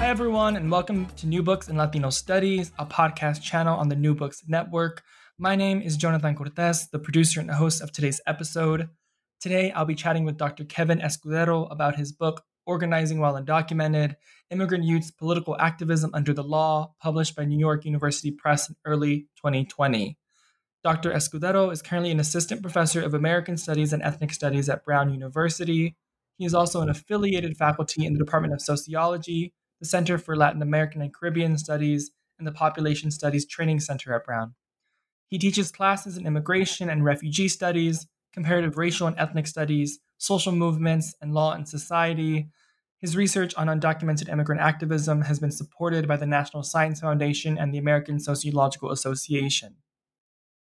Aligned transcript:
Hi, 0.00 0.08
everyone, 0.08 0.56
and 0.56 0.70
welcome 0.70 1.06
to 1.18 1.26
New 1.26 1.42
Books 1.42 1.68
in 1.68 1.76
Latino 1.76 2.08
Studies, 2.08 2.72
a 2.78 2.86
podcast 2.86 3.42
channel 3.42 3.78
on 3.78 3.90
the 3.90 3.94
New 3.94 4.14
Books 4.14 4.42
Network. 4.48 5.02
My 5.38 5.54
name 5.54 5.82
is 5.82 5.98
Jonathan 5.98 6.34
Cortez, 6.34 6.88
the 6.88 6.98
producer 6.98 7.38
and 7.38 7.50
host 7.50 7.82
of 7.82 7.92
today's 7.92 8.18
episode. 8.26 8.88
Today, 9.40 9.70
I'll 9.72 9.84
be 9.84 9.94
chatting 9.94 10.24
with 10.24 10.38
Dr. 10.38 10.64
Kevin 10.64 11.00
Escudero 11.00 11.70
about 11.70 11.96
his 11.96 12.12
book, 12.12 12.42
Organizing 12.64 13.20
While 13.20 13.34
Undocumented 13.34 14.14
Immigrant 14.50 14.84
Youth's 14.84 15.10
Political 15.10 15.58
Activism 15.60 16.12
Under 16.14 16.32
the 16.32 16.42
Law, 16.42 16.94
published 17.02 17.36
by 17.36 17.44
New 17.44 17.58
York 17.58 17.84
University 17.84 18.30
Press 18.30 18.70
in 18.70 18.76
early 18.86 19.28
2020. 19.36 20.16
Dr. 20.82 21.12
Escudero 21.12 21.70
is 21.70 21.82
currently 21.82 22.10
an 22.10 22.20
assistant 22.20 22.62
professor 22.62 23.02
of 23.02 23.12
American 23.12 23.58
Studies 23.58 23.92
and 23.92 24.02
Ethnic 24.02 24.32
Studies 24.32 24.70
at 24.70 24.82
Brown 24.82 25.12
University. 25.12 25.94
He 26.38 26.46
is 26.46 26.54
also 26.54 26.80
an 26.80 26.88
affiliated 26.88 27.58
faculty 27.58 28.06
in 28.06 28.14
the 28.14 28.18
Department 28.18 28.54
of 28.54 28.62
Sociology 28.62 29.52
the 29.80 29.86
Center 29.86 30.18
for 30.18 30.36
Latin 30.36 30.62
American 30.62 31.02
and 31.02 31.12
Caribbean 31.12 31.58
Studies, 31.58 32.10
and 32.38 32.46
the 32.46 32.52
Population 32.52 33.10
Studies 33.10 33.46
Training 33.46 33.80
Center 33.80 34.14
at 34.14 34.24
Brown. 34.24 34.54
He 35.28 35.38
teaches 35.38 35.70
classes 35.70 36.16
in 36.16 36.26
immigration 36.26 36.90
and 36.90 37.04
refugee 37.04 37.48
studies, 37.48 38.06
comparative 38.32 38.76
racial 38.76 39.06
and 39.06 39.18
ethnic 39.18 39.46
studies, 39.46 40.00
social 40.18 40.52
movements, 40.52 41.14
and 41.20 41.32
law 41.32 41.52
and 41.52 41.68
society. 41.68 42.48
His 42.98 43.16
research 43.16 43.54
on 43.54 43.68
undocumented 43.68 44.28
immigrant 44.28 44.60
activism 44.60 45.22
has 45.22 45.38
been 45.38 45.52
supported 45.52 46.08
by 46.08 46.16
the 46.16 46.26
National 46.26 46.62
Science 46.62 47.00
Foundation 47.00 47.56
and 47.56 47.72
the 47.72 47.78
American 47.78 48.18
Sociological 48.18 48.90
Association. 48.90 49.76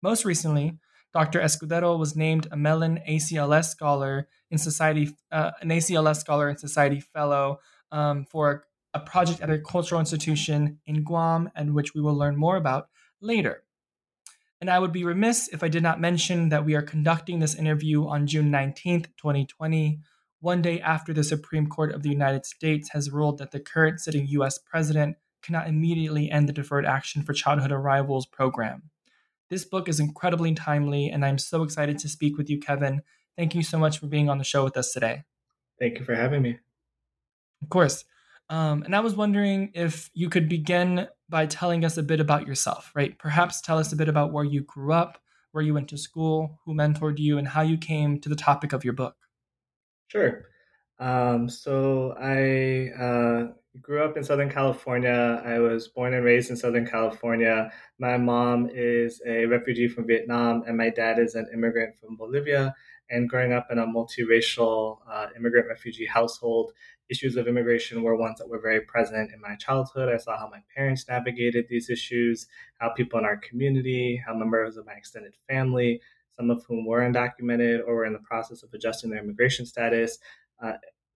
Most 0.02 0.26
recently, 0.26 0.78
Dr. 1.14 1.40
Escudero 1.40 1.98
was 2.00 2.16
named 2.16 2.48
a 2.52 2.58
Mellon 2.58 3.00
ACLS 3.08 3.66
Scholar 3.66 4.28
in 4.50 4.58
Society, 4.58 5.16
uh, 5.32 5.52
an 5.62 5.70
ACLS 5.70 6.18
Scholar 6.18 6.48
and 6.48 6.60
Society 6.60 7.00
Fellow 7.00 7.60
um, 7.92 8.26
for 8.26 8.64
a 8.94 9.00
project 9.00 9.42
at 9.42 9.50
a 9.50 9.60
cultural 9.60 10.00
institution 10.00 10.80
in 10.86 11.04
Guam, 11.04 11.50
and 11.56 11.74
which 11.74 11.94
we 11.94 12.02
will 12.02 12.16
learn 12.16 12.36
more 12.36 12.58
about 12.58 12.90
later. 13.22 13.64
And 14.60 14.70
I 14.70 14.80
would 14.80 14.92
be 14.92 15.04
remiss 15.04 15.48
if 15.48 15.64
I 15.64 15.70
did 15.70 15.82
not 15.82 16.00
mention 16.00 16.50
that 16.50 16.66
we 16.66 16.76
are 16.76 16.82
conducting 16.82 17.40
this 17.40 17.56
interview 17.56 18.08
on 18.08 18.28
June 18.28 18.52
19th, 18.52 19.08
2020, 19.18 20.00
one 20.40 20.62
day 20.62 20.80
after 20.82 21.14
the 21.14 21.24
Supreme 21.24 21.68
Court 21.68 21.94
of 21.94 22.04
the 22.04 22.10
United 22.10 22.46
States 22.46 22.90
has 22.90 23.12
ruled 23.12 23.38
that 23.38 23.52
the 23.52 23.60
current 23.60 24.00
sitting 24.00 24.28
US 24.28 24.58
president 24.58 25.18
cannot 25.42 25.68
immediately 25.68 26.30
end 26.30 26.50
the 26.50 26.54
Deferred 26.54 26.86
Action 26.86 27.24
for 27.24 27.34
Childhood 27.34 27.72
Arrivals 27.72 28.26
program. 28.26 28.90
This 29.50 29.66
book 29.66 29.90
is 29.90 30.00
incredibly 30.00 30.54
timely, 30.54 31.10
and 31.10 31.26
I'm 31.26 31.38
so 31.38 31.64
excited 31.64 32.00
to 32.00 32.10
speak 32.10 32.38
with 32.38 32.50
you, 32.50 32.60
Kevin. 32.60 33.02
Thank 33.38 33.56
you 33.56 33.64
so 33.64 33.78
much 33.78 34.00
for 34.00 34.08
being 34.08 34.30
on 34.30 34.38
the 34.38 34.44
show 34.44 34.64
with 34.64 34.78
us 34.78 34.92
today. 34.92 35.24
Thank 35.80 36.00
you 36.00 36.06
for 36.06 36.16
having 36.16 36.42
me. 36.42 36.60
Of 37.62 37.70
course. 37.70 38.06
Um, 38.52 38.84
and 38.84 38.94
I 38.94 39.00
was 39.00 39.16
wondering 39.16 39.72
if 39.74 40.10
you 40.14 40.30
could 40.30 40.50
begin 40.50 41.08
by 41.30 41.46
telling 41.46 41.86
us 41.86 41.96
a 41.96 42.04
bit 42.04 42.20
about 42.20 42.46
yourself, 42.46 42.92
right? 42.94 43.18
Perhaps 43.18 43.62
tell 43.62 43.78
us 43.78 43.94
a 43.94 43.96
bit 43.96 44.10
about 44.10 44.34
where 44.34 44.44
you 44.44 44.60
grew 44.64 44.92
up, 44.92 45.20
where 45.54 45.64
you 45.64 45.74
went 45.74 45.88
to 45.88 45.98
school, 45.98 46.60
who 46.66 46.76
mentored 46.76 47.18
you, 47.18 47.38
and 47.38 47.48
how 47.48 47.62
you 47.62 47.78
came 47.78 48.20
to 48.20 48.28
the 48.28 48.36
topic 48.36 48.74
of 48.74 48.84
your 48.84 48.94
book. 48.94 49.16
Sure. 50.10 50.48
Um, 51.00 51.48
so 51.48 52.14
I 52.20 52.92
uh, 53.02 53.54
grew 53.82 54.04
up 54.04 54.18
in 54.18 54.24
Southern 54.26 54.50
California. 54.50 55.42
I 55.46 55.60
was 55.60 55.88
born 55.88 56.14
and 56.14 56.26
raised 56.26 56.50
in 56.50 56.58
Southern 56.58 56.86
California. 56.86 57.72
My 58.00 58.18
mom 58.18 58.70
is 58.70 59.22
a 59.26 59.46
refugee 59.46 59.88
from 59.88 60.08
Vietnam, 60.08 60.64
and 60.68 60.76
my 60.76 60.90
dad 60.90 61.20
is 61.20 61.36
an 61.36 61.48
immigrant 61.54 61.96
from 62.02 62.18
Bolivia. 62.18 62.76
And 63.12 63.30
growing 63.30 63.54
up 63.54 63.68
in 63.70 63.78
a 63.78 63.86
multiracial 63.86 65.00
uh, 65.08 65.28
immigrant 65.36 65.68
refugee 65.68 66.06
household, 66.06 66.72
issues 67.12 67.36
of 67.36 67.48
immigration 67.48 68.02
were 68.02 68.16
ones 68.16 68.40
that 68.40 68.48
were 68.48 68.62
very 68.62 68.82
present 68.82 69.32
in 69.34 69.42
my 69.42 69.56
childhood. 69.56 70.08
I 70.12 70.18
saw 70.18 70.40
how 70.40 70.50
my 70.50 70.64
parents 70.76 71.06
navigated 71.08 71.66
these 71.68 71.90
issues, 71.90 72.48
how 72.80 72.90
people 72.90 73.20
in 73.20 73.26
our 73.26 73.38
community, 73.38 74.24
how 74.26 74.34
members 74.34 74.78
of 74.78 74.86
my 74.86 74.94
extended 74.94 75.34
family, 75.48 76.02
some 76.32 76.50
of 76.50 76.64
whom 76.64 76.86
were 76.86 77.02
undocumented 77.02 77.82
or 77.86 77.96
were 77.96 78.06
in 78.06 78.14
the 78.14 78.20
process 78.20 78.64
of 78.64 78.74
adjusting 78.74 79.10
their 79.10 79.22
immigration 79.22 79.66
status, 79.66 80.18
uh, 80.64 80.74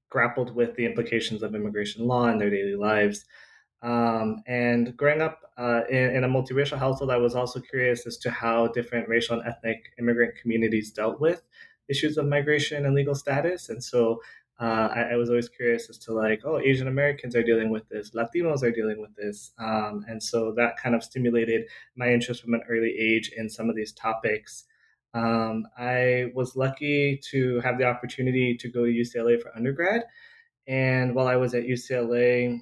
grappled 0.10 0.54
with 0.54 0.76
the 0.76 0.86
implications 0.86 1.42
of 1.42 1.56
immigration 1.56 2.06
law 2.06 2.28
in 2.28 2.38
their 2.38 2.50
daily 2.50 2.76
lives. 2.76 3.24
Um, 3.82 4.42
and 4.48 4.98
growing 4.98 5.22
up 5.22 5.42
uh, 5.58 5.82
in, 5.90 6.16
in, 6.16 6.24
a 6.24 6.28
multiracial 6.28 6.78
household, 6.78 7.12
I 7.12 7.18
was 7.18 7.36
also 7.36 7.60
curious 7.60 8.08
as 8.08 8.18
to 8.18 8.32
how 8.32 8.68
different 8.68 9.08
racial 9.08 9.40
and 9.40 9.48
ethnic 9.48 9.94
immigrant 10.00 10.34
communities 10.42 10.92
dealt 10.92 11.22
with 11.22 11.44
issues 11.90 12.18
of 12.18 12.28
migration 12.28 12.86
and 12.86 12.96
legal 12.96 13.16
status. 13.16 13.70
And 13.70 13.84
so 13.84 14.20
uh, 14.60 14.90
I, 14.96 15.02
I, 15.12 15.16
was 15.18 15.30
always 15.30 15.50
curious 15.50 15.90
as 15.90 15.98
to 16.00 16.14
like, 16.14 16.42
oh, 16.46 16.60
Asian 16.60 16.88
Americans 16.88 17.36
are 17.36 17.44
dealing 17.44 17.72
with 17.72 17.90
this, 17.90 18.12
Latinos 18.12 18.64
are 18.64 18.72
dealing 18.72 19.02
with 19.02 19.14
this, 19.18 19.52
um, 19.60 20.06
and 20.08 20.24
so 20.24 20.54
that 20.56 20.78
kind 20.78 20.96
of 20.96 21.04
stimulated 21.04 21.66
my 21.98 22.08
interest 22.08 22.42
from 22.42 22.54
an 22.54 22.62
early 22.70 22.96
age 22.98 23.32
in 23.36 23.50
some 23.50 23.70
of 23.70 23.76
these 23.76 23.92
topics. 23.92 24.64
Um, 25.14 25.66
I 25.78 26.32
was 26.34 26.56
lucky 26.56 27.20
to 27.32 27.60
have 27.62 27.78
the 27.78 27.84
opportunity 27.84 28.56
to 28.56 28.70
go 28.70 28.86
to 28.86 28.92
UCLA 28.92 29.42
for 29.42 29.54
undergrad, 29.58 30.04
and 30.68 31.16
while 31.16 31.28
I 31.28 31.36
was 31.36 31.54
at 31.54 31.64
UCLA, 31.64 32.62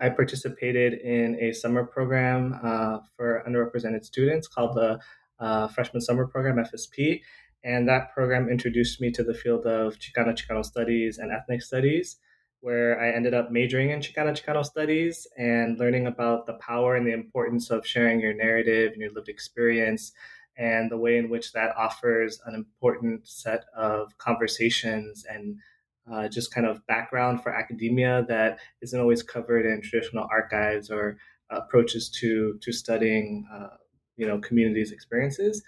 I 0.00 0.08
participated 0.08 0.94
in 0.94 1.38
a 1.40 1.52
summer 1.52 1.84
program 1.84 2.58
uh, 2.60 2.98
for 3.16 3.44
underrepresented 3.46 4.04
students 4.04 4.48
called 4.48 4.76
the 4.76 4.98
uh, 5.38 5.68
Freshman 5.68 6.00
Summer 6.00 6.26
Program 6.26 6.56
(FSP), 6.56 7.20
and 7.64 7.88
that 7.88 8.12
program 8.12 8.48
introduced 8.48 9.00
me 9.00 9.10
to 9.12 9.24
the 9.24 9.34
field 9.34 9.64
of 9.64 9.98
Chicano 9.98 10.36
Chicano 10.36 10.64
studies 10.64 11.18
and 11.18 11.32
ethnic 11.32 11.62
studies, 11.62 12.16
where 12.60 13.00
I 13.00 13.10
ended 13.10 13.34
up 13.34 13.50
majoring 13.50 13.90
in 13.90 14.00
Chicano 14.00 14.32
Chicano 14.32 14.64
studies 14.64 15.26
and 15.38 15.78
learning 15.78 16.06
about 16.06 16.46
the 16.46 16.54
power 16.54 16.94
and 16.94 17.06
the 17.06 17.14
importance 17.14 17.70
of 17.70 17.86
sharing 17.86 18.20
your 18.20 18.34
narrative 18.34 18.92
and 18.92 19.00
your 19.00 19.12
lived 19.12 19.28
experience, 19.30 20.12
and 20.58 20.90
the 20.90 20.98
way 20.98 21.16
in 21.16 21.30
which 21.30 21.52
that 21.52 21.74
offers 21.76 22.40
an 22.46 22.54
important 22.54 23.26
set 23.26 23.64
of 23.76 24.16
conversations 24.18 25.24
and 25.28 25.56
uh, 26.12 26.28
just 26.28 26.54
kind 26.54 26.66
of 26.66 26.86
background 26.86 27.42
for 27.42 27.50
academia 27.50 28.26
that 28.28 28.58
isn't 28.82 29.00
always 29.00 29.22
covered 29.22 29.64
in 29.64 29.80
traditional 29.80 30.28
archives 30.30 30.90
or 30.90 31.16
approaches 31.50 32.10
to 32.10 32.58
to 32.60 32.72
studying, 32.72 33.46
uh, 33.52 33.76
you 34.16 34.26
know, 34.26 34.38
communities' 34.38 34.92
experiences. 34.92 35.62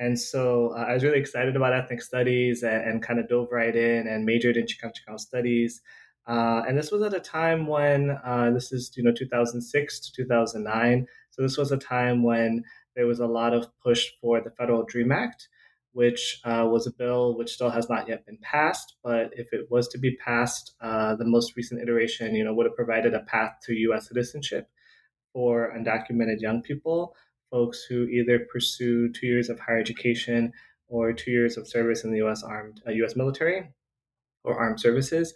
And 0.00 0.18
so 0.18 0.72
uh, 0.74 0.86
I 0.88 0.94
was 0.94 1.04
really 1.04 1.18
excited 1.18 1.56
about 1.56 1.74
ethnic 1.74 2.00
studies 2.00 2.62
and, 2.62 2.82
and, 2.84 3.02
kind 3.02 3.20
of 3.20 3.28
dove 3.28 3.48
right 3.52 3.76
in 3.76 4.06
and 4.08 4.24
majored 4.24 4.56
in 4.56 4.64
Chicano 4.64 4.92
Chicano 4.92 5.20
studies. 5.20 5.82
Uh, 6.26 6.62
and 6.66 6.78
this 6.78 6.90
was 6.90 7.02
at 7.02 7.12
a 7.12 7.20
time 7.20 7.66
when 7.66 8.18
uh, 8.24 8.50
this 8.50 8.72
is 8.72 8.90
you 8.96 9.02
know 9.02 9.12
2006 9.12 10.00
to 10.00 10.12
2009. 10.12 11.06
So 11.30 11.42
this 11.42 11.58
was 11.58 11.70
a 11.70 11.76
time 11.76 12.22
when 12.22 12.64
there 12.96 13.06
was 13.06 13.20
a 13.20 13.26
lot 13.26 13.52
of 13.52 13.68
push 13.84 14.06
for 14.22 14.40
the 14.40 14.50
Federal 14.50 14.84
Dream 14.84 15.12
Act, 15.12 15.48
which 15.92 16.40
uh, 16.44 16.66
was 16.66 16.86
a 16.86 16.92
bill 16.92 17.36
which 17.36 17.52
still 17.52 17.70
has 17.70 17.90
not 17.90 18.08
yet 18.08 18.24
been 18.24 18.38
passed. 18.40 18.96
But 19.04 19.32
if 19.34 19.52
it 19.52 19.70
was 19.70 19.86
to 19.88 19.98
be 19.98 20.16
passed, 20.16 20.76
uh, 20.80 21.14
the 21.16 21.26
most 21.26 21.56
recent 21.56 21.82
iteration, 21.82 22.34
you 22.34 22.44
know, 22.44 22.54
would 22.54 22.66
have 22.66 22.76
provided 22.76 23.12
a 23.12 23.20
path 23.20 23.56
to 23.64 23.74
U.S. 23.74 24.08
citizenship 24.08 24.66
for 25.34 25.74
undocumented 25.76 26.40
young 26.40 26.62
people 26.62 27.14
folks 27.50 27.82
who 27.82 28.04
either 28.04 28.46
pursue 28.50 29.12
two 29.12 29.26
years 29.26 29.48
of 29.48 29.58
higher 29.58 29.78
education 29.78 30.52
or 30.88 31.12
two 31.12 31.30
years 31.30 31.56
of 31.56 31.68
service 31.68 32.04
in 32.04 32.10
the 32.10 32.18
U.S. 32.18 32.42
armed 32.42 32.82
uh, 32.86 32.90
U.S. 32.90 33.16
military 33.16 33.68
or 34.44 34.58
armed 34.58 34.80
services. 34.80 35.34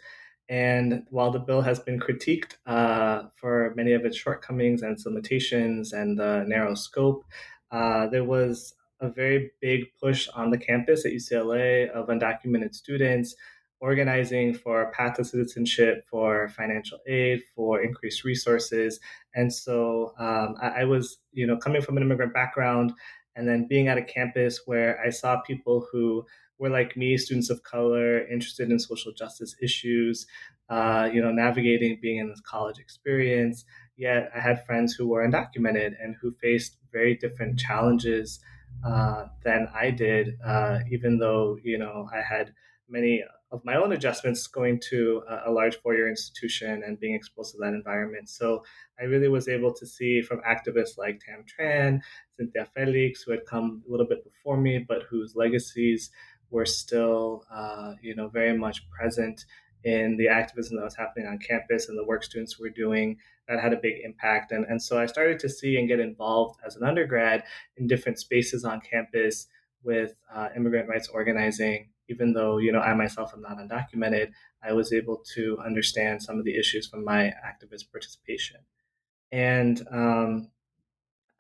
And 0.49 1.07
while 1.11 1.31
the 1.31 1.39
bill 1.39 1.63
has 1.63 1.81
been 1.81 1.99
critiqued 1.99 2.57
uh, 2.67 3.29
for 3.37 3.73
many 3.77 3.93
of 3.93 4.05
its 4.05 4.17
shortcomings 4.17 4.83
and 4.83 4.93
its 4.93 5.07
limitations 5.07 5.93
and 5.93 6.19
the 6.19 6.45
narrow 6.47 6.75
scope, 6.75 7.25
uh, 7.71 8.09
there 8.09 8.25
was 8.25 8.75
a 9.01 9.09
very 9.09 9.53
big 9.61 9.85
push 10.01 10.29
on 10.35 10.51
the 10.51 10.59
campus 10.59 11.05
at 11.07 11.13
UCLA 11.13 11.89
of 11.91 12.09
undocumented 12.09 12.75
students 12.75 13.35
organizing 13.81 14.55
for 14.55 14.91
path 14.93 15.17
to 15.17 15.25
citizenship, 15.25 16.05
for 16.11 16.49
financial 16.49 16.99
aid, 17.07 17.43
for 17.55 17.83
increased 17.83 18.25
resources. 18.25 19.01
And 19.35 19.53
so 19.53 20.15
um, 20.19 20.55
I, 20.61 20.81
I, 20.81 20.85
was, 20.85 21.19
you 21.33 21.47
know, 21.47 21.57
coming 21.57 21.83
from 21.83 21.97
an 21.97 22.03
immigrant 22.03 22.33
background 22.33 22.93
and 23.37 23.49
then 23.49 23.67
being 23.69 23.89
at 23.89 23.99
a 23.99 24.03
campus 24.03 24.61
where 24.67 25.01
I 25.05 25.11
saw 25.11 25.41
people 25.41 25.87
who 25.91 26.25
were 26.59 26.71
like 26.71 26.97
me, 26.97 27.17
students 27.19 27.51
of 27.51 27.63
color, 27.63 28.27
interested 28.27 28.71
in 28.71 28.79
social 28.79 29.13
justice 29.13 29.57
issues, 29.61 30.27
uh, 30.69 31.09
you 31.13 31.21
know, 31.21 31.33
navigating 31.33 31.99
being 32.01 32.19
in 32.19 32.29
this 32.29 32.41
college 32.41 32.79
experience. 32.79 33.65
Yet 33.97 34.31
I 34.35 34.41
had 34.41 34.65
friends 34.65 34.95
who 34.95 35.09
were 35.09 35.27
undocumented 35.29 35.93
and 36.01 36.17
who 36.21 36.33
faced 36.41 36.79
very 36.93 37.17
different 37.17 37.59
challenges 37.59 38.41
uh, 38.85 39.27
than 39.45 39.69
I 39.75 39.91
did, 39.91 40.37
uh, 40.45 40.81
even 40.91 41.19
though, 41.19 41.59
you 41.63 41.79
know, 41.79 42.09
I 42.13 42.21
had 42.21 42.53
many 42.89 43.25
of 43.55 43.65
my 43.65 43.77
own 43.77 43.93
adjustments 43.93 44.47
going 44.49 44.81
to 44.91 45.23
a, 45.29 45.51
a 45.51 45.53
large 45.53 45.77
four-year 45.81 46.09
institution 46.09 46.83
and 46.85 46.99
being 46.99 47.15
exposed 47.15 47.53
to 47.53 47.59
that 47.61 47.73
environment. 47.73 48.29
So 48.29 48.65
I 49.01 49.05
really 49.05 49.29
was 49.29 49.49
able 49.49 49.73
to 49.75 49.87
see 49.87 50.23
from 50.23 50.41
activists 50.41 50.99
like 50.99 51.21
Tam 51.21 51.45
Tran, 51.53 52.01
Cynthia 52.37 52.67
Felix, 52.75 53.23
who 53.23 53.31
had 53.31 53.47
come 53.47 53.83
a 53.87 53.91
little 53.91 54.07
bit 54.07 54.25
before 54.25 54.57
me, 54.57 54.85
but 54.87 55.05
whose 55.09 55.35
legacies 55.37 56.11
were 56.51 56.67
still, 56.67 57.45
uh, 57.53 57.93
you 58.03 58.15
know, 58.15 58.29
very 58.29 58.57
much 58.59 58.89
present 58.91 59.45
in 59.85 60.17
the 60.17 60.29
activism 60.29 60.77
that 60.77 60.85
was 60.85 60.97
happening 60.97 61.27
on 61.27 61.39
campus 61.39 61.89
and 61.89 61.97
the 61.99 62.05
work 62.05 62.25
students 62.25 62.59
were 62.59 62.71
doing 62.71 63.17
that 63.47 63.61
had 63.61 63.73
a 63.73 63.77
big 63.77 63.95
impact. 64.03 64.51
And, 64.51 64.65
and 64.67 64.83
so 64.83 64.99
I 64.99 65.07
started 65.07 65.39
to 65.41 65.49
see 65.49 65.77
and 65.77 65.87
get 65.87 66.01
involved 66.01 66.59
as 66.67 66.77
an 66.77 66.85
undergrad 66.85 67.45
in 67.77 67.87
different 67.87 68.19
spaces 68.19 68.65
on 68.65 68.81
campus 68.81 69.47
with 69.83 70.15
uh, 70.35 70.49
immigrant 70.57 70.89
rights 70.89 71.09
organizing. 71.09 71.91
Even 72.09 72.33
though, 72.33 72.59
you 72.59 72.73
know, 72.73 72.81
I 72.81 72.95
myself 72.95 73.33
am 73.35 73.43
not 73.43 73.59
undocumented, 73.59 74.33
I 74.63 74.73
was 74.73 74.93
able 74.93 75.23
to 75.35 75.59
understand 75.65 76.23
some 76.23 76.39
of 76.39 76.45
the 76.45 76.57
issues 76.57 76.87
from 76.87 77.05
my 77.05 77.33
activist 77.45 77.91
participation. 77.91 78.59
And 79.33 79.87
um, 79.91 80.49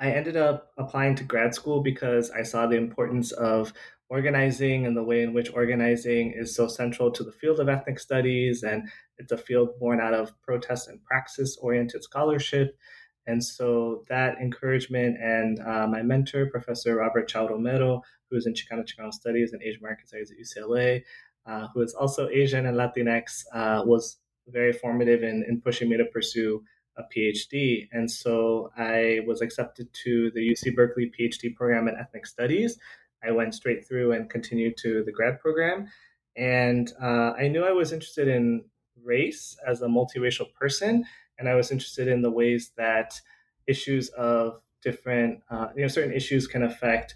I 0.00 0.10
ended 0.10 0.36
up 0.36 0.72
applying 0.76 1.14
to 1.16 1.24
grad 1.24 1.54
school 1.54 1.80
because 1.80 2.30
I 2.30 2.42
saw 2.42 2.66
the 2.66 2.76
importance 2.76 3.32
of 3.32 3.72
organizing 4.08 4.86
and 4.86 4.96
the 4.96 5.02
way 5.02 5.22
in 5.22 5.32
which 5.32 5.52
organizing 5.52 6.32
is 6.32 6.54
so 6.54 6.68
central 6.68 7.10
to 7.10 7.24
the 7.24 7.32
field 7.32 7.60
of 7.60 7.68
ethnic 7.68 7.98
studies. 7.98 8.62
And 8.62 8.88
it's 9.18 9.32
a 9.32 9.38
field 9.38 9.78
born 9.78 10.00
out 10.00 10.14
of 10.14 10.40
protest 10.42 10.88
and 10.88 11.02
praxis 11.04 11.56
oriented 11.56 12.02
scholarship. 12.02 12.76
And 13.26 13.42
so 13.42 14.02
that 14.08 14.38
encouragement 14.40 15.16
and 15.20 15.60
uh, 15.60 15.86
my 15.86 16.02
mentor, 16.02 16.46
Professor 16.46 16.96
Robert 16.96 17.28
Chao 17.28 17.48
Romero, 17.48 18.02
who 18.30 18.36
is 18.36 18.46
in 18.46 18.54
Chicano 18.54 18.84
Chicano 18.86 19.12
Studies 19.12 19.52
and 19.52 19.62
Asian 19.62 19.80
American 19.80 20.06
Studies 20.06 20.30
at 20.30 20.38
UCLA, 20.38 21.02
uh, 21.46 21.68
who 21.72 21.82
is 21.82 21.94
also 21.94 22.28
Asian 22.28 22.66
and 22.66 22.76
Latinx, 22.76 23.44
uh, 23.52 23.82
was 23.84 24.18
very 24.48 24.72
formative 24.72 25.22
in, 25.22 25.44
in 25.48 25.60
pushing 25.60 25.88
me 25.88 25.96
to 25.96 26.04
pursue 26.06 26.62
a 26.96 27.02
PhD. 27.02 27.88
And 27.92 28.10
so 28.10 28.70
I 28.76 29.20
was 29.26 29.40
accepted 29.40 29.92
to 30.04 30.30
the 30.32 30.40
UC 30.40 30.74
Berkeley 30.74 31.10
PhD 31.18 31.54
program 31.54 31.88
in 31.88 31.96
ethnic 31.96 32.26
studies. 32.26 32.78
I 33.26 33.30
went 33.30 33.54
straight 33.54 33.86
through 33.86 34.12
and 34.12 34.28
continued 34.28 34.76
to 34.78 35.02
the 35.04 35.12
grad 35.12 35.40
program. 35.40 35.88
And 36.36 36.92
uh, 37.00 37.32
I 37.38 37.48
knew 37.48 37.64
I 37.64 37.72
was 37.72 37.92
interested 37.92 38.28
in 38.28 38.64
race 39.02 39.56
as 39.66 39.82
a 39.82 39.86
multiracial 39.86 40.52
person, 40.54 41.04
and 41.38 41.48
I 41.48 41.54
was 41.54 41.70
interested 41.70 42.08
in 42.08 42.22
the 42.22 42.30
ways 42.30 42.72
that 42.76 43.20
issues 43.66 44.08
of 44.10 44.60
different, 44.82 45.40
uh, 45.50 45.68
you 45.74 45.82
know, 45.82 45.88
certain 45.88 46.12
issues 46.12 46.46
can 46.46 46.62
affect 46.62 47.14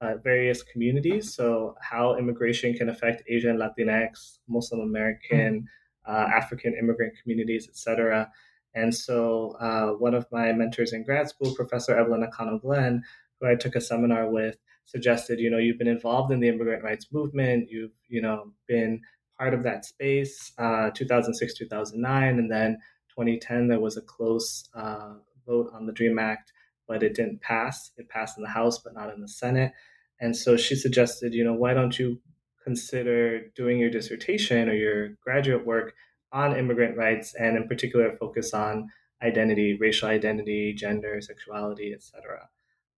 uh, 0.00 0.14
various 0.22 0.62
communities. 0.62 1.34
So, 1.34 1.74
how 1.80 2.16
immigration 2.16 2.74
can 2.74 2.88
affect 2.88 3.22
Asian, 3.28 3.58
Latinx, 3.58 4.38
Muslim 4.48 4.80
American, 4.80 5.66
mm-hmm. 6.08 6.12
uh, 6.12 6.36
African 6.36 6.74
immigrant 6.78 7.14
communities, 7.22 7.68
etc. 7.68 8.30
And 8.74 8.94
so, 8.94 9.56
uh, 9.60 9.90
one 9.92 10.14
of 10.14 10.26
my 10.30 10.52
mentors 10.52 10.92
in 10.92 11.04
grad 11.04 11.28
school, 11.28 11.54
Professor 11.54 11.98
Evelyn 11.98 12.20
Nakano 12.20 12.58
Glenn, 12.58 13.02
who 13.40 13.48
I 13.48 13.54
took 13.54 13.74
a 13.74 13.80
seminar 13.80 14.30
with, 14.30 14.56
suggested, 14.84 15.38
you 15.38 15.50
know, 15.50 15.58
you've 15.58 15.78
been 15.78 15.88
involved 15.88 16.32
in 16.32 16.40
the 16.40 16.48
immigrant 16.48 16.84
rights 16.84 17.06
movement, 17.12 17.68
you've, 17.70 17.92
you 18.08 18.22
know, 18.22 18.52
been 18.66 19.00
part 19.38 19.54
of 19.54 19.62
that 19.62 19.84
space, 19.84 20.52
uh, 20.58 20.90
2006, 20.90 21.54
2009, 21.54 22.38
and 22.38 22.50
then 22.50 22.78
2010, 23.18 23.68
there 23.68 23.80
was 23.80 23.96
a 23.96 24.02
close 24.02 24.68
uh, 24.74 25.14
vote 25.46 25.70
on 25.74 25.86
the 25.86 25.92
DREAM 25.92 26.18
Act, 26.18 26.52
but 26.86 27.02
it 27.02 27.14
didn't 27.14 27.40
pass. 27.40 27.90
It 27.96 28.08
passed 28.08 28.38
in 28.38 28.44
the 28.44 28.50
House, 28.50 28.78
but 28.78 28.94
not 28.94 29.12
in 29.12 29.20
the 29.20 29.28
Senate. 29.28 29.72
And 30.20 30.36
so 30.36 30.56
she 30.56 30.74
suggested, 30.74 31.34
you 31.34 31.44
know, 31.44 31.54
why 31.54 31.74
don't 31.74 31.98
you 31.98 32.20
consider 32.62 33.48
doing 33.56 33.78
your 33.78 33.90
dissertation 33.90 34.68
or 34.68 34.74
your 34.74 35.10
graduate 35.22 35.66
work 35.66 35.94
on 36.32 36.56
immigrant 36.56 36.96
rights, 36.96 37.34
and 37.34 37.56
in 37.56 37.66
particular, 37.66 38.16
focus 38.16 38.52
on 38.52 38.88
identity, 39.22 39.76
racial 39.80 40.08
identity, 40.08 40.74
gender, 40.74 41.20
sexuality, 41.20 41.92
etc. 41.92 42.48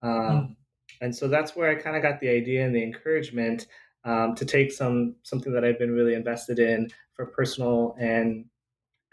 Um, 0.01 0.11
mm 0.11 0.55
and 1.01 1.15
so 1.15 1.27
that's 1.27 1.55
where 1.55 1.69
I 1.69 1.75
kind 1.75 1.95
of 1.95 2.01
got 2.01 2.19
the 2.19 2.29
idea 2.29 2.65
and 2.65 2.75
the 2.75 2.83
encouragement 2.83 3.67
um, 4.03 4.35
to 4.35 4.45
take 4.45 4.71
some 4.71 5.15
something 5.23 5.53
that 5.53 5.63
I've 5.63 5.79
been 5.79 5.91
really 5.91 6.13
invested 6.13 6.59
in 6.59 6.89
for 7.13 7.27
personal 7.27 7.95
and 7.99 8.45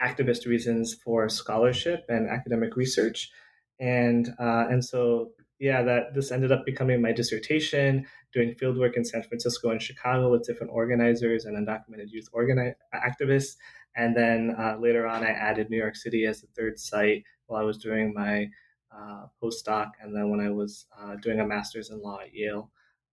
activist 0.01 0.45
reasons 0.45 0.93
for 0.93 1.29
scholarship 1.29 2.05
and 2.09 2.29
academic 2.29 2.75
research, 2.75 3.31
and 3.79 4.29
uh, 4.39 4.65
and 4.69 4.83
so 4.83 5.31
yeah, 5.59 5.81
that 5.83 6.13
this 6.13 6.31
ended 6.31 6.51
up 6.51 6.65
becoming 6.65 7.01
my 7.01 7.11
dissertation, 7.11 8.05
doing 8.33 8.53
fieldwork 8.53 8.95
in 8.95 9.03
San 9.03 9.23
Francisco 9.23 9.71
and 9.71 9.81
Chicago 9.81 10.31
with 10.31 10.45
different 10.45 10.71
organizers 10.71 11.45
and 11.45 11.57
undocumented 11.57 12.11
youth 12.11 12.29
organi- 12.33 12.75
activists, 12.93 13.55
and 13.95 14.15
then 14.15 14.55
uh, 14.57 14.77
later 14.79 15.07
on 15.07 15.23
I 15.23 15.29
added 15.29 15.69
New 15.69 15.77
York 15.77 15.95
City 15.95 16.25
as 16.25 16.41
the 16.41 16.47
third 16.55 16.79
site 16.79 17.23
while 17.47 17.61
I 17.61 17.65
was 17.65 17.77
doing 17.77 18.13
my 18.13 18.49
uh, 18.91 19.25
postdoc, 19.41 19.91
and 20.01 20.15
then 20.15 20.29
when 20.29 20.39
I 20.39 20.49
was 20.49 20.85
uh, 20.97 21.15
doing 21.15 21.39
a 21.39 21.45
master's 21.45 21.89
in 21.89 22.01
law 22.01 22.19
at 22.21 22.33
Yale, 22.33 22.71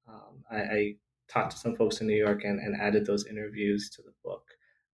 um, 0.09 0.45
I, 0.51 0.57
I, 0.57 0.95
talked 1.27 1.53
to 1.53 1.57
some 1.57 1.75
folks 1.75 2.03
in 2.03 2.07
New 2.07 2.15
York 2.15 2.45
and, 2.45 2.61
and 2.61 2.79
added 2.79 3.07
those 3.07 3.27
interviews 3.27 3.89
to 3.89 4.03
the 4.03 4.13
book. 4.23 4.45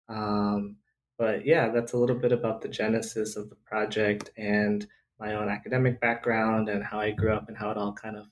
Um, 0.09 0.77
but 1.21 1.45
yeah, 1.45 1.69
that's 1.69 1.93
a 1.93 1.99
little 1.99 2.17
bit 2.17 2.33
about 2.33 2.63
the 2.63 2.69
genesis 2.69 3.37
of 3.37 3.51
the 3.51 3.55
project 3.55 4.31
and 4.39 4.87
my 5.19 5.35
own 5.35 5.51
academic 5.51 6.01
background 6.01 6.71
and 6.71 6.83
how 6.83 6.99
I 6.99 7.11
grew 7.11 7.35
up 7.35 7.47
and 7.47 7.59
how 7.59 7.71
it 7.71 7.77
all 7.77 7.93
kind 7.93 8.17
of 8.17 8.25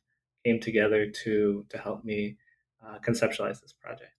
came 0.43 0.59
together 0.59 1.07
to 1.25 1.67
to 1.69 1.77
help 1.77 2.03
me 2.03 2.39
uh, 2.83 2.97
conceptualize 3.07 3.61
this 3.61 3.75
project. 3.79 4.15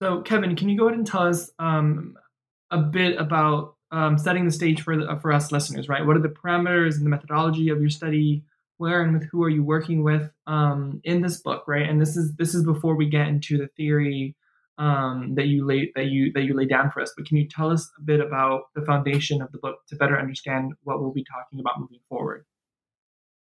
So, 0.00 0.20
Kevin, 0.20 0.54
can 0.54 0.68
you 0.68 0.78
go 0.78 0.86
ahead 0.86 0.96
and 0.96 1.06
tell 1.06 1.26
us 1.26 1.50
um, 1.58 2.16
a 2.70 2.78
bit 2.78 3.18
about 3.20 3.74
um, 3.90 4.16
setting 4.16 4.46
the 4.46 4.52
stage 4.52 4.82
for 4.82 4.96
the, 4.96 5.18
for 5.20 5.32
us 5.32 5.50
listeners, 5.50 5.88
right? 5.88 6.06
What 6.06 6.16
are 6.16 6.22
the 6.22 6.28
parameters 6.28 6.94
and 6.94 7.04
the 7.04 7.10
methodology 7.10 7.68
of 7.70 7.80
your 7.80 7.90
study? 7.90 8.44
Where 8.76 9.02
and 9.02 9.12
with 9.12 9.28
who 9.30 9.42
are 9.42 9.50
you 9.50 9.64
working 9.64 10.04
with 10.04 10.30
um, 10.46 11.00
in 11.02 11.20
this 11.20 11.38
book, 11.38 11.64
right? 11.66 11.88
And 11.88 12.00
this 12.00 12.16
is 12.16 12.36
this 12.36 12.54
is 12.54 12.64
before 12.64 12.94
we 12.94 13.08
get 13.08 13.26
into 13.26 13.58
the 13.58 13.66
theory 13.76 14.36
um, 14.82 15.36
that 15.36 15.46
you 15.46 15.64
lay 15.64 15.92
that 15.94 16.06
you 16.06 16.32
that 16.32 16.42
you 16.42 16.54
lay 16.54 16.66
down 16.66 16.90
for 16.90 17.00
us. 17.00 17.12
But 17.16 17.26
can 17.26 17.36
you 17.36 17.48
tell 17.48 17.70
us 17.70 17.88
a 17.98 18.02
bit 18.02 18.20
about 18.20 18.62
the 18.74 18.82
foundation 18.82 19.40
of 19.40 19.52
the 19.52 19.58
book 19.58 19.76
to 19.88 19.96
better 19.96 20.18
understand 20.18 20.72
what 20.82 21.00
we'll 21.00 21.12
be 21.12 21.24
talking 21.24 21.60
about 21.60 21.78
moving 21.78 22.00
forward? 22.08 22.44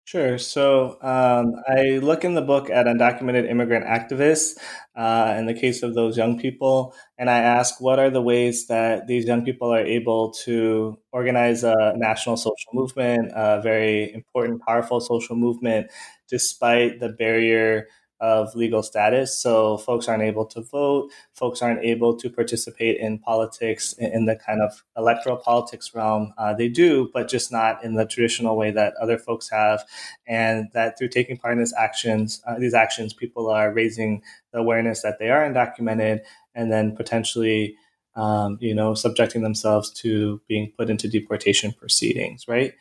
Sure. 0.06 0.38
So 0.38 0.98
um, 1.02 1.54
I 1.68 2.00
look 2.00 2.24
in 2.24 2.34
the 2.34 2.42
book 2.42 2.70
at 2.70 2.86
undocumented 2.86 3.50
immigrant 3.50 3.86
activists 3.86 4.58
uh, 4.96 5.36
in 5.38 5.48
the 5.48 5.54
case 5.54 5.84
of 5.84 5.96
those 5.96 6.18
young 6.18 6.40
people, 6.40 6.96
and 7.18 7.30
I 7.30 7.40
ask 7.40 7.82
what 7.82 8.00
are 8.00 8.10
the 8.10 8.22
ways 8.22 8.68
that 8.68 9.06
these 9.08 9.26
young 9.26 9.44
people 9.44 9.72
are 9.72 9.86
able 9.86 10.32
to 10.46 10.98
organize 11.12 11.66
a 11.66 11.94
national 11.98 12.38
social 12.38 12.72
movement, 12.74 13.34
a 13.36 13.62
very 13.62 14.14
important, 14.14 14.62
powerful 14.62 15.02
social 15.02 15.36
movement, 15.36 15.92
despite 16.30 17.02
the 17.02 17.10
barrier 17.10 17.88
of 18.20 18.56
legal 18.56 18.82
status. 18.82 19.38
So 19.38 19.78
folks 19.78 20.08
aren't 20.08 20.24
able 20.24 20.46
to 20.48 20.62
vote, 20.62 21.12
folks 21.34 21.62
aren't 21.62 21.84
able 21.84 22.16
to 22.18 22.30
participate 22.30 22.98
in 23.00 23.20
politics 23.20 23.94
in 23.94 24.26
the 24.26 24.36
kind 24.36 24.62
of 24.62 24.84
electoral 24.96 25.38
politics 25.38 25.94
realm. 25.94 26.34
Uh, 26.38 26.54
they 26.54 26.70
do, 26.70 27.10
but 27.14 27.28
just 27.28 27.52
not 27.52 27.84
in 27.84 27.96
the 27.96 28.06
traditional 28.06 28.58
way 28.58 28.72
that 28.72 28.94
other 29.02 29.18
folks 29.18 29.50
have. 29.50 29.84
And 30.28 30.68
that 30.74 30.98
through 30.98 31.10
taking 31.10 31.38
part 31.38 31.54
in 31.54 31.60
these 31.60 31.74
actions, 31.78 32.42
uh, 32.48 32.58
these 32.58 32.74
actions, 32.74 33.14
people 33.14 33.50
are 33.50 33.72
raising 33.72 34.22
the 34.52 34.60
awareness 34.60 35.02
that 35.02 35.20
they 35.20 35.30
are 35.30 35.48
undocumented, 35.48 36.22
and 36.56 36.72
then 36.72 36.96
potentially. 36.96 37.76
Um, 38.16 38.58
you 38.60 38.74
know, 38.74 38.96
subjecting 38.96 39.44
themselves 39.44 39.92
to 40.02 40.42
being 40.48 40.74
put 40.76 40.90
into 40.90 41.08
deportation 41.08 41.72
proceedings, 41.72 42.48
right? 42.48 42.74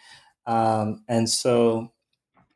Um, 0.47 1.05
and 1.09 1.29
so 1.29 1.93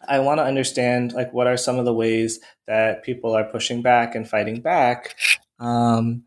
I 0.08 0.18
want 0.20 0.38
to 0.38 0.44
understand 0.44 1.12
like 1.12 1.32
what 1.32 1.46
are 1.46 1.56
some 1.56 1.78
of 1.78 1.84
the 1.84 1.92
ways 1.92 2.40
that 2.66 3.02
people 3.02 3.32
are 3.32 3.44
pushing 3.44 3.82
back 3.82 4.14
and 4.14 4.28
fighting 4.28 4.60
back. 4.60 5.16
Um, 5.58 6.24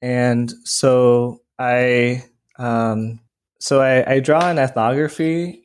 and 0.00 0.52
so 0.64 1.42
I 1.58 2.24
um, 2.58 3.20
so 3.58 3.80
I, 3.80 4.14
I, 4.14 4.20
draw 4.20 4.44
on 4.44 4.58
ethnography 4.58 5.64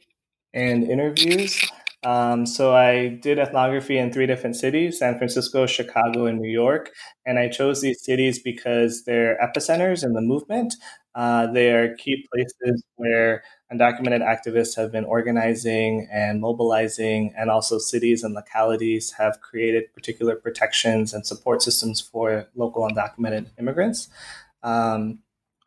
and 0.54 0.84
interviews 0.84 1.70
Um, 2.08 2.46
so 2.46 2.74
I 2.74 3.20
did 3.22 3.38
ethnography 3.38 3.98
in 3.98 4.14
three 4.14 4.28
different 4.28 4.56
cities 4.56 5.00
San 5.00 5.18
Francisco, 5.18 5.66
Chicago, 5.66 6.26
and 6.26 6.40
New 6.40 6.50
York. 6.50 6.92
And 7.26 7.38
I 7.38 7.50
chose 7.50 7.82
these 7.82 8.02
cities 8.02 8.40
because 8.40 9.04
they're 9.04 9.38
epicenters 9.44 10.06
in 10.06 10.14
the 10.14 10.22
movement. 10.22 10.74
Uh, 11.16 11.52
they 11.52 11.74
are 11.74 11.96
key 11.96 12.26
places 12.32 12.82
where 12.96 13.44
undocumented 13.74 14.22
activists 14.22 14.78
have 14.78 14.90
been 14.90 15.04
organizing 15.04 16.08
and 16.10 16.40
mobilizing, 16.40 17.34
and 17.38 17.50
also 17.50 17.78
cities 17.78 18.24
and 18.24 18.34
localities 18.34 19.12
have 19.18 19.42
created 19.42 19.94
particular 19.94 20.38
protections 20.38 21.14
and 21.14 21.28
support 21.28 21.62
systems 21.62 22.00
for 22.00 22.48
local 22.56 22.88
undocumented 22.88 23.48
immigrants. 23.60 24.08
Um, 24.64 25.20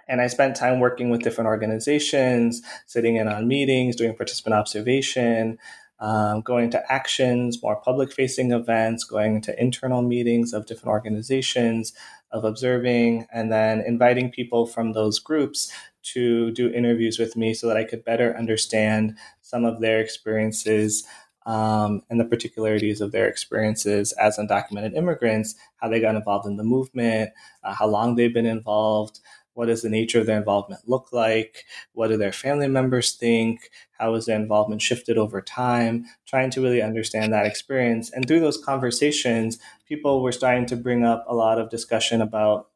and 0.09 0.23
I 0.23 0.27
spent 0.29 0.57
time 0.57 0.81
working 0.81 1.11
with 1.11 1.23
different 1.23 1.49
organizations, 1.49 2.63
sitting 2.87 3.17
in 3.17 3.29
on 3.29 3.47
meetings, 3.47 3.95
doing 3.95 4.17
participant 4.17 4.55
observation, 4.55 5.59
um, 6.01 6.41
going 6.41 6.71
to 6.71 6.93
actions, 6.93 7.63
more 7.63 7.77
public 7.77 8.13
facing 8.13 8.53
events, 8.53 9.05
going 9.05 9.41
to 9.43 9.61
internal 9.61 10.03
meetings 10.03 10.53
of 10.53 10.67
different 10.67 10.89
organizations, 10.89 11.93
of 12.33 12.45
observing, 12.45 13.27
and 13.33 13.53
then 13.53 13.81
inviting 13.81 14.31
people 14.31 14.67
from 14.67 14.93
those 14.93 15.19
groups 15.19 15.71
to 16.03 16.51
do 16.53 16.71
interviews 16.71 17.19
with 17.19 17.37
me 17.37 17.53
so 17.53 17.67
that 17.67 17.77
I 17.77 17.85
could 17.85 18.05
better 18.05 18.37
understand 18.37 19.17
some 19.43 19.65
of 19.65 19.81
their 19.81 20.01
experiences 20.01 21.05
um, 21.47 22.03
and 22.11 22.21
the 22.21 22.25
particularities 22.25 23.01
of 23.01 23.13
their 23.13 23.27
experiences 23.27 24.13
as 24.13 24.39
undocumented 24.39 24.95
immigrants, 24.95 25.55
how 25.77 25.89
they 25.89 26.01
got 26.01 26.15
involved 26.15 26.47
in 26.47 26.57
the 26.57 26.65
movement, 26.65 27.31
uh, 27.65 27.75
how 27.75 27.87
long 27.87 28.15
they've 28.15 28.33
been 28.33 28.47
involved, 28.47 29.21
what 29.55 29.67
does 29.67 29.83
the 29.83 29.91
nature 29.91 30.21
of 30.21 30.27
their 30.27 30.39
involvement 30.39 30.89
look 30.89 31.13
like? 31.13 31.65
What 31.93 32.09
do 32.09 32.17
their 32.17 32.33
family 32.33 32.69
members 32.69 33.13
think? 33.13 33.71
How 33.99 34.15
has 34.15 34.27
their 34.27 34.41
involvement 34.41 34.83
shifted 34.83 35.19
over 35.19 35.43
time? 35.43 36.07
Trying 36.27 36.51
to 36.51 36.63
really 36.63 36.83
understand 36.83 37.33
that 37.33 37.47
experience. 37.47 38.11
And 38.11 38.27
through 38.27 38.41
those 38.41 38.63
conversations, 38.63 39.59
people 39.87 40.23
were 40.23 40.33
starting 40.33 40.67
to 40.67 40.77
bring 40.77 41.05
up 41.05 41.25
a 41.29 41.35
lot 41.35 41.59
of 41.59 41.71
discussion 41.71 42.21
about 42.21 42.69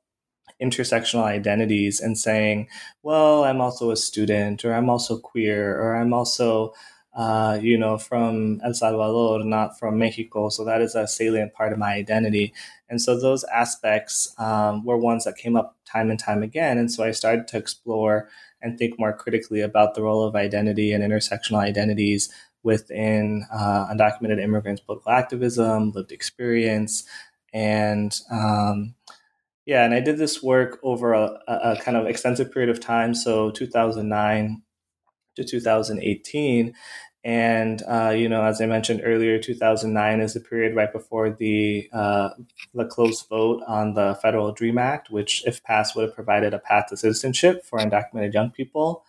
intersectional 0.62 1.24
identities 1.24 2.00
and 2.00 2.16
saying, 2.18 2.68
well, 3.02 3.44
I'm 3.44 3.60
also 3.60 3.90
a 3.90 3.96
student, 3.96 4.64
or 4.64 4.74
I'm 4.74 4.88
also 4.88 5.18
queer, 5.18 5.80
or 5.80 5.96
I'm 5.96 6.12
also 6.12 6.74
uh, 7.14 7.58
you 7.60 7.78
know, 7.78 7.96
from 7.96 8.60
El 8.64 8.74
Salvador, 8.74 9.44
not 9.44 9.78
from 9.78 9.98
Mexico. 9.98 10.48
So 10.48 10.64
that 10.64 10.80
is 10.80 10.94
a 10.94 11.06
salient 11.06 11.54
part 11.54 11.72
of 11.72 11.78
my 11.78 11.92
identity. 11.94 12.52
And 12.88 13.00
so 13.00 13.18
those 13.18 13.44
aspects 13.44 14.34
um, 14.38 14.84
were 14.84 14.96
ones 14.96 15.24
that 15.24 15.36
came 15.36 15.56
up 15.56 15.76
time 15.84 16.10
and 16.10 16.18
time 16.18 16.42
again. 16.42 16.78
And 16.78 16.90
so 16.90 17.04
I 17.04 17.12
started 17.12 17.46
to 17.48 17.58
explore 17.58 18.28
and 18.60 18.78
think 18.78 18.98
more 18.98 19.12
critically 19.12 19.60
about 19.60 19.94
the 19.94 20.02
role 20.02 20.24
of 20.24 20.34
identity 20.34 20.92
and 20.92 21.04
intersectional 21.04 21.58
identities 21.58 22.32
within 22.62 23.46
uh, 23.52 23.86
undocumented 23.92 24.40
immigrants' 24.40 24.80
political 24.80 25.12
activism, 25.12 25.92
lived 25.92 26.10
experience, 26.10 27.04
and 27.52 28.18
um, 28.30 28.94
yeah, 29.66 29.84
and 29.84 29.94
I 29.94 30.00
did 30.00 30.18
this 30.18 30.42
work 30.42 30.78
over 30.82 31.14
a, 31.14 31.38
a, 31.46 31.76
kind 31.80 31.96
of 31.96 32.06
extensive 32.06 32.52
period 32.52 32.68
of 32.68 32.80
time. 32.80 33.14
So 33.14 33.50
2009 33.50 34.62
to 35.36 35.44
2018. 35.44 36.74
And 37.24 37.82
uh, 37.88 38.10
you 38.10 38.28
know, 38.28 38.44
as 38.44 38.60
I 38.60 38.66
mentioned 38.66 39.00
earlier, 39.02 39.38
2009 39.38 40.20
is 40.20 40.34
the 40.34 40.40
period 40.40 40.76
right 40.76 40.92
before 40.92 41.30
the 41.30 41.88
uh, 41.90 42.30
the 42.74 42.84
close 42.84 43.22
vote 43.22 43.62
on 43.66 43.94
the 43.94 44.18
Federal 44.20 44.52
Dream 44.52 44.76
Act, 44.76 45.10
which, 45.10 45.42
if 45.46 45.62
passed, 45.64 45.96
would 45.96 46.02
have 46.02 46.14
provided 46.14 46.52
a 46.52 46.58
path 46.58 46.86
to 46.88 46.98
citizenship 46.98 47.64
for 47.64 47.78
undocumented 47.78 48.34
young 48.34 48.50
people. 48.50 49.04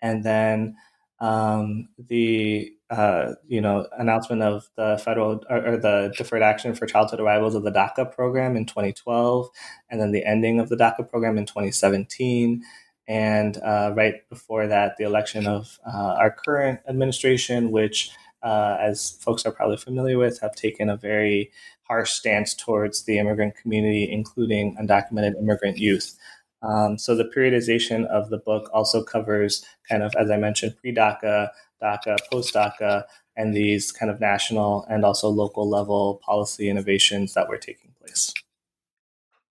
And 0.00 0.22
then 0.22 0.76
um, 1.18 1.88
the 1.98 2.72
uh, 2.88 3.32
you 3.48 3.60
know 3.60 3.88
announcement 3.98 4.42
of 4.42 4.68
the 4.76 5.00
federal 5.04 5.42
or, 5.50 5.66
or, 5.66 5.76
the 5.76 6.14
deferred 6.16 6.42
action 6.42 6.72
for 6.72 6.86
childhood 6.86 7.18
arrivals 7.18 7.56
of 7.56 7.64
the 7.64 7.72
DACA 7.72 8.14
program 8.14 8.56
in 8.56 8.64
2012, 8.64 9.48
and 9.90 10.00
then 10.00 10.12
the 10.12 10.24
ending 10.24 10.60
of 10.60 10.68
the 10.68 10.76
DACA 10.76 11.08
program 11.08 11.36
in 11.36 11.46
2017 11.46 12.62
and 13.08 13.58
uh, 13.58 13.92
right 13.94 14.28
before 14.28 14.66
that, 14.66 14.96
the 14.96 15.04
election 15.04 15.46
of 15.46 15.78
uh, 15.86 16.16
our 16.18 16.30
current 16.30 16.80
administration, 16.88 17.70
which, 17.70 18.10
uh, 18.42 18.76
as 18.80 19.12
folks 19.20 19.46
are 19.46 19.52
probably 19.52 19.76
familiar 19.76 20.18
with, 20.18 20.40
have 20.40 20.54
taken 20.54 20.90
a 20.90 20.96
very 20.96 21.50
harsh 21.82 22.10
stance 22.10 22.52
towards 22.54 23.04
the 23.04 23.18
immigrant 23.18 23.56
community, 23.56 24.10
including 24.10 24.76
undocumented 24.76 25.38
immigrant 25.38 25.78
youth. 25.78 26.18
Um, 26.62 26.98
so 26.98 27.14
the 27.14 27.30
periodization 27.36 28.06
of 28.06 28.30
the 28.30 28.38
book 28.38 28.68
also 28.72 29.04
covers 29.04 29.64
kind 29.88 30.02
of, 30.02 30.12
as 30.16 30.30
I 30.30 30.36
mentioned, 30.36 30.76
pre-DACA, 30.80 31.50
DACA, 31.80 32.16
post-DACA, 32.30 33.04
and 33.36 33.54
these 33.54 33.92
kind 33.92 34.10
of 34.10 34.18
national 34.18 34.84
and 34.88 35.04
also 35.04 35.28
local 35.28 35.68
level 35.68 36.20
policy 36.24 36.68
innovations 36.68 37.34
that 37.34 37.48
were 37.48 37.58
taking 37.58 37.92
place. 38.00 38.32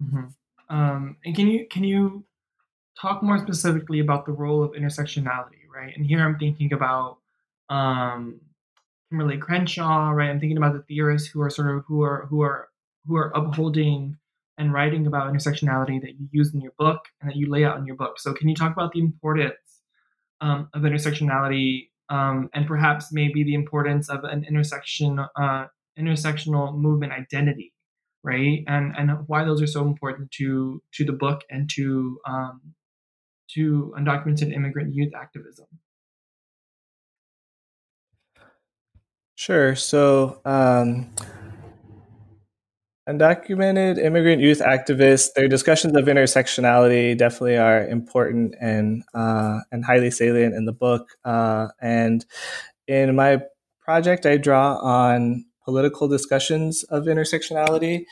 Mm-hmm. 0.03 0.75
Um, 0.75 1.17
and 1.23 1.35
can 1.35 1.47
you 1.47 1.67
can 1.69 1.83
you 1.83 2.25
talk 2.99 3.21
more 3.21 3.37
specifically 3.39 3.99
about 3.99 4.25
the 4.25 4.31
role 4.31 4.63
of 4.63 4.71
intersectionality, 4.71 5.67
right? 5.73 5.95
And 5.95 6.05
here 6.05 6.23
I'm 6.23 6.37
thinking 6.37 6.73
about 6.73 7.17
um, 7.69 8.39
Kimberlé 9.11 9.39
Crenshaw, 9.39 10.11
right? 10.11 10.29
I'm 10.29 10.39
thinking 10.39 10.57
about 10.57 10.73
the 10.73 10.83
theorists 10.83 11.29
who 11.29 11.41
are 11.41 11.49
sort 11.49 11.75
of 11.75 11.83
who 11.87 12.03
are 12.03 12.27
who 12.29 12.41
are 12.41 12.69
who 13.07 13.15
are 13.17 13.31
upholding 13.35 14.17
and 14.57 14.73
writing 14.73 15.05
about 15.05 15.31
intersectionality 15.31 16.01
that 16.01 16.13
you 16.17 16.27
use 16.31 16.53
in 16.53 16.61
your 16.61 16.71
book 16.79 17.05
and 17.19 17.29
that 17.29 17.35
you 17.35 17.49
lay 17.49 17.65
out 17.65 17.77
in 17.77 17.85
your 17.85 17.95
book. 17.95 18.19
So 18.19 18.33
can 18.33 18.47
you 18.47 18.55
talk 18.55 18.71
about 18.71 18.93
the 18.93 18.99
importance 18.99 19.81
um, 20.41 20.69
of 20.73 20.83
intersectionality 20.83 21.89
um, 22.09 22.49
and 22.53 22.65
perhaps 22.65 23.11
maybe 23.11 23.43
the 23.43 23.53
importance 23.53 24.09
of 24.09 24.23
an 24.23 24.45
intersection 24.45 25.19
uh, 25.19 25.65
intersectional 25.97 26.75
movement 26.75 27.13
identity, 27.13 27.73
right? 28.23 28.63
And 28.67 28.93
and 28.97 29.27
why 29.27 29.43
those 29.43 29.61
are 29.61 29.67
so 29.67 29.85
important 29.85 30.31
to 30.31 30.81
to 30.93 31.05
the 31.05 31.13
book 31.13 31.41
and 31.49 31.69
to 31.75 32.19
um, 32.27 32.74
to 33.53 33.93
undocumented 33.97 34.53
immigrant 34.53 34.93
youth 34.93 35.13
activism? 35.15 35.67
Sure. 39.35 39.75
So, 39.75 40.39
um, 40.45 41.13
undocumented 43.07 43.97
immigrant 43.97 44.41
youth 44.41 44.59
activists, 44.59 45.29
their 45.35 45.47
discussions 45.47 45.95
of 45.95 46.05
intersectionality 46.05 47.17
definitely 47.17 47.57
are 47.57 47.85
important 47.87 48.55
and 48.59 49.03
uh, 49.13 49.59
and 49.71 49.85
highly 49.85 50.09
salient 50.09 50.55
in 50.55 50.65
the 50.65 50.73
book. 50.73 51.09
Uh, 51.23 51.67
and 51.81 52.25
in 52.87 53.15
my 53.15 53.41
project, 53.81 54.25
I 54.25 54.37
draw 54.37 54.77
on 54.77 55.45
political 55.63 56.07
discussions 56.07 56.83
of 56.83 57.03
intersectionality. 57.03 58.05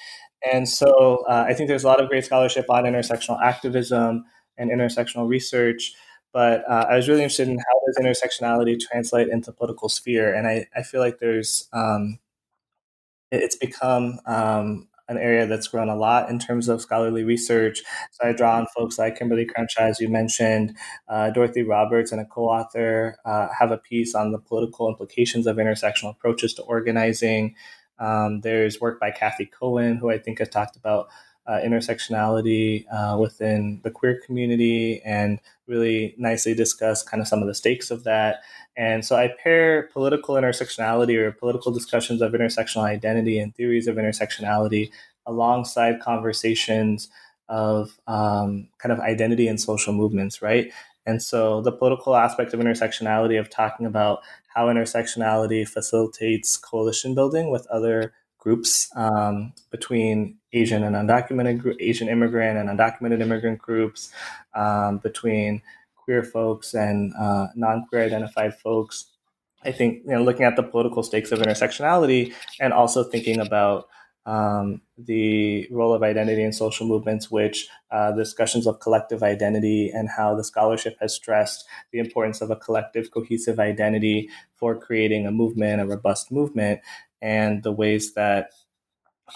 And 0.51 0.67
so 0.67 1.23
uh, 1.29 1.45
I 1.47 1.53
think 1.53 1.69
there's 1.69 1.83
a 1.83 1.87
lot 1.87 2.01
of 2.01 2.09
great 2.09 2.25
scholarship 2.25 2.65
on 2.69 2.83
intersectional 2.83 3.41
activism 3.41 4.25
and 4.57 4.71
intersectional 4.71 5.27
research. 5.27 5.93
But 6.31 6.67
uh, 6.67 6.87
I 6.89 6.95
was 6.95 7.07
really 7.07 7.21
interested 7.21 7.47
in 7.47 7.59
how 7.59 7.79
does 7.85 7.97
intersectionality 7.97 8.79
translate 8.79 9.29
into 9.29 9.51
political 9.51 9.87
sphere, 9.87 10.33
and 10.33 10.47
I, 10.47 10.67
I 10.75 10.81
feel 10.81 10.99
like 10.99 11.19
there's 11.19 11.67
um, 11.73 12.19
it's 13.31 13.55
become 13.55 14.19
um, 14.25 14.87
an 15.09 15.17
area 15.17 15.45
that's 15.45 15.67
grown 15.67 15.89
a 15.89 15.95
lot 15.95 16.29
in 16.29 16.39
terms 16.39 16.69
of 16.69 16.81
scholarly 16.81 17.23
research. 17.23 17.81
So 18.11 18.27
I 18.27 18.33
draw 18.33 18.57
on 18.57 18.67
folks 18.75 18.97
like 18.97 19.19
Kimberlé 19.19 19.47
Crenshaw, 19.47 19.83
as 19.83 19.99
you 19.99 20.09
mentioned, 20.09 20.77
uh, 21.07 21.29
Dorothy 21.31 21.63
Roberts, 21.63 22.11
and 22.11 22.21
a 22.21 22.25
co-author 22.25 23.17
uh, 23.25 23.49
have 23.57 23.71
a 23.71 23.77
piece 23.77 24.15
on 24.15 24.31
the 24.31 24.39
political 24.39 24.87
implications 24.87 25.45
of 25.47 25.57
intersectional 25.57 26.11
approaches 26.11 26.53
to 26.55 26.63
organizing. 26.63 27.55
Um, 27.99 28.41
there's 28.41 28.81
work 28.81 28.99
by 28.99 29.11
Cathy 29.11 29.45
Cohen, 29.45 29.97
who 29.97 30.09
I 30.09 30.17
think 30.17 30.39
has 30.39 30.49
talked 30.49 30.75
about 30.75 31.09
uh, 31.45 31.59
intersectionality 31.63 32.85
uh, 32.91 33.17
within 33.17 33.81
the 33.83 33.91
queer 33.91 34.21
community 34.25 35.01
and 35.03 35.39
really 35.67 36.15
nicely 36.17 36.53
discuss 36.53 37.03
kind 37.03 37.21
of 37.21 37.27
some 37.27 37.41
of 37.41 37.47
the 37.47 37.55
stakes 37.55 37.91
of 37.91 38.03
that. 38.03 38.41
And 38.75 39.05
so 39.05 39.15
I 39.15 39.29
pair 39.41 39.83
political 39.93 40.35
intersectionality 40.35 41.15
or 41.17 41.31
political 41.31 41.71
discussions 41.71 42.21
of 42.21 42.31
intersectional 42.31 42.83
identity 42.83 43.39
and 43.39 43.53
theories 43.55 43.87
of 43.87 43.97
intersectionality 43.97 44.89
alongside 45.25 46.01
conversations 46.01 47.09
of 47.49 47.99
um, 48.07 48.67
kind 48.79 48.91
of 48.91 48.99
identity 48.99 49.47
and 49.47 49.59
social 49.59 49.93
movements, 49.93 50.41
right? 50.41 50.71
And 51.05 51.21
so 51.21 51.61
the 51.61 51.71
political 51.71 52.15
aspect 52.15 52.53
of 52.53 52.59
intersectionality, 52.59 53.39
of 53.39 53.49
talking 53.49 53.85
about 53.85 54.21
how 54.47 54.67
intersectionality 54.67 55.67
facilitates 55.67 56.57
coalition 56.57 57.13
building 57.13 57.51
with 57.51 57.67
other 57.67 58.13
groups 58.43 58.91
um, 58.95 59.53
between 59.71 60.37
Asian 60.51 60.83
and 60.83 60.95
undocumented 60.95 61.75
Asian 61.79 62.09
immigrant 62.09 62.57
and 62.57 62.67
undocumented 62.69 63.21
immigrant 63.21 63.57
groups, 63.57 64.11
um, 64.53 64.97
between 64.97 65.61
queer 65.95 66.23
folks 66.23 66.73
and 66.73 67.13
uh, 67.17 67.47
non-queer 67.55 68.03
identified 68.03 68.53
folks. 68.53 69.05
I 69.63 69.71
think 69.71 70.03
you 70.03 70.11
know 70.11 70.23
looking 70.23 70.45
at 70.45 70.57
the 70.57 70.63
political 70.63 71.03
stakes 71.03 71.31
of 71.31 71.39
intersectionality 71.39 72.33
and 72.59 72.73
also 72.73 73.03
thinking 73.03 73.39
about 73.39 73.87
um, 74.25 74.81
the 74.97 75.67
role 75.71 75.93
of 75.93 76.03
identity 76.03 76.43
in 76.43 76.53
social 76.53 76.87
movements, 76.87 77.29
which 77.29 77.67
uh, 77.91 78.11
discussions 78.11 78.67
of 78.67 78.79
collective 78.79 79.21
identity 79.23 79.89
and 79.89 80.09
how 80.09 80.35
the 80.35 80.43
scholarship 80.43 80.97
has 80.99 81.13
stressed 81.13 81.65
the 81.91 81.99
importance 81.99 82.41
of 82.41 82.49
a 82.49 82.55
collective, 82.55 83.11
cohesive 83.11 83.59
identity 83.59 84.29
for 84.55 84.75
creating 84.75 85.25
a 85.25 85.31
movement, 85.31 85.81
a 85.81 85.85
robust 85.85 86.31
movement, 86.31 86.79
and 87.23 87.63
the 87.63 87.71
ways 87.71 88.13
that 88.15 88.51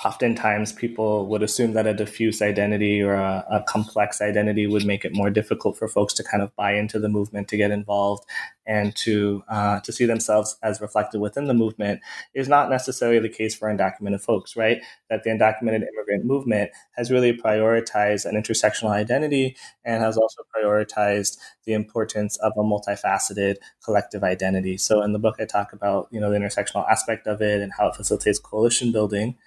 oftentimes 0.04 0.74
people 0.74 1.28
would 1.28 1.42
assume 1.42 1.72
that 1.72 1.88
a 1.88 1.94
diffuse 1.94 2.42
identity 2.42 3.02
or 3.02 3.14
a, 3.14 3.46
a, 3.50 3.64
complex 3.64 4.22
identity 4.22 4.68
would 4.68 4.86
make 4.86 5.06
it 5.06 5.16
more 5.16 5.30
difficult 5.30 5.78
for 5.78 5.88
folks 5.88 6.14
to 6.14 6.24
kind 6.24 6.44
of 6.44 6.54
buy 6.58 6.74
into 6.74 7.00
the 7.00 7.08
movement 7.08 7.48
to 7.48 7.56
get 7.56 7.72
involved 7.72 8.26
and 8.66 8.94
to 8.98 9.44
uh, 9.48 9.80
to 9.80 9.94
see 9.94 10.06
themselves 10.06 10.58
as 10.62 10.82
reflected 10.82 11.22
within 11.22 11.48
the 11.48 11.54
movement 11.54 12.02
is 12.34 12.50
not 12.50 12.70
necessarily 12.70 13.20
the 13.20 13.30
case 13.30 13.56
for 13.56 13.74
undocumented 13.74 14.22
folks 14.22 14.58
right? 14.58 14.82
That 15.10 15.24
the 15.24 15.30
undocumented 15.30 15.88
immigrant 15.88 16.26
movement 16.26 16.72
has 16.98 17.10
really 17.10 17.32
prioritized 17.32 18.26
an 18.26 18.36
intersectional 18.36 18.90
identity 18.90 19.56
and 19.86 20.04
has 20.04 20.18
also 20.18 20.44
prioritized 20.54 21.38
the 21.64 21.74
importance 21.74 22.36
of 22.38 22.52
a 22.58 22.62
multifaceted 22.62 23.56
collective 23.84 24.24
identity. 24.24 24.78
So 24.78 25.02
in 25.02 25.14
the 25.14 25.20
book 25.20 25.38
i 25.40 25.46
talk 25.46 25.72
about 25.72 26.10
you 26.12 26.20
know 26.20 26.30
the 26.30 26.38
intersectional 26.38 26.88
aspect 26.90 27.26
of 27.26 27.42
it 27.42 27.62
and 27.62 27.72
how 27.78 27.88
it 27.88 27.96
facilitates 27.96 28.38
coalition 28.38 28.92
building 28.92 29.38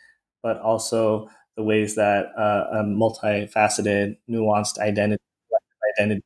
but 0.43 0.59
also 0.59 1.29
the 1.57 1.63
ways 1.63 1.95
that 1.97 2.27
uh, 2.39 2.67
a 2.73 2.85
multifaceted, 2.85 4.17
nuanced 4.29 4.79
identity, 4.79 5.23
identity 5.97 6.23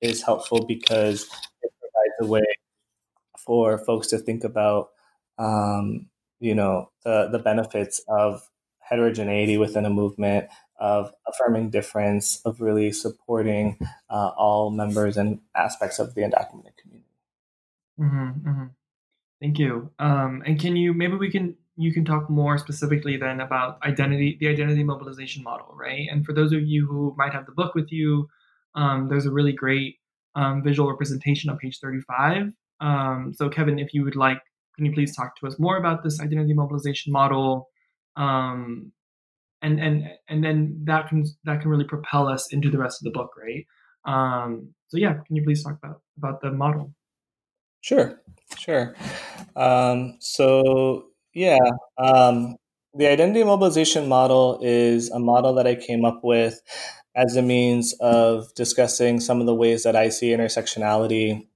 is 0.00 0.22
helpful 0.22 0.64
because 0.66 1.22
it 1.62 1.72
provides 1.80 2.14
a 2.20 2.26
way 2.26 2.44
for 3.38 3.78
folks 3.78 4.08
to 4.08 4.18
think 4.18 4.44
about, 4.44 4.88
um, 5.38 6.08
you 6.40 6.54
know, 6.54 6.90
the, 7.04 7.28
the 7.30 7.38
benefits 7.38 8.02
of 8.08 8.48
heterogeneity 8.80 9.56
within 9.56 9.86
a 9.86 9.90
movement, 9.90 10.48
of 10.78 11.12
affirming 11.28 11.70
difference, 11.70 12.40
of 12.44 12.60
really 12.60 12.90
supporting 12.90 13.78
uh, 14.10 14.30
all 14.36 14.70
members 14.70 15.16
and 15.16 15.40
aspects 15.54 15.98
of 15.98 16.14
the 16.14 16.22
undocumented 16.22 16.76
community. 16.80 17.06
Mm-hmm, 18.00 18.48
mm-hmm. 18.48 18.66
Thank 19.40 19.58
you. 19.58 19.90
Um, 19.98 20.42
and 20.46 20.58
can 20.60 20.76
you 20.76 20.92
maybe 20.92 21.16
we 21.16 21.30
can 21.30 21.56
you 21.82 21.92
can 21.92 22.04
talk 22.04 22.30
more 22.30 22.58
specifically 22.58 23.16
then 23.16 23.40
about 23.40 23.82
identity, 23.82 24.36
the 24.40 24.48
identity 24.48 24.84
mobilization 24.84 25.42
model, 25.42 25.74
right? 25.74 26.06
And 26.10 26.24
for 26.24 26.32
those 26.32 26.52
of 26.52 26.62
you 26.62 26.86
who 26.86 27.14
might 27.16 27.32
have 27.32 27.46
the 27.46 27.52
book 27.52 27.74
with 27.74 27.90
you, 27.90 28.28
um, 28.74 29.08
there's 29.08 29.26
a 29.26 29.32
really 29.32 29.52
great 29.52 29.96
um, 30.34 30.62
visual 30.62 30.88
representation 30.88 31.50
on 31.50 31.58
page 31.58 31.78
35. 31.80 32.52
Um, 32.80 33.32
so, 33.34 33.48
Kevin, 33.48 33.78
if 33.78 33.92
you 33.92 34.04
would 34.04 34.16
like, 34.16 34.40
can 34.76 34.86
you 34.86 34.92
please 34.92 35.14
talk 35.14 35.36
to 35.40 35.46
us 35.46 35.58
more 35.58 35.76
about 35.76 36.02
this 36.02 36.20
identity 36.20 36.54
mobilization 36.54 37.12
model? 37.12 37.68
Um, 38.16 38.92
and 39.60 39.80
and 39.80 40.08
and 40.28 40.42
then 40.42 40.80
that 40.84 41.08
can 41.08 41.24
that 41.44 41.60
can 41.60 41.70
really 41.70 41.84
propel 41.84 42.26
us 42.28 42.52
into 42.52 42.70
the 42.70 42.78
rest 42.78 43.00
of 43.00 43.04
the 43.04 43.18
book, 43.18 43.30
right? 43.36 43.66
Um, 44.04 44.74
so, 44.88 44.96
yeah, 44.96 45.14
can 45.26 45.36
you 45.36 45.42
please 45.42 45.62
talk 45.62 45.78
about 45.82 46.00
about 46.16 46.40
the 46.40 46.50
model? 46.50 46.92
Sure, 47.80 48.20
sure. 48.58 48.94
Um, 49.56 50.16
so 50.20 51.11
yeah. 51.34 51.58
Um, 51.98 52.56
the 52.94 53.08
identity 53.08 53.42
mobilization 53.44 54.08
model 54.08 54.58
is 54.62 55.10
a 55.10 55.18
model 55.18 55.54
that 55.54 55.66
I 55.66 55.74
came 55.74 56.04
up 56.04 56.20
with 56.22 56.60
as 57.14 57.36
a 57.36 57.42
means 57.42 57.94
of 58.00 58.54
discussing 58.54 59.20
some 59.20 59.40
of 59.40 59.46
the 59.46 59.54
ways 59.54 59.82
that 59.82 59.96
I 59.96 60.08
see 60.08 60.28
intersectionality 60.30 61.46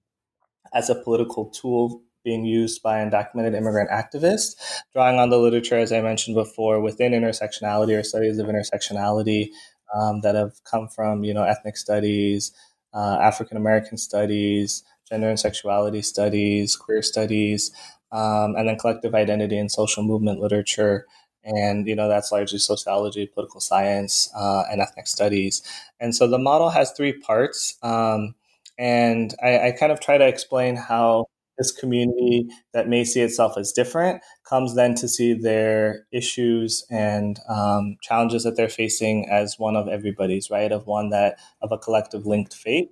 as 0.74 0.90
a 0.90 0.94
political 0.94 1.46
tool 1.46 2.02
being 2.24 2.44
used 2.44 2.82
by 2.82 2.98
undocumented 2.98 3.54
immigrant 3.54 3.88
activists, 3.90 4.56
drawing 4.92 5.18
on 5.18 5.30
the 5.30 5.38
literature, 5.38 5.78
as 5.78 5.92
I 5.92 6.00
mentioned 6.00 6.34
before, 6.34 6.80
within 6.80 7.12
intersectionality 7.12 7.98
or 7.98 8.02
studies 8.02 8.38
of 8.38 8.48
intersectionality 8.48 9.50
um, 9.94 10.22
that 10.22 10.34
have 10.34 10.52
come 10.64 10.88
from, 10.88 11.22
you 11.22 11.32
know, 11.32 11.44
ethnic 11.44 11.76
studies, 11.76 12.52
uh, 12.92 13.18
African 13.20 13.56
American 13.56 13.96
studies, 13.96 14.82
gender 15.08 15.28
and 15.28 15.38
sexuality 15.38 16.02
studies, 16.02 16.76
queer 16.76 17.02
studies, 17.02 17.70
um, 18.12 18.54
and 18.56 18.68
then 18.68 18.78
collective 18.78 19.14
identity 19.14 19.58
and 19.58 19.70
social 19.70 20.02
movement 20.02 20.40
literature. 20.40 21.06
And, 21.44 21.86
you 21.86 21.94
know, 21.94 22.08
that's 22.08 22.32
largely 22.32 22.58
sociology, 22.58 23.26
political 23.26 23.60
science, 23.60 24.28
uh, 24.36 24.64
and 24.70 24.80
ethnic 24.80 25.06
studies. 25.06 25.62
And 26.00 26.14
so 26.14 26.26
the 26.26 26.38
model 26.38 26.70
has 26.70 26.90
three 26.92 27.12
parts. 27.12 27.78
Um, 27.82 28.34
and 28.78 29.34
I, 29.42 29.68
I 29.68 29.70
kind 29.70 29.92
of 29.92 30.00
try 30.00 30.18
to 30.18 30.26
explain 30.26 30.76
how 30.76 31.26
this 31.56 31.72
community 31.72 32.48
that 32.74 32.88
may 32.88 33.04
see 33.04 33.20
itself 33.20 33.56
as 33.56 33.72
different 33.72 34.22
comes 34.46 34.74
then 34.74 34.94
to 34.96 35.08
see 35.08 35.32
their 35.32 36.06
issues 36.12 36.84
and 36.90 37.38
um, 37.48 37.96
challenges 38.02 38.44
that 38.44 38.56
they're 38.56 38.68
facing 38.68 39.28
as 39.30 39.58
one 39.58 39.76
of 39.76 39.88
everybody's, 39.88 40.50
right? 40.50 40.70
Of 40.70 40.86
one 40.86 41.10
that, 41.10 41.38
of 41.62 41.72
a 41.72 41.78
collective 41.78 42.26
linked 42.26 42.54
fate. 42.54 42.90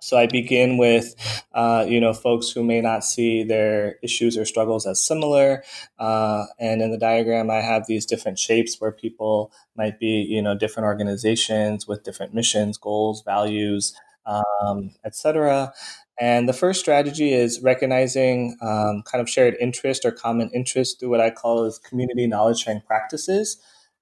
So 0.00 0.16
I 0.16 0.26
begin 0.26 0.76
with, 0.76 1.14
uh, 1.54 1.84
you 1.88 2.00
know, 2.00 2.12
folks 2.12 2.50
who 2.50 2.62
may 2.62 2.80
not 2.80 3.04
see 3.04 3.42
their 3.42 3.96
issues 4.02 4.36
or 4.36 4.44
struggles 4.44 4.86
as 4.86 5.00
similar. 5.00 5.64
Uh, 5.98 6.44
and 6.58 6.82
in 6.82 6.90
the 6.90 6.98
diagram, 6.98 7.50
I 7.50 7.60
have 7.60 7.86
these 7.86 8.06
different 8.06 8.38
shapes 8.38 8.80
where 8.80 8.92
people 8.92 9.52
might 9.76 9.98
be, 9.98 10.26
you 10.28 10.42
know, 10.42 10.54
different 10.54 10.84
organizations 10.84 11.88
with 11.88 12.04
different 12.04 12.34
missions, 12.34 12.76
goals, 12.76 13.22
values, 13.22 13.94
um, 14.26 14.90
etc. 15.04 15.72
And 16.18 16.48
the 16.48 16.52
first 16.52 16.80
strategy 16.80 17.32
is 17.32 17.60
recognizing 17.60 18.56
um, 18.62 19.02
kind 19.02 19.20
of 19.20 19.28
shared 19.28 19.56
interest 19.60 20.04
or 20.04 20.10
common 20.10 20.50
interest 20.54 20.98
through 20.98 21.10
what 21.10 21.20
I 21.20 21.30
call 21.30 21.64
as 21.64 21.78
community 21.78 22.26
knowledge 22.26 22.60
sharing 22.60 22.80
practices. 22.80 23.58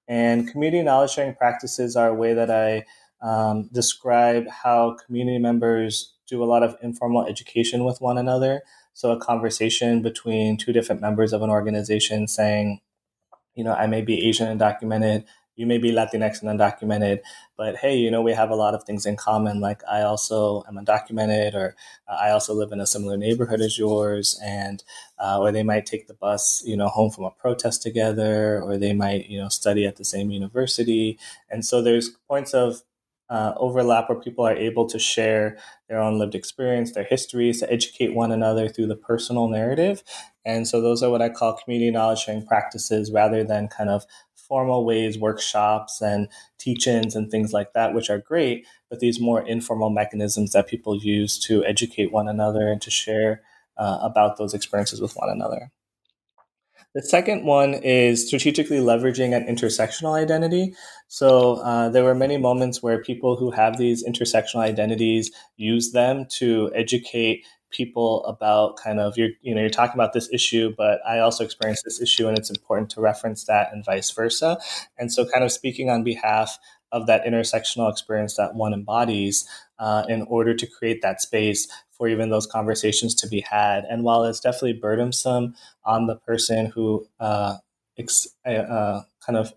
And 0.07 0.49
community 0.49 0.83
knowledge 0.83 1.11
sharing 1.11 1.35
practices 1.35 1.95
are 1.95 2.09
a 2.09 2.13
way 2.13 2.33
that 2.33 2.51
I 2.51 2.85
um, 3.21 3.69
describe 3.71 4.47
how 4.47 4.97
community 5.05 5.39
members 5.39 6.13
do 6.27 6.43
a 6.43 6.45
lot 6.45 6.63
of 6.63 6.75
informal 6.81 7.25
education 7.25 7.83
with 7.83 8.01
one 8.01 8.17
another. 8.17 8.61
So, 8.93 9.11
a 9.11 9.19
conversation 9.19 10.01
between 10.01 10.57
two 10.57 10.73
different 10.73 11.01
members 11.01 11.33
of 11.33 11.41
an 11.41 11.49
organization 11.49 12.27
saying, 12.27 12.79
you 13.53 13.63
know, 13.63 13.73
I 13.73 13.87
may 13.87 14.01
be 14.01 14.27
Asian 14.27 14.57
undocumented, 14.57 15.25
you 15.55 15.65
may 15.65 15.77
be 15.77 15.91
Latinx 15.91 16.41
and 16.41 16.59
undocumented, 16.59 17.19
but 17.57 17.77
hey, 17.77 17.95
you 17.95 18.11
know, 18.11 18.21
we 18.21 18.33
have 18.33 18.49
a 18.49 18.55
lot 18.55 18.73
of 18.73 18.83
things 18.83 19.05
in 19.05 19.15
common. 19.15 19.61
Like, 19.61 19.81
I 19.89 20.01
also 20.01 20.63
am 20.67 20.75
undocumented, 20.75 21.53
or 21.55 21.75
uh, 22.07 22.15
I 22.15 22.31
also 22.31 22.53
live 22.53 22.71
in 22.71 22.81
a 22.81 22.87
similar 22.87 23.17
neighborhood 23.17 23.61
as 23.61 23.77
yours, 23.77 24.39
and 24.43 24.83
uh, 25.17 25.39
or 25.39 25.51
they 25.51 25.63
might 25.63 25.85
take 25.85 26.07
the 26.07 26.13
bus, 26.13 26.61
you 26.65 26.75
know, 26.75 26.89
home 26.89 27.11
from 27.11 27.23
a 27.23 27.31
protest 27.31 27.81
together, 27.81 28.61
or 28.61 28.77
they 28.77 28.93
might, 28.93 29.29
you 29.29 29.39
know, 29.39 29.49
study 29.49 29.85
at 29.85 29.95
the 29.95 30.05
same 30.05 30.29
university. 30.29 31.17
And 31.49 31.65
so, 31.65 31.81
there's 31.81 32.09
points 32.27 32.53
of 32.53 32.83
uh, 33.29 33.53
overlap 33.57 34.09
where 34.09 34.19
people 34.19 34.45
are 34.45 34.55
able 34.55 34.87
to 34.87 34.99
share 34.99 35.57
their 35.89 35.99
own 35.99 36.19
lived 36.19 36.35
experience, 36.35 36.91
their 36.91 37.03
histories, 37.03 37.59
to 37.59 37.71
educate 37.71 38.13
one 38.13 38.31
another 38.31 38.69
through 38.69 38.87
the 38.87 38.95
personal 38.95 39.47
narrative. 39.47 40.03
And 40.45 40.67
so 40.67 40.81
those 40.81 41.01
are 41.01 41.09
what 41.09 41.21
I 41.21 41.29
call 41.29 41.53
community 41.57 41.91
knowledge 41.91 42.19
sharing 42.19 42.45
practices 42.45 43.11
rather 43.11 43.43
than 43.43 43.67
kind 43.67 43.89
of 43.89 44.05
formal 44.35 44.85
ways, 44.85 45.17
workshops 45.17 46.01
and 46.01 46.27
teach 46.59 46.87
ins 46.87 47.15
and 47.15 47.31
things 47.31 47.51
like 47.51 47.73
that, 47.73 47.93
which 47.93 48.09
are 48.09 48.19
great, 48.19 48.65
but 48.89 48.99
these 48.99 49.19
more 49.19 49.41
informal 49.41 49.89
mechanisms 49.89 50.51
that 50.51 50.67
people 50.67 50.95
use 50.95 51.39
to 51.39 51.65
educate 51.65 52.11
one 52.11 52.27
another 52.27 52.67
and 52.67 52.81
to 52.81 52.91
share 52.91 53.41
uh, 53.77 53.99
about 54.01 54.37
those 54.37 54.53
experiences 54.53 55.01
with 55.01 55.13
one 55.15 55.29
another. 55.29 55.71
The 56.95 57.03
second 57.03 57.43
one 57.43 57.73
is 57.73 58.25
strategically 58.25 58.77
leveraging 58.77 59.35
an 59.35 59.53
intersectional 59.53 60.13
identity. 60.13 60.73
So 61.09 61.55
uh, 61.55 61.89
there 61.89 62.05
were 62.05 62.15
many 62.15 62.37
moments 62.37 62.81
where 62.81 63.03
people 63.03 63.35
who 63.35 63.51
have 63.51 63.77
these 63.77 64.05
intersectional 64.05 64.61
identities 64.61 65.29
use 65.57 65.91
them 65.91 66.25
to 66.37 66.71
educate 66.73 67.45
people 67.69 68.23
about 68.25 68.77
kind 68.77 69.01
of 69.01 69.17
you 69.17 69.53
know 69.53 69.59
you're 69.59 69.69
talking 69.69 69.95
about 69.95 70.13
this 70.13 70.29
issue 70.31 70.73
but 70.77 70.99
i 71.05 71.19
also 71.19 71.43
experienced 71.43 71.83
this 71.83 71.99
issue 72.01 72.25
and 72.25 72.37
it's 72.37 72.49
important 72.49 72.89
to 72.89 73.01
reference 73.01 73.43
that 73.45 73.73
and 73.73 73.83
vice 73.83 74.11
versa 74.11 74.57
and 74.97 75.11
so 75.11 75.25
kind 75.25 75.43
of 75.43 75.51
speaking 75.51 75.89
on 75.89 76.01
behalf 76.01 76.57
of 76.93 77.07
that 77.07 77.25
intersectional 77.25 77.91
experience 77.91 78.37
that 78.37 78.55
one 78.55 78.73
embodies 78.73 79.45
uh, 79.79 80.05
in 80.07 80.21
order 80.29 80.53
to 80.53 80.65
create 80.65 81.01
that 81.01 81.21
space 81.21 81.67
for 81.97 82.07
even 82.07 82.29
those 82.29 82.47
conversations 82.47 83.15
to 83.15 83.27
be 83.27 83.41
had. 83.41 83.85
And 83.85 84.03
while 84.03 84.23
it's 84.23 84.39
definitely 84.39 84.73
burdensome 84.73 85.55
on 85.83 86.07
the 86.07 86.15
person 86.15 86.67
who 86.67 87.07
uh, 87.19 87.57
ex- 87.97 88.27
uh, 88.45 88.49
uh 88.49 89.03
kind 89.25 89.37
of 89.37 89.53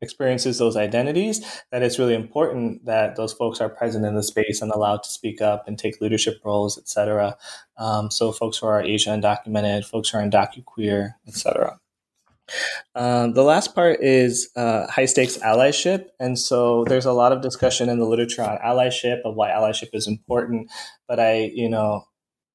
experiences 0.00 0.58
those 0.58 0.76
identities, 0.76 1.44
that 1.72 1.82
it's 1.82 1.98
really 1.98 2.14
important 2.14 2.84
that 2.84 3.16
those 3.16 3.32
folks 3.32 3.60
are 3.60 3.68
present 3.68 4.04
in 4.04 4.14
the 4.14 4.22
space 4.22 4.62
and 4.62 4.70
allowed 4.70 5.02
to 5.02 5.10
speak 5.10 5.40
up 5.40 5.66
and 5.66 5.78
take 5.78 6.00
leadership 6.00 6.40
roles, 6.44 6.78
et 6.78 6.88
cetera. 6.88 7.36
Um, 7.76 8.10
so 8.10 8.32
folks 8.32 8.58
who 8.58 8.66
are 8.66 8.82
Asian 8.82 9.20
undocumented, 9.20 9.84
folks 9.84 10.10
who 10.10 10.18
are 10.18 10.22
undocuqueer, 10.22 11.14
et 11.26 11.34
cetera. 11.34 11.80
Um, 12.94 13.32
the 13.34 13.42
last 13.42 13.74
part 13.74 14.00
is 14.00 14.50
uh, 14.56 14.86
high 14.86 15.04
stakes 15.04 15.36
allyship. 15.38 16.06
And 16.18 16.38
so 16.38 16.84
there's 16.84 17.06
a 17.06 17.12
lot 17.12 17.32
of 17.32 17.42
discussion 17.42 17.88
in 17.88 17.98
the 17.98 18.06
literature 18.06 18.42
on 18.42 18.58
allyship, 18.58 19.20
of 19.24 19.34
why 19.34 19.50
allyship 19.50 19.90
is 19.92 20.06
important. 20.06 20.70
But 21.06 21.20
I, 21.20 21.50
you 21.54 21.68
know, 21.68 22.04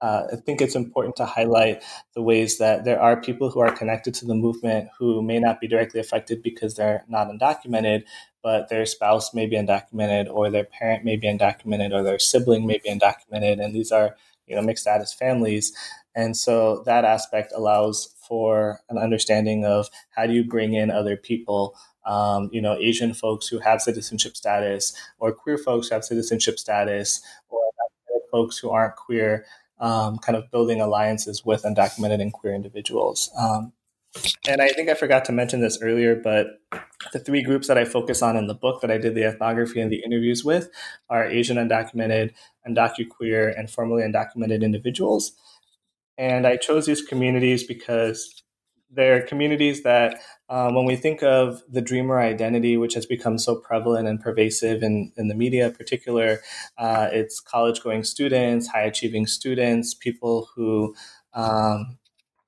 uh, 0.03 0.27
I 0.33 0.35
think 0.35 0.59
it's 0.59 0.75
important 0.75 1.15
to 1.15 1.25
highlight 1.25 1.81
the 2.13 2.21
ways 2.21 2.57
that 2.57 2.83
there 2.83 2.99
are 2.99 3.21
people 3.21 3.49
who 3.49 3.61
are 3.61 3.71
connected 3.71 4.13
to 4.15 4.25
the 4.25 4.35
movement 4.35 4.89
who 4.99 5.21
may 5.21 5.39
not 5.39 5.61
be 5.61 5.67
directly 5.67 6.01
affected 6.01 6.43
because 6.43 6.75
they're 6.75 7.05
not 7.07 7.29
undocumented, 7.29 8.03
but 8.43 8.67
their 8.67 8.85
spouse 8.85 9.33
may 9.33 9.45
be 9.45 9.55
undocumented, 9.55 10.29
or 10.29 10.49
their 10.49 10.65
parent 10.65 11.05
may 11.05 11.15
be 11.15 11.27
undocumented, 11.27 11.93
or 11.93 12.03
their 12.03 12.19
sibling 12.19 12.67
may 12.67 12.81
be 12.83 12.89
undocumented, 12.89 13.63
and 13.63 13.73
these 13.73 13.93
are 13.93 14.17
you 14.45 14.57
know 14.57 14.61
mixed 14.61 14.83
status 14.83 15.13
families, 15.13 15.71
and 16.13 16.35
so 16.35 16.83
that 16.85 17.05
aspect 17.05 17.53
allows 17.55 18.13
for 18.33 18.79
an 18.89 18.97
understanding 18.97 19.63
of 19.63 19.91
how 20.09 20.25
do 20.25 20.33
you 20.33 20.43
bring 20.43 20.73
in 20.73 20.89
other 20.89 21.15
people 21.15 21.75
um, 22.03 22.49
you 22.51 22.63
know, 22.63 22.75
Asian 22.79 23.13
folks 23.13 23.47
who 23.47 23.59
have 23.59 23.79
citizenship 23.79 24.35
status, 24.35 24.91
or 25.19 25.31
queer 25.31 25.57
folks 25.57 25.87
who 25.87 25.93
have 25.93 26.03
citizenship 26.03 26.57
status, 26.57 27.21
or 27.47 27.61
folks 28.31 28.57
who 28.57 28.71
aren't 28.71 28.95
queer, 28.95 29.45
um, 29.79 30.17
kind 30.17 30.35
of 30.35 30.49
building 30.49 30.81
alliances 30.81 31.45
with 31.45 31.61
undocumented 31.61 32.21
and 32.21 32.33
queer 32.33 32.55
individuals. 32.55 33.29
Um, 33.37 33.71
and 34.47 34.63
I 34.63 34.69
think 34.69 34.89
I 34.89 34.95
forgot 34.95 35.25
to 35.25 35.31
mention 35.31 35.61
this 35.61 35.79
earlier, 35.81 36.15
but 36.15 36.47
the 37.13 37.19
three 37.19 37.43
groups 37.43 37.67
that 37.67 37.77
I 37.77 37.85
focus 37.85 38.23
on 38.23 38.35
in 38.35 38.47
the 38.47 38.55
book 38.55 38.81
that 38.81 38.91
I 38.91 38.97
did 38.97 39.13
the 39.13 39.25
ethnography 39.25 39.79
and 39.79 39.91
the 39.91 40.03
interviews 40.03 40.43
with 40.43 40.69
are 41.09 41.23
Asian 41.23 41.57
undocumented, 41.57 42.31
undocuqueer, 42.67 43.57
and 43.57 43.69
formerly 43.69 44.03
undocumented 44.03 44.63
individuals. 44.63 45.33
And 46.17 46.45
I 46.45 46.57
chose 46.57 46.85
these 46.85 47.01
communities 47.01 47.63
because 47.63 48.43
they're 48.89 49.25
communities 49.25 49.83
that 49.83 50.21
um, 50.49 50.75
when 50.75 50.85
we 50.85 50.95
think 50.95 51.23
of 51.23 51.63
the 51.67 51.81
dreamer 51.81 52.19
identity, 52.19 52.77
which 52.77 52.93
has 52.93 53.05
become 53.05 53.37
so 53.37 53.55
prevalent 53.55 54.07
and 54.07 54.21
pervasive 54.21 54.83
in, 54.83 55.11
in 55.17 55.27
the 55.27 55.35
media 55.35 55.67
in 55.67 55.73
particular, 55.73 56.41
uh, 56.77 57.09
it's 57.11 57.39
college 57.39 57.81
going 57.81 58.03
students, 58.03 58.67
high 58.67 58.83
achieving 58.83 59.25
students, 59.25 59.95
people 59.95 60.49
who 60.55 60.93
um, 61.33 61.97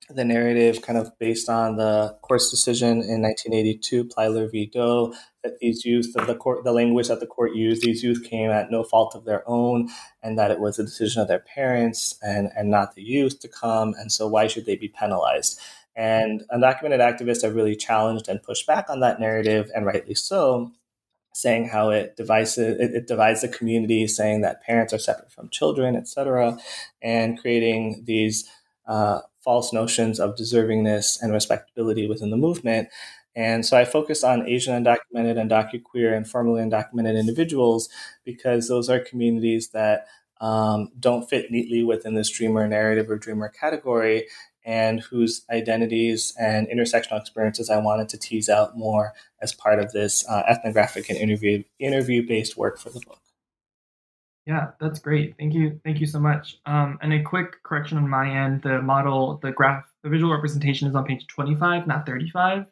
the 0.08 0.24
narrative 0.24 0.82
kind 0.82 0.98
of 0.98 1.10
based 1.18 1.48
on 1.48 1.76
the 1.76 2.16
court's 2.22 2.50
decision 2.50 3.02
in 3.02 3.22
1982, 3.22 4.04
Plyler 4.04 4.50
v. 4.50 4.66
Doe, 4.66 5.14
that 5.42 5.58
these 5.58 5.84
youth, 5.84 6.12
the, 6.12 6.24
the 6.24 6.34
court, 6.34 6.64
the 6.64 6.72
language 6.72 7.08
that 7.08 7.20
the 7.20 7.26
court 7.26 7.54
used, 7.54 7.82
these 7.82 8.02
youth 8.02 8.22
came 8.24 8.50
at 8.50 8.70
no 8.70 8.84
fault 8.84 9.14
of 9.14 9.24
their 9.24 9.42
own, 9.48 9.88
and 10.22 10.38
that 10.38 10.50
it 10.50 10.60
was 10.60 10.78
a 10.78 10.84
decision 10.84 11.22
of 11.22 11.28
their 11.28 11.40
parents 11.40 12.18
and, 12.22 12.50
and 12.56 12.70
not 12.70 12.94
the 12.94 13.02
youth 13.02 13.40
to 13.40 13.48
come, 13.48 13.94
and 13.98 14.12
so 14.12 14.28
why 14.28 14.46
should 14.46 14.64
they 14.66 14.76
be 14.76 14.88
penalized? 14.88 15.60
And 15.96 16.44
undocumented 16.54 17.00
activists 17.00 17.42
have 17.42 17.54
really 17.54 17.74
challenged 17.74 18.28
and 18.28 18.42
pushed 18.42 18.66
back 18.66 18.88
on 18.88 19.00
that 19.00 19.18
narrative, 19.18 19.70
and 19.74 19.86
rightly 19.86 20.14
so, 20.14 20.70
saying 21.32 21.68
how 21.68 21.90
it 21.90 22.16
divides 22.16 22.56
it, 22.58 22.80
it 22.80 23.06
divides 23.08 23.40
the 23.40 23.48
community, 23.48 24.06
saying 24.06 24.42
that 24.42 24.62
parents 24.62 24.92
are 24.92 24.98
separate 24.98 25.32
from 25.32 25.48
children, 25.48 25.96
et 25.96 26.06
cetera, 26.06 26.58
and 27.02 27.40
creating 27.40 28.02
these 28.04 28.48
uh, 28.86 29.20
false 29.46 29.72
notions 29.72 30.18
of 30.18 30.34
deservingness 30.34 31.22
and 31.22 31.32
respectability 31.32 32.08
within 32.08 32.30
the 32.30 32.36
movement. 32.36 32.88
And 33.36 33.64
so 33.64 33.76
I 33.76 33.84
focus 33.84 34.24
on 34.24 34.48
Asian 34.48 34.82
undocumented, 34.82 35.36
undocuqueer, 35.36 36.16
and 36.16 36.28
formerly 36.28 36.62
undocumented 36.62 37.18
individuals 37.18 37.88
because 38.24 38.66
those 38.66 38.90
are 38.90 38.98
communities 38.98 39.68
that 39.68 40.06
um, 40.40 40.90
don't 40.98 41.30
fit 41.30 41.50
neatly 41.50 41.84
within 41.84 42.14
this 42.14 42.28
dreamer 42.28 42.66
narrative 42.66 43.08
or 43.08 43.16
dreamer 43.16 43.48
category 43.48 44.26
and 44.64 45.00
whose 45.00 45.44
identities 45.48 46.34
and 46.38 46.66
intersectional 46.66 47.20
experiences 47.20 47.70
I 47.70 47.78
wanted 47.78 48.08
to 48.10 48.18
tease 48.18 48.48
out 48.48 48.76
more 48.76 49.12
as 49.40 49.54
part 49.54 49.78
of 49.78 49.92
this 49.92 50.28
uh, 50.28 50.42
ethnographic 50.48 51.08
and 51.08 51.16
interview 51.16 51.62
interview 51.78 52.26
based 52.26 52.56
work 52.56 52.78
for 52.78 52.90
the 52.90 53.00
book. 53.00 53.20
Yeah, 54.46 54.68
that's 54.80 55.00
great. 55.00 55.34
Thank 55.38 55.54
you. 55.54 55.80
Thank 55.84 56.00
you 56.00 56.06
so 56.06 56.20
much. 56.20 56.58
Um, 56.66 56.98
and 57.02 57.12
a 57.12 57.22
quick 57.22 57.62
correction 57.64 57.98
on 57.98 58.08
my 58.08 58.30
end: 58.30 58.62
the 58.62 58.80
model, 58.80 59.40
the 59.42 59.50
graph, 59.50 59.84
the 60.04 60.08
visual 60.08 60.32
representation 60.32 60.86
is 60.88 60.94
on 60.94 61.04
page 61.04 61.26
twenty-five, 61.26 61.86
not 61.86 62.06
thirty-five. 62.06 62.66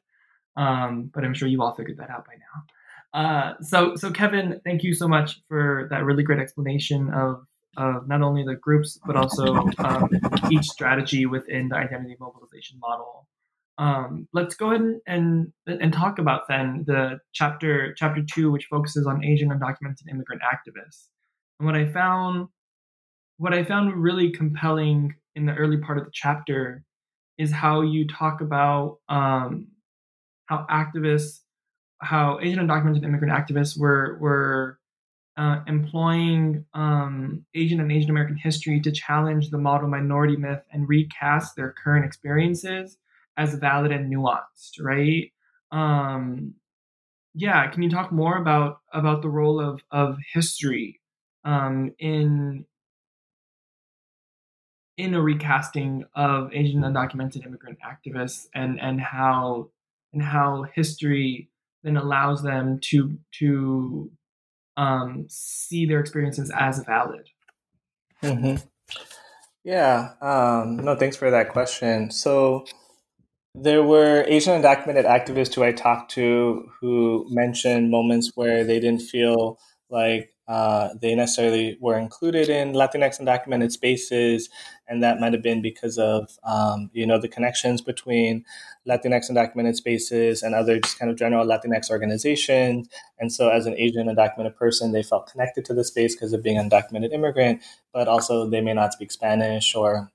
Um, 0.56 1.10
but 1.12 1.24
I'm 1.24 1.34
sure 1.34 1.48
you 1.48 1.62
all 1.62 1.74
figured 1.74 1.98
that 1.98 2.10
out 2.10 2.26
by 2.26 2.34
now. 2.34 3.20
Uh, 3.20 3.54
so, 3.60 3.96
so 3.96 4.10
Kevin, 4.12 4.60
thank 4.64 4.84
you 4.84 4.94
so 4.94 5.08
much 5.08 5.40
for 5.48 5.88
that 5.90 6.04
really 6.04 6.22
great 6.22 6.38
explanation 6.38 7.10
of 7.12 7.44
of 7.76 8.06
not 8.06 8.22
only 8.22 8.44
the 8.44 8.54
groups 8.54 9.00
but 9.04 9.16
also 9.16 9.54
um, 9.78 10.08
each 10.50 10.66
strategy 10.66 11.26
within 11.26 11.68
the 11.68 11.76
identity 11.76 12.16
mobilization 12.20 12.78
model. 12.78 13.26
Um, 13.78 14.28
let's 14.32 14.54
go 14.54 14.68
ahead 14.68 14.82
and, 15.08 15.52
and, 15.66 15.82
and 15.82 15.92
talk 15.92 16.20
about 16.20 16.46
then 16.46 16.84
the 16.86 17.18
chapter 17.32 17.92
chapter 17.94 18.22
two, 18.22 18.52
which 18.52 18.66
focuses 18.66 19.08
on 19.08 19.24
Asian 19.24 19.48
undocumented 19.48 20.08
immigrant 20.08 20.42
activists. 20.42 21.08
And 21.58 21.66
what 21.66 21.76
I 21.76 21.86
found 21.86 22.48
what 23.36 23.54
I 23.54 23.64
found 23.64 24.02
really 24.02 24.30
compelling 24.30 25.14
in 25.34 25.46
the 25.46 25.54
early 25.54 25.78
part 25.78 25.98
of 25.98 26.04
the 26.04 26.10
chapter 26.12 26.84
is 27.36 27.50
how 27.50 27.82
you 27.82 28.06
talk 28.06 28.40
about 28.40 28.98
um, 29.08 29.68
how 30.46 30.66
activists, 30.70 31.40
how 31.98 32.38
Asian 32.40 32.66
undocumented 32.66 33.04
immigrant 33.04 33.32
activists 33.32 33.78
were 33.78 34.16
were 34.20 34.78
uh, 35.36 35.60
employing 35.66 36.64
um, 36.74 37.44
Asian 37.54 37.80
and 37.80 37.90
Asian 37.90 38.10
American 38.10 38.36
history 38.36 38.80
to 38.80 38.92
challenge 38.92 39.50
the 39.50 39.58
model 39.58 39.88
minority 39.88 40.36
myth 40.36 40.62
and 40.72 40.88
recast 40.88 41.56
their 41.56 41.74
current 41.82 42.04
experiences 42.04 42.98
as 43.36 43.54
valid 43.54 43.90
and 43.90 44.12
nuanced, 44.12 44.80
right? 44.80 45.32
Um, 45.72 46.54
yeah, 47.34 47.68
can 47.68 47.82
you 47.82 47.90
talk 47.90 48.12
more 48.12 48.36
about 48.36 48.78
about 48.92 49.22
the 49.22 49.28
role 49.28 49.60
of 49.60 49.82
of 49.90 50.18
history 50.32 51.00
um, 51.44 51.92
in 51.98 52.64
in 54.96 55.14
a 55.14 55.20
recasting 55.20 56.04
of 56.14 56.52
Asian 56.52 56.82
undocumented 56.82 57.44
immigrant 57.44 57.78
activists 57.80 58.46
and 58.54 58.80
and 58.80 59.00
how 59.00 59.70
and 60.12 60.22
how 60.22 60.64
history 60.74 61.50
then 61.82 61.96
allows 61.96 62.42
them 62.42 62.78
to 62.80 63.16
to 63.38 64.10
um, 64.76 65.26
see 65.28 65.86
their 65.86 66.00
experiences 66.00 66.50
as 66.56 66.82
valid. 66.84 67.28
Mm-hmm. 68.22 68.56
Yeah. 69.64 70.12
Um, 70.20 70.76
no, 70.76 70.96
thanks 70.96 71.16
for 71.16 71.30
that 71.30 71.50
question. 71.50 72.10
So 72.10 72.66
there 73.54 73.82
were 73.82 74.24
Asian 74.26 74.60
undocumented 74.60 75.04
activists 75.06 75.54
who 75.54 75.62
I 75.62 75.72
talked 75.72 76.10
to 76.12 76.68
who 76.80 77.26
mentioned 77.30 77.90
moments 77.90 78.32
where 78.34 78.64
they 78.64 78.80
didn't 78.80 79.02
feel 79.02 79.58
like 79.90 80.33
uh, 80.46 80.90
they 81.00 81.14
necessarily 81.14 81.78
were 81.80 81.98
included 81.98 82.48
in 82.50 82.72
Latinx 82.72 83.20
undocumented 83.20 83.72
spaces, 83.72 84.50
and 84.86 85.02
that 85.02 85.18
might 85.18 85.32
have 85.32 85.42
been 85.42 85.62
because 85.62 85.98
of 85.98 86.38
um, 86.44 86.90
you 86.92 87.06
know 87.06 87.18
the 87.18 87.28
connections 87.28 87.80
between 87.80 88.44
Latinx 88.86 89.30
undocumented 89.30 89.74
spaces 89.74 90.42
and 90.42 90.54
other 90.54 90.78
just 90.80 90.98
kind 90.98 91.10
of 91.10 91.16
general 91.16 91.46
Latinx 91.46 91.90
organizations. 91.90 92.88
And 93.18 93.32
so, 93.32 93.48
as 93.48 93.64
an 93.64 93.74
Asian 93.78 94.06
undocumented 94.06 94.56
person, 94.56 94.92
they 94.92 95.02
felt 95.02 95.30
connected 95.30 95.64
to 95.66 95.74
the 95.74 95.84
space 95.84 96.14
because 96.14 96.34
of 96.34 96.42
being 96.42 96.58
undocumented 96.58 97.12
immigrant, 97.12 97.62
but 97.92 98.06
also 98.06 98.48
they 98.48 98.60
may 98.60 98.74
not 98.74 98.92
speak 98.92 99.12
Spanish 99.12 99.74
or 99.74 100.10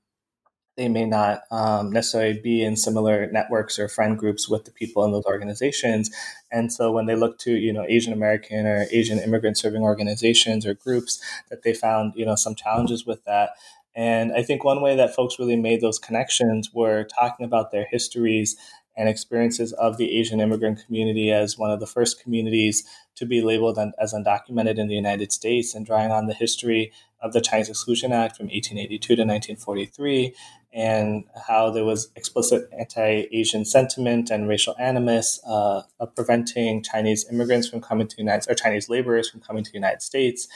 they 0.80 0.88
may 0.88 1.04
not 1.04 1.42
um, 1.50 1.92
necessarily 1.92 2.40
be 2.40 2.64
in 2.64 2.74
similar 2.74 3.30
networks 3.30 3.78
or 3.78 3.86
friend 3.86 4.18
groups 4.18 4.48
with 4.48 4.64
the 4.64 4.70
people 4.70 5.04
in 5.04 5.12
those 5.12 5.26
organizations. 5.26 6.10
And 6.50 6.72
so 6.72 6.90
when 6.90 7.04
they 7.04 7.14
look 7.14 7.38
to, 7.40 7.52
you 7.52 7.70
know, 7.70 7.84
Asian 7.86 8.14
American 8.14 8.66
or 8.66 8.86
Asian 8.90 9.18
immigrant 9.18 9.58
serving 9.58 9.82
organizations 9.82 10.64
or 10.64 10.72
groups, 10.72 11.20
that 11.50 11.64
they 11.64 11.74
found, 11.74 12.14
you 12.16 12.24
know, 12.24 12.34
some 12.34 12.54
challenges 12.54 13.04
with 13.04 13.22
that. 13.26 13.50
And 13.94 14.32
I 14.32 14.42
think 14.42 14.64
one 14.64 14.80
way 14.80 14.96
that 14.96 15.14
folks 15.14 15.38
really 15.38 15.56
made 15.56 15.82
those 15.82 15.98
connections 15.98 16.72
were 16.72 17.04
talking 17.04 17.44
about 17.44 17.72
their 17.72 17.84
histories 17.84 18.56
and 18.96 19.06
experiences 19.06 19.74
of 19.74 19.98
the 19.98 20.18
Asian 20.18 20.40
immigrant 20.40 20.82
community 20.86 21.30
as 21.30 21.58
one 21.58 21.70
of 21.70 21.80
the 21.80 21.86
first 21.86 22.22
communities 22.22 22.88
to 23.16 23.26
be 23.26 23.42
labeled 23.42 23.78
as 23.98 24.14
undocumented 24.14 24.78
in 24.78 24.88
the 24.88 24.94
United 24.94 25.30
States 25.30 25.74
and 25.74 25.84
drawing 25.84 26.10
on 26.10 26.26
the 26.26 26.34
history 26.34 26.90
of 27.22 27.32
the 27.34 27.40
Chinese 27.40 27.68
Exclusion 27.68 28.12
Act 28.12 28.36
from 28.36 28.46
1882 28.46 28.98
to 29.08 29.22
1943 29.22 30.34
and 30.72 31.24
how 31.48 31.70
there 31.70 31.84
was 31.84 32.10
explicit 32.14 32.68
anti-Asian 32.78 33.64
sentiment 33.64 34.30
and 34.30 34.48
racial 34.48 34.74
animus 34.78 35.40
uh, 35.46 35.82
of 35.98 36.14
preventing 36.14 36.82
Chinese 36.82 37.26
immigrants 37.30 37.68
from 37.68 37.80
coming 37.80 38.06
to 38.06 38.16
the 38.16 38.22
United 38.22 38.50
or 38.50 38.54
Chinese 38.54 38.88
laborers 38.88 39.28
from 39.28 39.40
coming 39.40 39.64
to 39.64 39.70
the 39.70 39.78
United 39.78 40.02
States, 40.02 40.46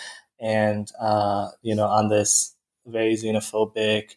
and 0.40 0.92
uh, 1.00 1.48
you 1.62 1.74
know 1.74 1.86
on 1.86 2.08
this 2.08 2.54
very 2.86 3.14
xenophobic. 3.14 4.10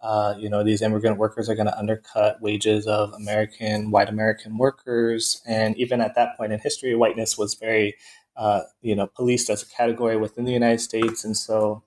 Uh, 0.00 0.34
you 0.38 0.48
know, 0.48 0.62
these 0.62 0.80
immigrant 0.80 1.18
workers 1.18 1.48
are 1.48 1.56
going 1.56 1.66
to 1.66 1.76
undercut 1.76 2.40
wages 2.40 2.86
of 2.86 3.12
American, 3.14 3.90
white 3.90 4.08
American 4.08 4.56
workers. 4.56 5.42
And 5.44 5.76
even 5.76 6.00
at 6.00 6.14
that 6.14 6.36
point 6.36 6.52
in 6.52 6.60
history, 6.60 6.94
whiteness 6.94 7.36
was 7.36 7.54
very, 7.54 7.96
uh, 8.36 8.60
you 8.80 8.94
know, 8.94 9.08
policed 9.08 9.50
as 9.50 9.64
a 9.64 9.66
category 9.66 10.16
within 10.16 10.44
the 10.44 10.52
United 10.52 10.80
States. 10.80 11.24
And 11.24 11.36
so 11.36 11.82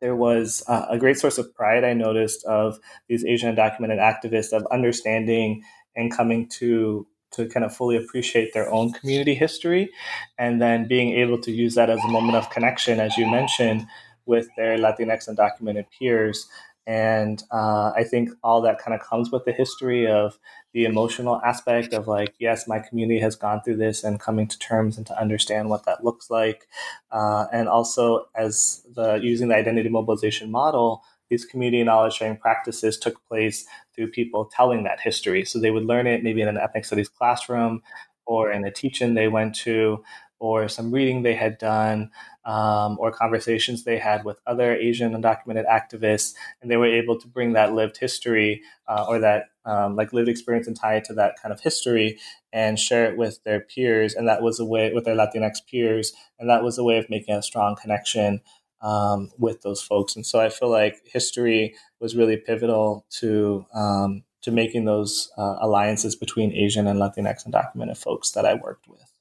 there 0.00 0.16
was 0.16 0.62
uh, 0.66 0.86
a 0.88 0.98
great 0.98 1.18
source 1.18 1.38
of 1.38 1.54
pride 1.54 1.84
I 1.84 1.92
noticed 1.92 2.44
of 2.44 2.78
these 3.08 3.24
Asian 3.24 3.54
undocumented 3.54 3.98
activists 3.98 4.52
of 4.52 4.66
understanding 4.70 5.62
and 5.94 6.12
coming 6.12 6.48
to 6.58 7.06
to 7.32 7.48
kind 7.48 7.64
of 7.64 7.74
fully 7.74 7.96
appreciate 7.96 8.52
their 8.52 8.72
own 8.72 8.92
community 8.92 9.34
history 9.34 9.90
and 10.36 10.60
then 10.60 10.88
being 10.88 11.12
able 11.12 11.38
to 11.38 11.52
use 11.52 11.76
that 11.76 11.88
as 11.88 12.02
a 12.04 12.08
moment 12.08 12.34
of 12.34 12.50
connection 12.50 12.98
as 12.98 13.16
you 13.16 13.24
mentioned 13.30 13.86
with 14.26 14.48
their 14.56 14.76
Latinx 14.76 15.28
undocumented 15.28 15.84
peers. 15.96 16.48
And 16.86 17.42
uh, 17.52 17.92
I 17.94 18.02
think 18.02 18.30
all 18.42 18.60
that 18.62 18.78
kind 18.78 19.00
of 19.00 19.06
comes 19.06 19.30
with 19.30 19.44
the 19.44 19.52
history 19.52 20.08
of 20.08 20.38
the 20.72 20.84
emotional 20.84 21.40
aspect 21.44 21.92
of 21.92 22.06
like, 22.06 22.34
yes, 22.38 22.68
my 22.68 22.78
community 22.78 23.20
has 23.20 23.34
gone 23.34 23.60
through 23.62 23.76
this 23.76 24.04
and 24.04 24.20
coming 24.20 24.46
to 24.46 24.58
terms 24.58 24.96
and 24.96 25.06
to 25.06 25.20
understand 25.20 25.68
what 25.68 25.84
that 25.84 26.04
looks 26.04 26.30
like. 26.30 26.68
Uh, 27.10 27.46
and 27.52 27.68
also 27.68 28.28
as 28.34 28.82
the 28.94 29.14
using 29.14 29.48
the 29.48 29.56
identity 29.56 29.88
mobilization 29.88 30.50
model, 30.50 31.02
these 31.28 31.44
community 31.44 31.82
knowledge 31.82 32.14
sharing 32.14 32.36
practices 32.36 32.98
took 32.98 33.24
place 33.26 33.66
through 33.94 34.10
people 34.10 34.44
telling 34.44 34.84
that 34.84 35.00
history. 35.00 35.44
So 35.44 35.58
they 35.58 35.70
would 35.70 35.84
learn 35.84 36.06
it 36.06 36.22
maybe 36.22 36.42
in 36.42 36.48
an 36.48 36.58
ethnic 36.58 36.84
studies 36.84 37.08
classroom 37.08 37.82
or 38.26 38.52
in 38.52 38.64
a 38.64 38.70
teaching 38.70 39.14
they 39.14 39.28
went 39.28 39.54
to 39.56 40.04
or 40.40 40.68
some 40.68 40.90
reading 40.90 41.22
they 41.22 41.34
had 41.34 41.58
done 41.58 42.10
um, 42.44 42.96
or 42.98 43.12
conversations 43.12 43.84
they 43.84 43.98
had 43.98 44.24
with 44.24 44.40
other 44.46 44.74
Asian 44.74 45.12
undocumented 45.12 45.68
activists, 45.68 46.34
and 46.60 46.70
they 46.70 46.78
were 46.78 46.86
able 46.86 47.20
to 47.20 47.28
bring 47.28 47.52
that 47.52 47.74
lived 47.74 47.98
history 47.98 48.62
uh, 48.88 49.04
or 49.06 49.18
that 49.18 49.49
um, 49.70 49.96
like 49.96 50.12
lived 50.12 50.28
experience 50.28 50.66
and 50.66 50.76
tie 50.76 50.96
it 50.96 51.04
to 51.04 51.14
that 51.14 51.36
kind 51.40 51.52
of 51.52 51.60
history 51.60 52.18
and 52.52 52.78
share 52.78 53.06
it 53.10 53.16
with 53.16 53.42
their 53.44 53.60
peers, 53.60 54.14
and 54.14 54.26
that 54.28 54.42
was 54.42 54.58
a 54.58 54.64
way 54.64 54.92
with 54.92 55.04
their 55.04 55.16
Latinx 55.16 55.64
peers, 55.70 56.12
and 56.38 56.50
that 56.50 56.62
was 56.62 56.78
a 56.78 56.84
way 56.84 56.98
of 56.98 57.08
making 57.08 57.34
a 57.34 57.42
strong 57.42 57.76
connection 57.76 58.40
um, 58.82 59.30
with 59.38 59.62
those 59.62 59.82
folks. 59.82 60.16
And 60.16 60.26
so 60.26 60.40
I 60.40 60.48
feel 60.48 60.70
like 60.70 61.00
history 61.04 61.74
was 62.00 62.16
really 62.16 62.36
pivotal 62.36 63.06
to 63.20 63.66
um, 63.74 64.24
to 64.42 64.50
making 64.50 64.86
those 64.86 65.30
uh, 65.36 65.56
alliances 65.60 66.16
between 66.16 66.52
Asian 66.52 66.86
and 66.86 66.98
Latinx 66.98 67.46
undocumented 67.46 67.98
folks 67.98 68.30
that 68.32 68.46
I 68.46 68.54
worked 68.54 68.88
with. 68.88 69.12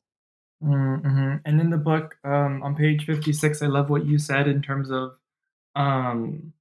Mm-hmm. 0.63 1.35
And 1.45 1.61
in 1.61 1.69
the 1.69 1.77
book, 1.77 2.17
um, 2.23 2.63
on 2.63 2.75
page 2.75 3.05
56, 3.05 3.61
I 3.61 3.67
love 3.67 3.89
what 3.89 4.05
you 4.05 4.17
said 4.17 4.47
in 4.47 4.61
terms 4.61 4.89
of 4.91 5.11
um, 5.75 6.53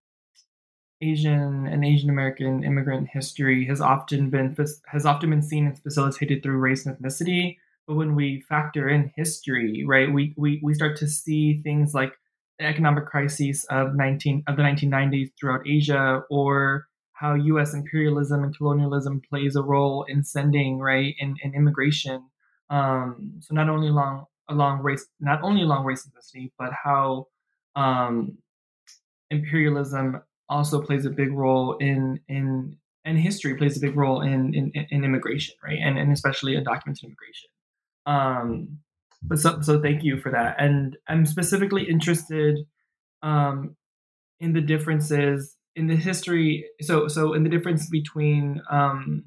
Asian 1.01 1.67
and 1.67 1.85
Asian 1.85 2.11
American 2.11 2.65
immigrant 2.65 3.09
history 3.13 3.67
has 3.67 3.81
often 3.81 4.31
been 4.31 4.57
has 4.87 5.07
often 5.07 5.31
been 5.31 5.43
seen 5.43 5.67
and 5.67 5.79
facilitated 5.79 6.43
through 6.43 6.59
race 6.59 6.87
and 6.87 6.97
ethnicity. 6.97 7.59
But 7.87 7.95
when 7.97 8.15
we 8.15 8.43
factor 8.49 8.89
in 8.89 9.13
history, 9.17 9.85
right, 9.87 10.13
we 10.13 10.35
we, 10.37 10.61
we 10.63 10.75
start 10.75 10.97
to 10.99 11.09
see 11.09 11.63
things 11.63 11.95
like 11.95 12.13
the 12.59 12.67
economic 12.67 13.07
crises 13.07 13.65
of 13.71 13.95
19 13.95 14.45
of 14.49 14.57
the 14.57 14.63
1990s 14.63 15.31
throughout 15.39 15.67
Asia, 15.67 16.23
or 16.31 16.89
how 17.13 17.35
U.S. 17.35 17.75
imperialism 17.75 18.45
and 18.45 18.57
colonialism 18.57 19.21
plays 19.29 19.57
a 19.57 19.63
role 19.63 20.05
in 20.09 20.25
sending 20.25 20.79
right 20.79 21.15
in, 21.19 21.37
in 21.43 21.55
immigration 21.55 22.25
um, 22.71 23.35
so 23.41 23.55
not 23.55 23.69
only 23.69 23.89
along 23.89 24.27
along 24.49 24.83
race, 24.83 25.07
not 25.21 25.43
only 25.43 25.63
along 25.63 25.85
race 25.85 26.07
ethnicity, 26.07 26.51
but 26.59 26.71
how 26.73 27.27
um, 27.77 28.39
imperialism 29.31 30.23
also 30.49 30.81
plays 30.83 31.05
a 31.05 31.11
big 31.11 31.33
role 31.33 31.77
in 31.79 32.21
in 32.29 32.77
and 33.05 33.19
history 33.19 33.57
plays 33.57 33.77
a 33.77 33.81
big 33.81 33.97
role 33.97 34.21
in 34.21 34.55
in, 34.55 34.73
in 34.91 35.05
immigration, 35.05 35.55
right? 35.63 35.79
And 35.83 35.99
and 35.99 36.13
especially 36.13 36.55
undocumented 36.55 37.05
immigration. 37.05 37.51
Um, 38.07 38.79
but 39.23 39.39
so 39.39 39.61
so 39.63 39.81
thank 39.81 40.05
you 40.05 40.21
for 40.21 40.31
that. 40.31 40.57
And 40.59 40.97
I'm 41.09 41.27
specifically 41.27 41.89
interested 41.89 42.59
um, 43.23 43.77
in 44.41 44.53
the 44.53 44.61
differences 44.61 45.57
in 45.75 45.87
the 45.87 45.97
history. 45.97 46.67
So 46.81 47.09
so 47.09 47.35
in 47.35 47.45
the 47.45 47.51
difference 47.51 47.89
between 47.89 48.61
um, 48.71 49.25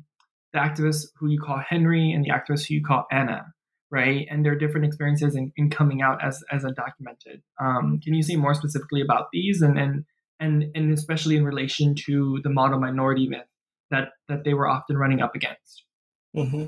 the 0.54 0.60
activists 0.60 1.08
who 1.18 1.30
you 1.30 1.40
call 1.40 1.62
Henry 1.68 2.12
and 2.12 2.24
the 2.24 2.30
activist 2.30 2.68
who 2.68 2.76
you 2.76 2.84
call 2.84 3.06
Anna, 3.12 3.46
right? 3.90 4.28
And 4.30 4.46
their 4.46 4.56
different 4.56 4.86
experiences 4.86 5.36
in, 5.36 5.52
in 5.56 5.70
coming 5.70 6.02
out 6.02 6.24
as 6.24 6.44
as 6.52 6.64
undocumented. 6.64 7.42
Um, 7.60 8.00
can 8.04 8.14
you 8.14 8.24
say 8.24 8.36
more 8.36 8.54
specifically 8.54 9.02
about 9.02 9.28
these 9.32 9.62
and 9.62 9.78
and 9.78 10.06
and 10.42 10.66
and 10.76 10.92
especially 10.92 11.38
in 11.38 11.46
relation 11.46 11.96
to 12.08 12.42
the 12.44 12.50
model 12.50 12.80
minority 12.80 13.30
myth 13.30 13.48
that 13.92 14.10
that 14.28 14.44
they 14.44 14.54
were 14.54 14.68
often 14.68 14.98
running 14.98 15.22
up 15.22 15.36
against? 15.36 15.86
Mm-hmm. 16.36 16.66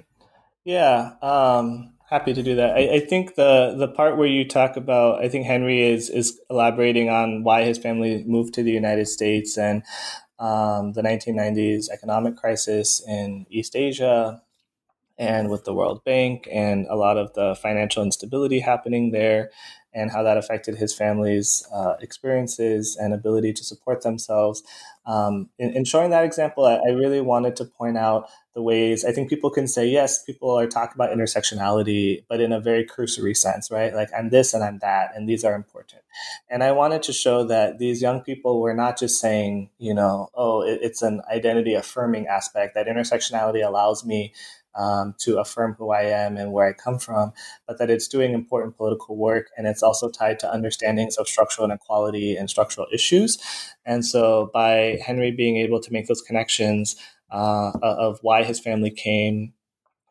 Yeah, 0.64 1.16
um, 1.22 1.94
happy 2.10 2.34
to 2.34 2.44
do 2.44 2.56
that. 2.56 2.76
I, 2.76 2.96
I, 2.96 3.00
think 3.00 3.36
the 3.36 3.76
the 3.78 3.90
part 3.90 4.18
where 4.18 4.28
you 4.28 4.48
talk 4.48 4.78
about, 4.78 5.22
I 5.22 5.28
think 5.28 5.46
Henry 5.46 5.82
is 5.82 6.10
is 6.10 6.40
elaborating 6.50 7.10
on 7.10 7.44
why 7.44 7.64
his 7.64 7.78
family 7.78 8.24
moved 8.26 8.54
to 8.54 8.64
the 8.64 8.72
United 8.72 9.08
States 9.08 9.58
and 9.58 9.84
um, 10.40 10.94
the 10.94 11.02
1990s 11.02 11.90
economic 11.90 12.38
crisis 12.38 13.02
in 13.08 13.46
East 13.50 13.76
Asia 13.76 14.42
and 15.18 15.50
with 15.50 15.64
the 15.64 15.74
World 15.74 16.04
Bank 16.04 16.48
and 16.52 16.88
a 16.90 16.96
lot 16.96 17.18
of 17.18 17.34
the 17.34 17.56
financial 17.62 18.04
instability 18.04 18.60
happening 18.60 19.12
there 19.12 19.52
and 19.94 20.12
how 20.12 20.24
that 20.24 20.38
affected 20.38 20.76
his 20.76 20.94
family's 20.94 21.66
uh, 21.74 21.96
experiences 22.02 22.98
and 23.00 23.14
ability 23.14 23.54
to 23.54 23.64
support 23.64 24.02
themselves. 24.02 24.64
Um, 25.06 25.50
in, 25.60 25.72
in, 25.72 25.86
showing 25.86 26.10
that 26.12 26.24
example, 26.24 26.66
I, 26.66 26.76
I, 26.76 26.94
really 26.94 27.22
wanted 27.22 27.58
to 27.58 27.66
point 27.66 27.98
out 27.98 28.30
the 28.56 28.62
ways 28.62 29.04
I 29.04 29.12
think 29.12 29.30
people 29.30 29.50
can 29.50 29.68
say, 29.68 29.86
yes, 29.86 30.24
people 30.24 30.58
are 30.58 30.66
talking 30.66 30.94
about 30.96 31.16
intersectionality, 31.16 32.24
but 32.30 32.40
in 32.40 32.54
a 32.54 32.62
very 32.62 32.86
cursory 32.86 33.34
sense, 33.34 33.70
right? 33.70 33.94
Like 33.94 34.10
I'm 34.18 34.30
this 34.30 34.54
and 34.54 34.64
I'm 34.64 34.80
that, 34.80 35.12
and 35.14 35.28
these 35.28 35.44
are 35.44 35.56
important. 35.56 36.04
And 36.50 36.64
I 36.64 36.72
wanted 36.72 37.04
to 37.04 37.14
show 37.14 37.44
that 37.46 37.80
these 37.80 38.02
young 38.02 38.22
people 38.22 38.62
were 38.62 38.74
not 38.74 38.98
just 38.98 39.20
saying, 39.20 39.70
you 39.78 39.94
know, 39.94 40.30
oh, 40.36 40.62
it, 40.62 40.80
it's 40.82 41.02
an 41.02 41.22
identity 41.30 41.74
affirming 41.74 42.28
aspect, 42.28 42.74
that 42.76 42.88
intersectionality 42.88 43.66
allows 43.66 44.06
me 44.06 44.34
um, 44.76 45.16
to 45.20 45.40
affirm 45.40 45.76
who 45.78 45.92
I 45.92 46.04
am 46.04 46.38
and 46.38 46.52
where 46.52 46.68
I 46.68 46.74
come 46.74 47.00
from, 47.00 47.34
but 47.68 47.78
that 47.80 47.90
it's 47.90 48.08
doing 48.08 48.34
important 48.34 48.78
political 48.78 49.16
work 49.16 49.50
and 49.58 49.68
it's 49.68 49.84
also 49.84 50.10
tied 50.10 50.40
to 50.40 50.52
understandings 50.52 51.18
of 51.18 51.28
structural 51.28 51.66
inequality 51.66 52.36
and 52.36 52.50
structural 52.50 52.88
issues. 52.92 53.38
And 53.86 54.06
so, 54.06 54.50
by 54.54 55.00
Henry 55.06 55.32
being 55.32 55.58
able 55.58 55.80
to 55.82 55.94
make 55.94 56.08
those 56.08 56.22
connections 56.22 56.96
uh, 57.32 57.72
of 57.82 58.20
why 58.22 58.44
his 58.44 58.60
family 58.60 58.92
came 58.92 59.54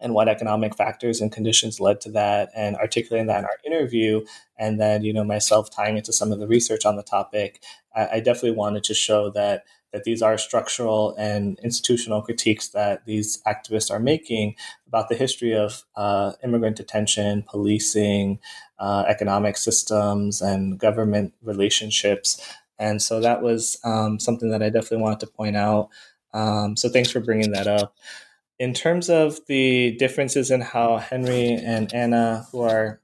and 0.03 0.15
what 0.15 0.29
economic 0.29 0.77
factors 0.77 1.21
and 1.21 1.31
conditions 1.31 1.81
led 1.81 2.01
to 2.01 2.11
that 2.11 2.51
and 2.55 2.77
articulating 2.77 3.29
that 3.29 3.39
in 3.39 3.45
our 3.45 3.59
interview 3.65 4.25
and 4.59 4.81
then 4.81 5.05
you 5.05 5.13
know 5.13 5.25
myself 5.25 5.71
tying 5.71 5.97
into 5.97 6.13
some 6.13 6.33
of 6.33 6.41
the 6.41 6.49
research 6.49 6.85
on 6.85 6.97
the 6.97 7.03
topic 7.03 7.63
I, 7.95 8.09
I 8.15 8.21
definitely 8.21 8.57
wanted 8.57 8.83
to 8.85 8.95
show 8.95 9.31
that 9.31 9.65
that 9.93 10.05
these 10.05 10.23
are 10.23 10.39
structural 10.39 11.15
and 11.17 11.59
institutional 11.63 12.23
critiques 12.23 12.69
that 12.69 13.05
these 13.07 13.43
activists 13.47 13.91
are 13.91 13.99
making 13.99 14.55
about 14.87 15.09
the 15.09 15.15
history 15.15 15.55
of 15.55 15.85
uh, 15.97 16.33
immigrant 16.43 16.77
detention, 16.77 17.45
policing, 17.49 18.39
uh, 18.79 19.05
economic 19.07 19.57
systems, 19.57 20.41
and 20.41 20.79
government 20.79 21.35
relationships. 21.43 22.41
And 22.79 23.01
so 23.01 23.21
that 23.21 23.43
was 23.43 23.79
um, 23.85 24.19
something 24.19 24.51
that 24.51 24.63
I 24.63 24.71
definitely 24.71 25.03
wanted 25.03 25.21
to 25.21 25.27
point 25.27 25.57
out. 25.57 25.89
Um, 26.35 26.77
so 26.77 26.89
thanks 26.89 27.11
for 27.11 27.21
bringing 27.21 27.53
that 27.53 27.67
up. 27.67 27.95
In 28.59 28.75
terms 28.75 29.11
of 29.11 29.41
the 29.47 29.97
differences 29.99 30.51
in 30.51 30.61
how 30.61 30.99
Henry 30.99 31.55
and 31.55 31.93
Anna, 31.93 32.47
who 32.51 32.63
are 32.63 33.01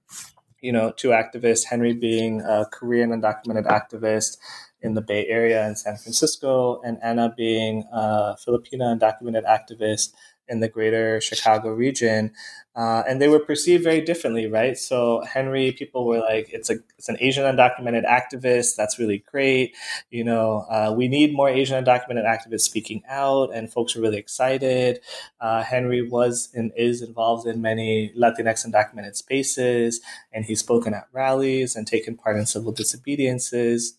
you 0.61 0.73
know, 0.73 0.93
two 0.97 1.09
activists, 1.09 1.65
Henry 1.65 1.93
being 1.93 2.41
a 2.41 2.67
Korean 2.71 3.11
undocumented 3.11 3.67
activist, 3.67 4.39
in 4.81 4.95
the 4.95 5.03
Bay 5.03 5.27
Area 5.27 5.67
in 5.67 5.77
San 5.77 5.97
Francisco, 5.97 6.81
and 6.83 6.99
Anna 7.03 7.33
being 7.37 7.85
a 7.93 8.37
Filipina 8.39 8.97
undocumented 8.99 9.45
activist 9.45 10.13
in 10.49 10.61
the 10.61 10.69
greater 10.69 11.21
Chicago 11.21 11.71
region. 11.71 12.33
Uh, 12.75 13.03
and 13.09 13.21
they 13.21 13.29
were 13.29 13.41
perceived 13.41 13.83
very 13.83 14.01
differently, 14.01 14.47
right? 14.47 14.79
So 14.79 15.23
Henry, 15.25 15.73
people 15.73 16.07
were 16.07 16.21
like, 16.21 16.49
"It's 16.53 16.71
a 16.71 16.77
it's 16.97 17.09
an 17.09 17.17
Asian 17.21 17.45
undocumented 17.45 18.07
activist. 18.07 18.77
That's 18.77 18.99
really 18.99 19.25
great. 19.31 19.75
You 20.11 20.25
know, 20.25 20.65
uh, 20.71 20.95
we 20.97 21.09
need 21.09 21.35
more 21.35 21.49
Asian 21.49 21.85
undocumented 21.85 22.25
activists 22.25 22.61
speaking 22.61 23.03
out." 23.09 23.53
And 23.53 23.71
folks 23.71 23.97
were 23.97 24.03
really 24.03 24.19
excited. 24.19 25.01
Uh, 25.41 25.63
Henry 25.65 26.09
was 26.09 26.51
and 26.55 26.71
is 26.77 27.03
involved 27.03 27.47
in 27.47 27.61
many 27.61 28.13
Latinx 28.17 28.65
undocumented 28.65 29.17
spaces, 29.17 30.01
and 30.33 30.45
he's 30.45 30.61
spoken 30.61 30.95
at 30.95 31.09
rallies 31.13 31.75
and 31.75 31.87
taken 31.87 32.17
part 32.17 32.37
in 32.37 32.47
civil 32.47 32.73
disobediences 32.73 33.98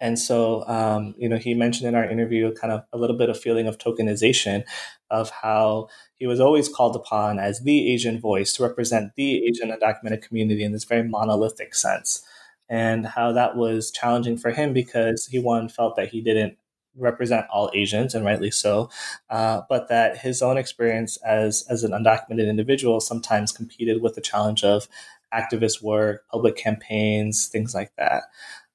and 0.00 0.18
so, 0.18 0.66
um, 0.68 1.14
you 1.18 1.28
know, 1.28 1.36
he 1.36 1.54
mentioned 1.54 1.88
in 1.88 1.94
our 1.94 2.08
interview 2.08 2.52
kind 2.54 2.72
of 2.72 2.84
a 2.92 2.98
little 2.98 3.16
bit 3.16 3.28
of 3.28 3.38
feeling 3.38 3.66
of 3.66 3.78
tokenization 3.78 4.64
of 5.10 5.30
how 5.30 5.88
he 6.14 6.26
was 6.26 6.40
always 6.40 6.68
called 6.68 6.96
upon 6.96 7.38
as 7.38 7.60
the 7.60 7.92
Asian 7.92 8.20
voice 8.20 8.52
to 8.54 8.62
represent 8.62 9.14
the 9.14 9.44
Asian 9.46 9.70
undocumented 9.70 10.22
community 10.22 10.64
in 10.64 10.72
this 10.72 10.84
very 10.84 11.02
monolithic 11.02 11.74
sense. 11.74 12.22
And 12.68 13.06
how 13.06 13.32
that 13.32 13.56
was 13.56 13.90
challenging 13.90 14.36
for 14.36 14.50
him 14.50 14.72
because 14.72 15.26
he, 15.26 15.38
one, 15.38 15.68
felt 15.68 15.96
that 15.96 16.08
he 16.08 16.20
didn't 16.20 16.58
represent 16.96 17.46
all 17.50 17.70
Asians, 17.74 18.14
and 18.14 18.24
rightly 18.24 18.50
so, 18.50 18.90
uh, 19.30 19.62
but 19.68 19.88
that 19.88 20.18
his 20.18 20.42
own 20.42 20.58
experience 20.58 21.16
as, 21.18 21.64
as 21.70 21.84
an 21.84 21.92
undocumented 21.92 22.48
individual 22.48 23.00
sometimes 23.00 23.52
competed 23.52 24.02
with 24.02 24.14
the 24.14 24.20
challenge 24.20 24.64
of 24.64 24.88
activist 25.32 25.82
work, 25.82 26.24
public 26.30 26.56
campaigns, 26.56 27.46
things 27.46 27.74
like 27.74 27.92
that. 27.96 28.24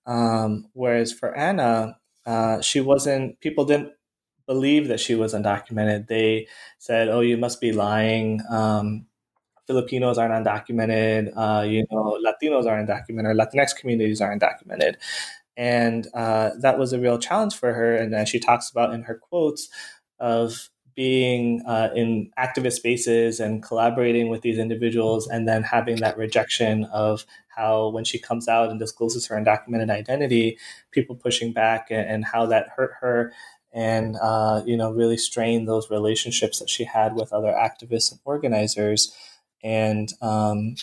Um, 0.06 0.70
whereas 0.74 1.12
for 1.12 1.36
Anna, 1.36 1.98
uh, 2.26 2.62
she 2.62 2.82
wasn't, 2.82 3.40
people 3.40 3.66
didn't 3.66 3.94
believe 4.46 4.88
that 4.90 5.00
she 5.00 5.16
was 5.16 5.34
undocumented. 5.34 6.08
They 6.08 6.48
said, 6.78 7.10
oh, 7.10 7.22
you 7.22 7.38
must 7.38 7.62
be 7.62 7.72
lying. 7.72 8.42
Um, 8.50 9.06
Filipinos 9.68 10.18
aren't 10.18 10.46
undocumented. 10.46 11.32
Uh, 11.36 11.64
you 11.64 11.86
know, 11.90 12.20
Latinos 12.24 12.66
aren't 12.68 12.90
undocumented. 12.90 13.40
Latinx 13.40 13.76
communities 13.76 14.20
aren't 14.22 14.42
undocumented. 14.42 14.96
And 15.56 16.08
uh, 16.14 16.52
that 16.60 16.78
was 16.78 16.94
a 16.94 17.00
real 17.00 17.18
challenge 17.18 17.56
for 17.56 17.74
her. 17.74 17.96
And 17.96 18.14
as 18.14 18.28
she 18.28 18.40
talks 18.40 18.70
about 18.70 18.94
in 18.94 19.04
her 19.04 19.16
quotes 19.16 19.70
of 20.20 20.70
being 20.96 21.62
uh, 21.68 21.90
in 21.96 22.32
activist 22.38 22.74
spaces 22.74 23.40
and 23.40 23.64
collaborating 23.64 24.30
with 24.30 24.42
these 24.42 24.58
individuals, 24.58 25.28
and 25.28 25.48
then 25.48 25.64
having 25.64 25.98
that 25.98 26.18
rejection 26.18 26.86
of 26.86 27.26
how, 27.48 27.90
when 27.90 28.04
she 28.04 28.20
comes 28.20 28.48
out 28.48 28.70
and 28.70 28.80
discloses 28.80 29.28
her 29.28 29.36
undocumented 29.36 29.90
identity, 29.90 30.58
people 30.92 31.16
pushing 31.16 31.54
back 31.54 31.88
and, 31.90 32.10
and 32.10 32.26
how 32.26 32.46
that 32.46 32.70
hurt 32.76 32.94
her 33.02 33.34
and 33.74 34.16
uh, 34.22 34.62
you 34.66 34.78
know 34.78 34.92
really 34.92 35.18
strained 35.18 35.68
those 35.68 35.90
relationships 35.90 36.60
that 36.60 36.70
she 36.70 36.84
had 36.84 37.16
with 37.16 37.34
other 37.34 37.52
activists 37.52 38.12
and 38.12 38.20
organizers. 38.24 39.16
And 39.64 40.12
um, 40.22 40.76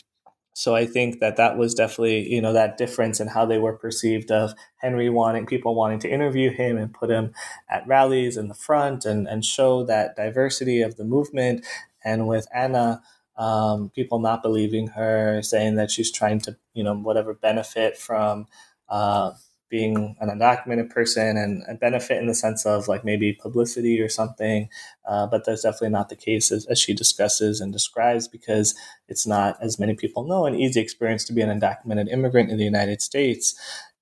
so 0.52 0.74
I 0.74 0.84
think 0.86 1.20
that 1.20 1.36
that 1.36 1.56
was 1.56 1.74
definitely, 1.74 2.28
you 2.28 2.40
know, 2.40 2.52
that 2.52 2.76
difference 2.76 3.20
in 3.20 3.28
how 3.28 3.46
they 3.46 3.58
were 3.58 3.72
perceived 3.72 4.30
of 4.30 4.52
Henry 4.76 5.08
wanting 5.08 5.46
people 5.46 5.74
wanting 5.74 6.00
to 6.00 6.10
interview 6.10 6.50
him 6.50 6.76
and 6.76 6.92
put 6.92 7.10
him 7.10 7.32
at 7.68 7.86
rallies 7.86 8.36
in 8.36 8.48
the 8.48 8.54
front 8.54 9.04
and, 9.04 9.28
and 9.28 9.44
show 9.44 9.84
that 9.84 10.16
diversity 10.16 10.82
of 10.82 10.96
the 10.96 11.04
movement. 11.04 11.64
And 12.04 12.26
with 12.26 12.46
Anna, 12.54 13.02
um, 13.36 13.90
people 13.90 14.18
not 14.18 14.42
believing 14.42 14.88
her, 14.88 15.40
saying 15.42 15.76
that 15.76 15.90
she's 15.90 16.10
trying 16.10 16.40
to, 16.40 16.56
you 16.74 16.82
know, 16.82 16.94
whatever 16.94 17.32
benefit 17.32 17.96
from 17.96 18.46
uh, 18.88 19.32
being 19.70 20.16
an 20.20 20.28
undocumented 20.28 20.90
person 20.90 21.36
and, 21.36 21.62
a 21.68 21.74
benefit 21.74 22.18
in 22.18 22.26
the 22.26 22.34
sense 22.34 22.66
of 22.66 22.88
like 22.88 23.04
maybe 23.04 23.32
publicity 23.32 24.00
or 24.00 24.08
something. 24.08 24.68
Uh, 25.08 25.26
but 25.26 25.44
that's 25.46 25.62
definitely 25.62 25.90
not 25.90 26.08
the 26.08 26.16
case 26.16 26.50
as, 26.50 26.66
as, 26.66 26.78
she 26.78 26.92
discusses 26.92 27.60
and 27.60 27.72
describes 27.72 28.26
because 28.28 28.74
it's 29.08 29.26
not, 29.26 29.56
as 29.62 29.78
many 29.78 29.94
people 29.94 30.24
know, 30.24 30.46
an 30.46 30.54
easy 30.54 30.80
experience 30.80 31.24
to 31.24 31.32
be 31.32 31.40
an 31.40 31.60
undocumented 31.60 32.10
immigrant 32.12 32.50
in 32.50 32.58
the 32.58 32.64
United 32.64 33.00
States. 33.00 33.54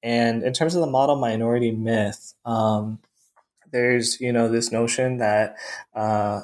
And 0.03 0.43
in 0.43 0.53
terms 0.53 0.75
of 0.75 0.81
the 0.81 0.87
model 0.87 1.17
minority 1.17 1.73
myth, 1.73 2.35
um, 2.45 2.99
there's 3.71 4.21
you 4.21 4.33
know 4.33 4.49
this 4.49 4.73
notion 4.73 5.19
that 5.19 5.57
uh, 5.95 6.43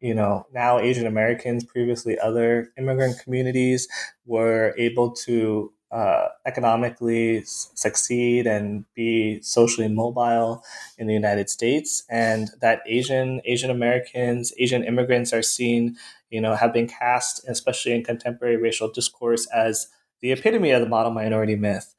you 0.00 0.14
know 0.14 0.46
now 0.52 0.78
Asian 0.78 1.06
Americans, 1.06 1.64
previously 1.64 2.18
other 2.18 2.72
immigrant 2.78 3.18
communities, 3.22 3.88
were 4.24 4.74
able 4.78 5.10
to 5.12 5.72
uh, 5.92 6.28
economically 6.46 7.42
succeed 7.44 8.46
and 8.46 8.86
be 8.94 9.40
socially 9.42 9.88
mobile 9.88 10.64
in 10.96 11.06
the 11.06 11.12
United 11.12 11.50
States, 11.50 12.02
and 12.08 12.48
that 12.62 12.80
Asian 12.86 13.42
Asian 13.44 13.70
Americans, 13.70 14.52
Asian 14.58 14.82
immigrants 14.84 15.32
are 15.32 15.42
seen, 15.42 15.96
you 16.30 16.40
know, 16.40 16.54
have 16.54 16.72
been 16.72 16.88
cast, 16.88 17.46
especially 17.46 17.92
in 17.92 18.02
contemporary 18.02 18.56
racial 18.56 18.90
discourse, 18.90 19.46
as 19.54 19.88
the 20.22 20.32
epitome 20.32 20.70
of 20.70 20.80
the 20.80 20.88
model 20.88 21.12
minority 21.12 21.56
myth. 21.56 21.94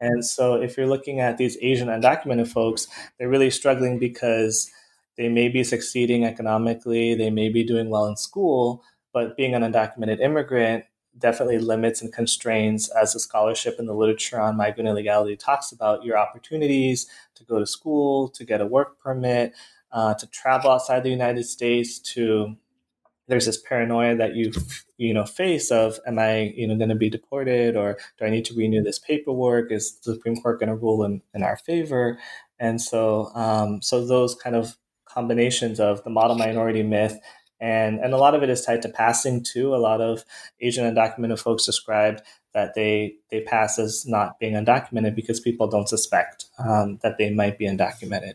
And 0.00 0.24
so, 0.24 0.54
if 0.54 0.76
you're 0.76 0.88
looking 0.88 1.20
at 1.20 1.36
these 1.36 1.58
Asian 1.60 1.88
undocumented 1.88 2.48
folks, 2.48 2.88
they're 3.18 3.28
really 3.28 3.50
struggling 3.50 3.98
because 3.98 4.70
they 5.18 5.28
may 5.28 5.48
be 5.48 5.64
succeeding 5.64 6.24
economically, 6.24 7.14
they 7.14 7.30
may 7.30 7.50
be 7.50 7.62
doing 7.62 7.90
well 7.90 8.06
in 8.06 8.16
school, 8.16 8.82
but 9.12 9.36
being 9.36 9.54
an 9.54 9.62
undocumented 9.62 10.20
immigrant 10.20 10.84
definitely 11.18 11.58
limits 11.58 12.02
and 12.02 12.12
constrains, 12.12 12.88
as 12.90 13.12
the 13.12 13.20
scholarship 13.20 13.76
and 13.78 13.88
the 13.88 13.94
literature 13.94 14.40
on 14.40 14.56
migrant 14.56 14.88
illegality 14.88 15.36
talks 15.36 15.72
about, 15.72 16.04
your 16.04 16.18
opportunities 16.18 17.06
to 17.34 17.44
go 17.44 17.58
to 17.58 17.66
school, 17.66 18.28
to 18.28 18.44
get 18.44 18.60
a 18.60 18.66
work 18.66 18.98
permit, 18.98 19.52
uh, 19.92 20.14
to 20.14 20.26
travel 20.26 20.70
outside 20.70 21.02
the 21.02 21.10
United 21.10 21.44
States, 21.44 21.98
to 21.98 22.56
there's 23.26 23.46
this 23.46 23.60
paranoia 23.60 24.14
that 24.16 24.34
you 24.34 24.52
you 24.98 25.14
know 25.14 25.24
face 25.24 25.70
of 25.70 25.98
am 26.06 26.18
I 26.18 26.52
you 26.56 26.66
know 26.68 26.76
going 26.76 26.90
to 26.90 26.94
be 26.94 27.08
deported 27.08 27.76
or 27.76 27.96
do 28.18 28.24
I 28.24 28.30
need 28.30 28.44
to 28.46 28.54
renew 28.54 28.82
this 28.82 28.98
paperwork? 28.98 29.72
Is 29.72 29.98
the 30.00 30.14
Supreme 30.14 30.36
Court 30.36 30.60
going 30.60 30.68
to 30.68 30.76
rule 30.76 31.04
in, 31.04 31.22
in 31.32 31.42
our 31.42 31.56
favor? 31.56 32.18
And 32.58 32.80
so 32.80 33.30
um, 33.34 33.80
so 33.82 34.04
those 34.04 34.34
kind 34.34 34.56
of 34.56 34.76
combinations 35.06 35.80
of 35.80 36.02
the 36.04 36.10
model 36.10 36.36
minority 36.36 36.82
myth 36.82 37.18
and 37.60 37.98
and 38.00 38.12
a 38.12 38.18
lot 38.18 38.34
of 38.34 38.42
it 38.42 38.50
is 38.50 38.64
tied 38.64 38.82
to 38.82 38.88
passing 38.88 39.42
too. 39.42 39.74
A 39.74 39.76
lot 39.76 40.00
of 40.00 40.24
Asian 40.60 40.92
undocumented 40.92 41.38
folks 41.38 41.64
described 41.64 42.22
that 42.52 42.74
they 42.74 43.16
they 43.30 43.40
pass 43.42 43.78
as 43.78 44.06
not 44.06 44.38
being 44.38 44.54
undocumented 44.54 45.14
because 45.14 45.40
people 45.40 45.66
don't 45.68 45.88
suspect 45.88 46.46
um, 46.58 46.98
that 47.02 47.18
they 47.18 47.30
might 47.30 47.58
be 47.58 47.66
undocumented, 47.66 48.34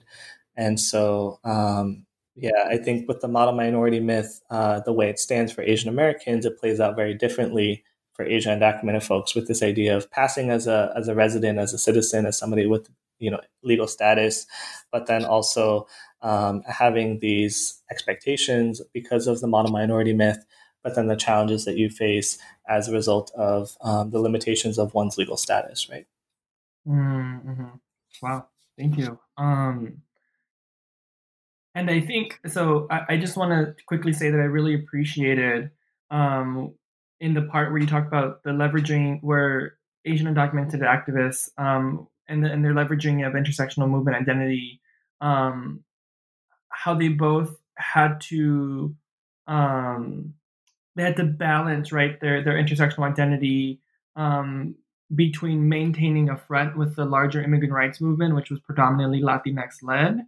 and 0.56 0.80
so. 0.80 1.40
Um, 1.44 2.06
yeah, 2.42 2.70
I 2.70 2.78
think 2.78 3.06
with 3.06 3.20
the 3.20 3.28
model 3.28 3.54
minority 3.54 4.00
myth, 4.00 4.42
uh, 4.50 4.80
the 4.80 4.94
way 4.94 5.10
it 5.10 5.20
stands 5.20 5.52
for 5.52 5.62
Asian 5.62 5.90
Americans, 5.90 6.46
it 6.46 6.58
plays 6.58 6.80
out 6.80 6.96
very 6.96 7.14
differently 7.14 7.84
for 8.14 8.26
Asian 8.26 8.58
undocumented 8.58 9.04
folks 9.04 9.36
with 9.36 9.48
this 9.48 9.62
idea 9.62 9.96
of 9.96 10.12
passing 10.12 10.50
as 10.50 10.68
a 10.68 10.94
as 10.96 11.08
a 11.08 11.16
resident, 11.16 11.60
as 11.60 11.74
a 11.74 11.78
citizen, 11.78 12.26
as 12.26 12.38
somebody 12.38 12.66
with 12.66 12.90
you 13.20 13.32
know 13.32 13.40
legal 13.64 13.88
status, 13.88 14.46
but 14.92 15.08
then 15.08 15.26
also 15.26 15.88
um, 16.22 16.64
having 16.68 17.20
these 17.20 17.82
expectations 17.92 18.82
because 18.94 19.28
of 19.28 19.40
the 19.40 19.48
model 19.48 19.72
minority 19.72 20.14
myth, 20.14 20.46
but 20.84 20.96
then 20.96 21.08
the 21.08 21.16
challenges 21.16 21.66
that 21.66 21.78
you 21.78 21.90
face 21.90 22.38
as 22.68 22.88
a 22.88 22.92
result 22.92 23.32
of 23.36 23.78
um, 23.82 24.12
the 24.12 24.20
limitations 24.20 24.78
of 24.78 24.94
one's 24.94 25.18
legal 25.18 25.38
status, 25.38 25.90
right? 25.90 26.08
Mm-hmm. 26.88 27.66
Wow, 28.22 28.48
thank 28.78 28.98
you. 28.98 29.20
Um, 29.38 30.02
and 31.76 31.90
I 31.90 32.02
think 32.02 32.40
so. 32.48 32.88
I, 32.90 33.02
I 33.10 33.18
just 33.18 33.38
want 33.38 33.52
to 33.52 33.84
quickly 33.86 34.14
say 34.14 34.30
that 34.30 34.40
I 34.40 34.46
really 34.46 34.76
appreciated 34.76 35.72
um, 36.12 36.74
in 37.20 37.34
the 37.34 37.44
part 37.44 37.72
where 37.72 37.80
you 37.80 37.88
talk 37.88 38.08
about 38.08 38.44
the 38.44 38.52
leveraging 38.52 39.22
where 39.22 39.76
Asian 40.06 40.34
undocumented 40.34 40.82
activists 40.82 41.50
um, 41.58 42.08
and, 42.28 42.44
the, 42.44 42.52
and 42.52 42.64
their 42.64 42.74
leveraging 42.74 43.26
of 43.26 43.34
intersectional 43.34 43.90
movement 43.90 44.18
identity 44.18 44.82
um, 45.22 45.84
how 46.80 46.94
they 46.94 47.10
both 47.10 47.58
had 47.76 48.22
to 48.22 48.96
um, 49.48 50.34
they 50.96 51.04
had 51.04 51.18
to 51.18 51.26
balance 51.26 51.92
right 51.92 52.20
their 52.22 52.42
their 52.42 52.54
intersectional 52.54 53.10
identity 53.10 53.82
um, 54.16 54.76
between 55.14 55.68
maintaining 55.68 56.30
a 56.30 56.38
front 56.38 56.78
with 56.78 56.96
the 56.96 57.04
larger 57.04 57.44
immigrant 57.44 57.74
rights 57.74 58.00
movement, 58.00 58.36
which 58.36 58.50
was 58.50 58.62
predominantly 58.62 59.22
Latinx 59.22 59.84
led, 59.84 60.22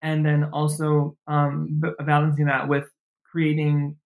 and 0.00 0.24
then 0.24 0.44
also 0.44 1.16
um, 1.26 1.78
b- 1.80 2.04
balancing 2.06 2.46
that 2.46 2.68
with 2.68 2.88
creating 3.30 3.96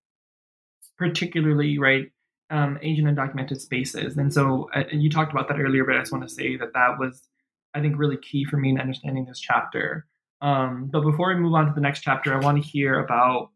particularly 0.98 1.78
right 1.78 2.10
um, 2.50 2.78
Asian 2.82 3.06
undocumented 3.06 3.60
spaces. 3.60 4.16
And 4.16 4.34
so 4.34 4.68
uh, 4.74 4.84
you 4.90 5.08
talked 5.08 5.32
about 5.32 5.46
that 5.48 5.60
earlier, 5.60 5.84
but 5.84 5.94
I 5.94 6.00
just 6.00 6.12
want 6.12 6.28
to 6.28 6.34
say 6.34 6.56
that 6.56 6.72
that 6.74 6.98
was 6.98 7.22
I 7.74 7.80
think 7.80 7.96
really 7.96 8.16
key 8.16 8.44
for 8.44 8.56
me 8.56 8.70
in 8.70 8.80
understanding 8.80 9.24
this 9.24 9.38
chapter. 9.38 10.06
Um, 10.42 10.90
but 10.92 11.02
before 11.02 11.28
we 11.28 11.36
move 11.36 11.54
on 11.54 11.66
to 11.66 11.72
the 11.72 11.80
next 11.80 12.00
chapter, 12.00 12.34
I 12.34 12.44
want 12.44 12.62
to 12.62 12.68
hear 12.68 12.98
about 12.98 13.50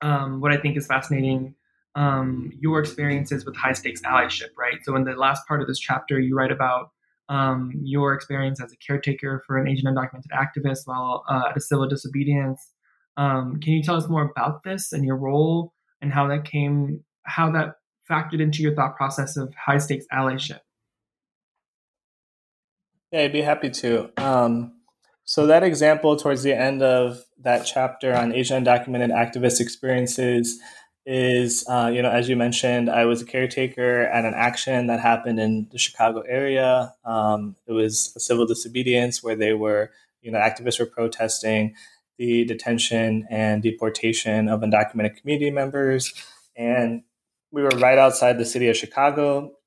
um, 0.00 0.40
what 0.40 0.52
I 0.52 0.56
think 0.56 0.76
is 0.76 0.86
fascinating 0.86 1.54
um, 1.94 2.52
your 2.58 2.80
experiences 2.80 3.44
with 3.44 3.56
high 3.56 3.72
stakes 3.72 4.00
allyship, 4.02 4.50
right? 4.56 4.78
So, 4.84 4.94
in 4.96 5.04
the 5.04 5.12
last 5.12 5.46
part 5.46 5.60
of 5.60 5.66
this 5.66 5.78
chapter, 5.78 6.18
you 6.20 6.36
write 6.36 6.52
about 6.52 6.90
um, 7.28 7.72
your 7.82 8.14
experience 8.14 8.62
as 8.62 8.72
a 8.72 8.76
caretaker 8.76 9.42
for 9.46 9.58
an 9.58 9.68
Asian 9.68 9.92
undocumented 9.92 10.30
activist 10.32 10.80
while 10.86 11.24
uh, 11.28 11.50
at 11.50 11.56
a 11.56 11.60
civil 11.60 11.88
disobedience. 11.88 12.72
Um, 13.16 13.58
can 13.60 13.72
you 13.72 13.82
tell 13.82 13.96
us 13.96 14.08
more 14.08 14.30
about 14.30 14.62
this 14.62 14.92
and 14.92 15.04
your 15.04 15.16
role 15.16 15.74
and 16.00 16.12
how 16.12 16.28
that 16.28 16.44
came, 16.44 17.04
how 17.24 17.50
that 17.50 17.74
factored 18.08 18.40
into 18.40 18.62
your 18.62 18.74
thought 18.74 18.96
process 18.96 19.36
of 19.36 19.52
high 19.54 19.78
stakes 19.78 20.06
allyship? 20.12 20.60
Yeah, 23.10 23.22
I'd 23.22 23.32
be 23.32 23.42
happy 23.42 23.70
to. 23.70 24.10
Um, 24.16 24.77
so 25.28 25.46
that 25.46 25.62
example 25.62 26.16
towards 26.16 26.42
the 26.42 26.58
end 26.58 26.82
of 26.82 27.22
that 27.40 27.66
chapter 27.66 28.14
on 28.14 28.32
Asian 28.32 28.64
undocumented 28.64 29.10
activist 29.10 29.60
experiences 29.60 30.58
is, 31.04 31.66
uh, 31.68 31.90
you 31.92 32.00
know, 32.00 32.08
as 32.08 32.30
you 32.30 32.34
mentioned, 32.34 32.88
I 32.88 33.04
was 33.04 33.20
a 33.20 33.26
caretaker 33.26 34.04
at 34.04 34.24
an 34.24 34.32
action 34.34 34.86
that 34.86 35.00
happened 35.00 35.38
in 35.38 35.68
the 35.70 35.76
Chicago 35.76 36.22
area. 36.26 36.94
Um, 37.04 37.56
it 37.66 37.72
was 37.72 38.10
a 38.16 38.20
civil 38.20 38.46
disobedience 38.46 39.22
where 39.22 39.36
they 39.36 39.52
were, 39.52 39.90
you 40.22 40.32
know, 40.32 40.38
activists 40.38 40.80
were 40.80 40.86
protesting 40.86 41.74
the 42.16 42.46
detention 42.46 43.26
and 43.28 43.62
deportation 43.62 44.48
of 44.48 44.62
undocumented 44.62 45.18
community 45.18 45.50
members. 45.50 46.14
And 46.56 47.02
we 47.50 47.60
were 47.60 47.76
right 47.76 47.98
outside 47.98 48.38
the 48.38 48.46
city 48.46 48.68
of 48.68 48.78
Chicago 48.78 49.57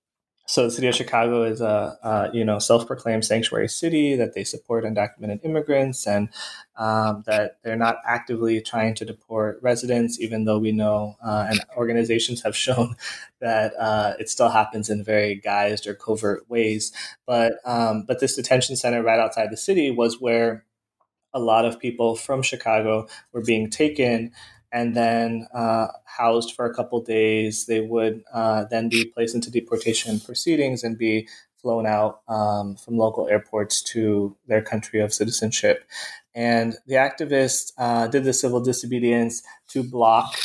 so 0.46 0.64
the 0.64 0.72
city 0.72 0.88
of 0.88 0.96
Chicago 0.96 1.44
is 1.44 1.62
a, 1.62 1.98
a 2.04 2.30
you 2.34 2.44
know 2.44 2.60
self-proclaimed 2.60 3.24
sanctuary 3.24 3.68
city 3.68 4.16
that 4.16 4.34
they 4.34 4.44
support 4.44 4.84
undocumented 4.84 5.44
immigrants 5.46 6.06
and 6.06 6.30
um, 6.76 7.24
that 7.28 7.58
they're 7.64 7.76
not 7.76 7.98
actively 8.06 8.60
trying 8.62 8.96
to 8.96 9.06
deport 9.06 9.60
residents, 9.62 10.20
even 10.20 10.46
though 10.46 10.58
we 10.58 10.72
know 10.72 11.16
uh, 11.24 11.48
and 11.50 11.62
organizations 11.78 12.42
have 12.42 12.56
shown 12.66 12.96
that 13.40 13.74
uh, 13.80 14.14
it 14.20 14.30
still 14.30 14.50
happens 14.50 14.90
in 14.90 15.04
very 15.04 15.40
guised 15.40 15.88
or 15.88 15.94
covert 15.94 16.50
ways. 16.50 16.92
But 17.26 17.54
um, 17.66 18.04
but 18.08 18.20
this 18.20 18.36
detention 18.36 18.76
center 18.76 19.04
right 19.04 19.20
outside 19.20 19.52
the 19.52 19.58
city 19.58 19.92
was 19.92 20.20
where 20.20 20.66
a 21.34 21.40
lot 21.40 21.66
of 21.66 21.80
people 21.80 22.16
from 22.16 22.42
Chicago 22.42 23.08
were 23.32 23.44
being 23.44 23.70
taken 23.70 24.32
and 24.72 24.96
then 24.96 25.48
uh, 25.54 25.88
housed 26.06 26.54
for 26.54 26.66
a 26.66 26.74
couple 26.74 27.02
days. 27.02 27.66
They 27.66 27.82
would 27.82 28.24
uh, 28.34 28.66
then 28.66 28.90
be 28.90 29.06
placed 29.06 29.36
into 29.36 29.52
deportation 29.52 30.20
proceedings 30.20 30.84
and 30.84 30.98
be 30.98 31.28
flown 31.62 31.86
out 31.86 32.22
um, 32.28 32.76
from 32.76 32.98
local 32.98 33.28
airports 33.28 33.82
to 33.82 34.36
their 34.48 34.62
country 34.62 35.00
of 35.00 35.14
citizenship. 35.14 35.88
And 36.34 36.76
the 36.88 36.96
activists 36.96 37.72
uh, 37.78 38.08
did 38.08 38.24
the 38.24 38.34
civil 38.34 38.62
disobedience 38.62 39.44
to 39.70 39.84
block 39.84 40.36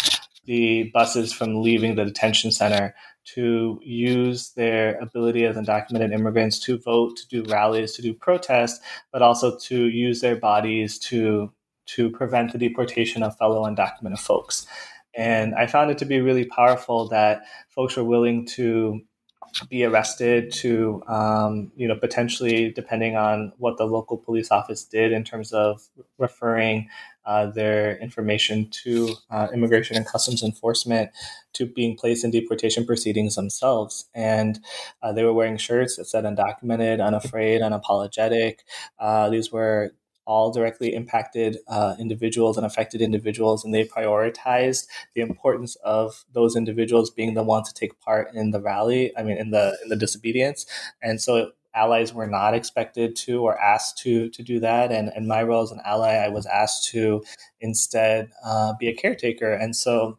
the 0.45 0.91
buses 0.95 1.33
from 1.33 1.63
leaving 1.63 1.95
the 1.95 2.05
detention 2.05 2.53
center 2.53 2.95
to 3.35 3.81
use 3.83 4.51
their 4.51 4.99
ability 5.01 5.45
as 5.45 5.57
undocumented 5.57 6.13
immigrants 6.13 6.61
to 6.61 6.79
vote, 6.79 7.17
to 7.17 7.27
do 7.29 7.51
rallies, 7.51 7.93
to 7.93 8.03
do 8.03 8.15
protests, 8.15 8.81
but 9.13 9.23
also 9.23 9.59
to 9.59 9.89
use 9.89 10.21
their 10.21 10.37
bodies 10.37 10.99
to 10.99 11.53
to 11.87 12.11
prevent 12.11 12.53
the 12.53 12.59
deportation 12.59 13.23
of 13.23 13.37
fellow 13.37 13.65
undocumented 13.65 14.19
folks. 14.19 14.67
And 15.15 15.55
I 15.55 15.67
found 15.67 15.91
it 15.91 15.99
to 15.99 16.05
be 16.05 16.21
really 16.21 16.45
powerful 16.45 17.09
that 17.09 17.43
folks 17.71 17.97
were 17.97 18.05
willing 18.05 18.45
to 18.47 19.01
be 19.69 19.85
arrested 19.85 20.53
to 20.53 21.03
um, 21.09 21.73
you 21.77 21.89
know 21.89 21.97
potentially 21.97 22.71
depending 22.73 23.17
on 23.17 23.53
what 23.59 23.79
the 23.79 23.87
local 23.87 24.17
police 24.17 24.51
office 24.51 24.85
did 24.85 25.13
in 25.13 25.25
terms 25.25 25.53
of 25.53 25.89
referring 26.19 26.89
uh, 27.25 27.47
their 27.47 27.97
information 27.99 28.69
to 28.71 29.15
uh, 29.31 29.49
immigration 29.53 29.97
and 29.97 30.07
customs 30.07 30.43
enforcement 30.43 31.11
to 31.53 31.67
being 31.67 31.97
placed 31.97 32.25
in 32.25 32.31
deportation 32.31 32.85
proceedings 32.85 33.35
themselves 33.35 34.07
and 34.15 34.61
uh, 35.03 35.13
they 35.13 35.25
were 35.25 35.33
wearing 35.33 35.57
shirts 35.57 35.97
that 35.97 36.07
said 36.07 36.25
undocumented 36.25 37.05
unafraid 37.05 37.61
unapologetic 37.63 38.59
uh, 38.99 39.29
these 39.31 39.51
were 39.51 39.93
all 40.27 40.51
directly 40.51 40.95
impacted 40.95 41.59
uh, 41.69 41.95
individuals 41.99 42.57
and 42.57 42.67
affected 42.67 43.01
individuals, 43.01 43.65
and 43.65 43.73
they 43.73 43.85
prioritized 43.85 44.87
the 45.15 45.21
importance 45.21 45.77
of 45.77 46.25
those 46.33 46.57
individuals 46.57 47.11
being 47.11 47.35
the 47.35 47.43
ones 47.43 47.69
to 47.69 47.75
take 47.75 47.99
part 48.01 48.35
in 48.35 48.51
the 48.51 48.61
rally. 48.61 49.17
I 49.17 49.23
mean, 49.23 49.39
in 49.39 49.51
the 49.51 49.79
in 49.83 49.89
the 49.89 49.97
disobedience, 49.97 50.67
and 51.03 51.21
so 51.21 51.53
allies 51.75 52.13
were 52.13 52.27
not 52.27 52.55
expected 52.55 53.15
to 53.15 53.43
or 53.43 53.61
asked 53.61 53.99
to 53.99 54.29
to 54.31 54.43
do 54.43 54.61
that. 54.61 54.91
And 54.93 55.13
in 55.17 55.27
my 55.29 55.43
role 55.43 55.63
as 55.63 55.71
an 55.71 55.81
ally, 55.85 56.15
I 56.15 56.29
was 56.29 56.47
asked 56.47 56.89
to 56.91 57.25
instead 57.61 58.31
uh, 58.45 58.75
be 58.79 58.89
a 58.89 58.95
caretaker, 58.95 59.53
and 59.53 59.75
so 59.77 60.19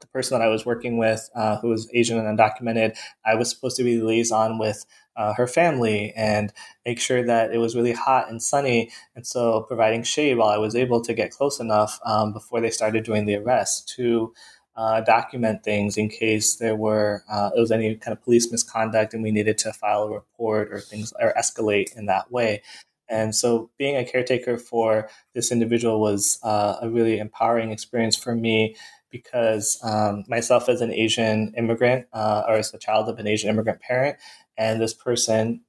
the 0.00 0.06
person 0.08 0.38
that 0.38 0.44
I 0.44 0.50
was 0.50 0.66
working 0.66 0.98
with, 0.98 1.30
uh, 1.34 1.58
who 1.58 1.68
was 1.68 1.88
Asian 1.94 2.18
and 2.18 2.38
undocumented, 2.38 2.96
I 3.24 3.36
was 3.36 3.48
supposed 3.50 3.76
to 3.76 3.84
be 3.84 4.00
liaison 4.00 4.58
with 4.58 4.84
uh, 5.16 5.34
her 5.34 5.46
family 5.46 6.12
and 6.16 6.52
make 6.86 7.00
sure 7.00 7.24
that 7.24 7.52
it 7.52 7.58
was 7.58 7.76
really 7.76 7.92
hot 7.92 8.30
and 8.30 8.42
sunny. 8.42 8.90
And 9.14 9.26
so 9.26 9.62
providing 9.62 10.02
shade 10.02 10.36
while 10.36 10.48
I 10.48 10.58
was 10.58 10.74
able 10.74 11.00
to 11.02 11.14
get 11.14 11.30
close 11.30 11.60
enough 11.60 11.98
um, 12.04 12.32
before 12.32 12.60
they 12.60 12.70
started 12.70 13.04
doing 13.04 13.26
the 13.26 13.36
arrest 13.36 13.88
to 13.96 14.32
uh, 14.74 15.02
document 15.02 15.62
things 15.62 15.98
in 15.98 16.08
case 16.08 16.56
there 16.56 16.74
were 16.74 17.22
uh, 17.30 17.50
it 17.54 17.60
was 17.60 17.70
any 17.70 17.94
kind 17.96 18.16
of 18.16 18.24
police 18.24 18.50
misconduct 18.50 19.12
and 19.12 19.22
we 19.22 19.30
needed 19.30 19.58
to 19.58 19.72
file 19.72 20.04
a 20.04 20.10
report 20.10 20.72
or 20.72 20.80
things 20.80 21.12
or 21.20 21.34
escalate 21.34 21.94
in 21.96 22.06
that 22.06 22.32
way. 22.32 22.62
And 23.08 23.34
so 23.34 23.70
being 23.76 23.96
a 23.96 24.04
caretaker 24.04 24.56
for 24.56 25.10
this 25.34 25.52
individual 25.52 26.00
was 26.00 26.38
uh, 26.42 26.76
a 26.80 26.88
really 26.88 27.18
empowering 27.18 27.70
experience 27.70 28.16
for 28.16 28.34
me 28.34 28.74
because 29.10 29.78
um, 29.84 30.24
myself 30.26 30.68
as 30.70 30.80
an 30.80 30.90
Asian 30.90 31.52
immigrant 31.56 32.06
uh, 32.14 32.44
or 32.48 32.54
as 32.54 32.72
a 32.72 32.78
child 32.78 33.10
of 33.10 33.18
an 33.18 33.26
Asian 33.26 33.50
immigrant 33.50 33.80
parent, 33.80 34.16
and 34.56 34.80
this 34.80 34.94
person 34.94 35.62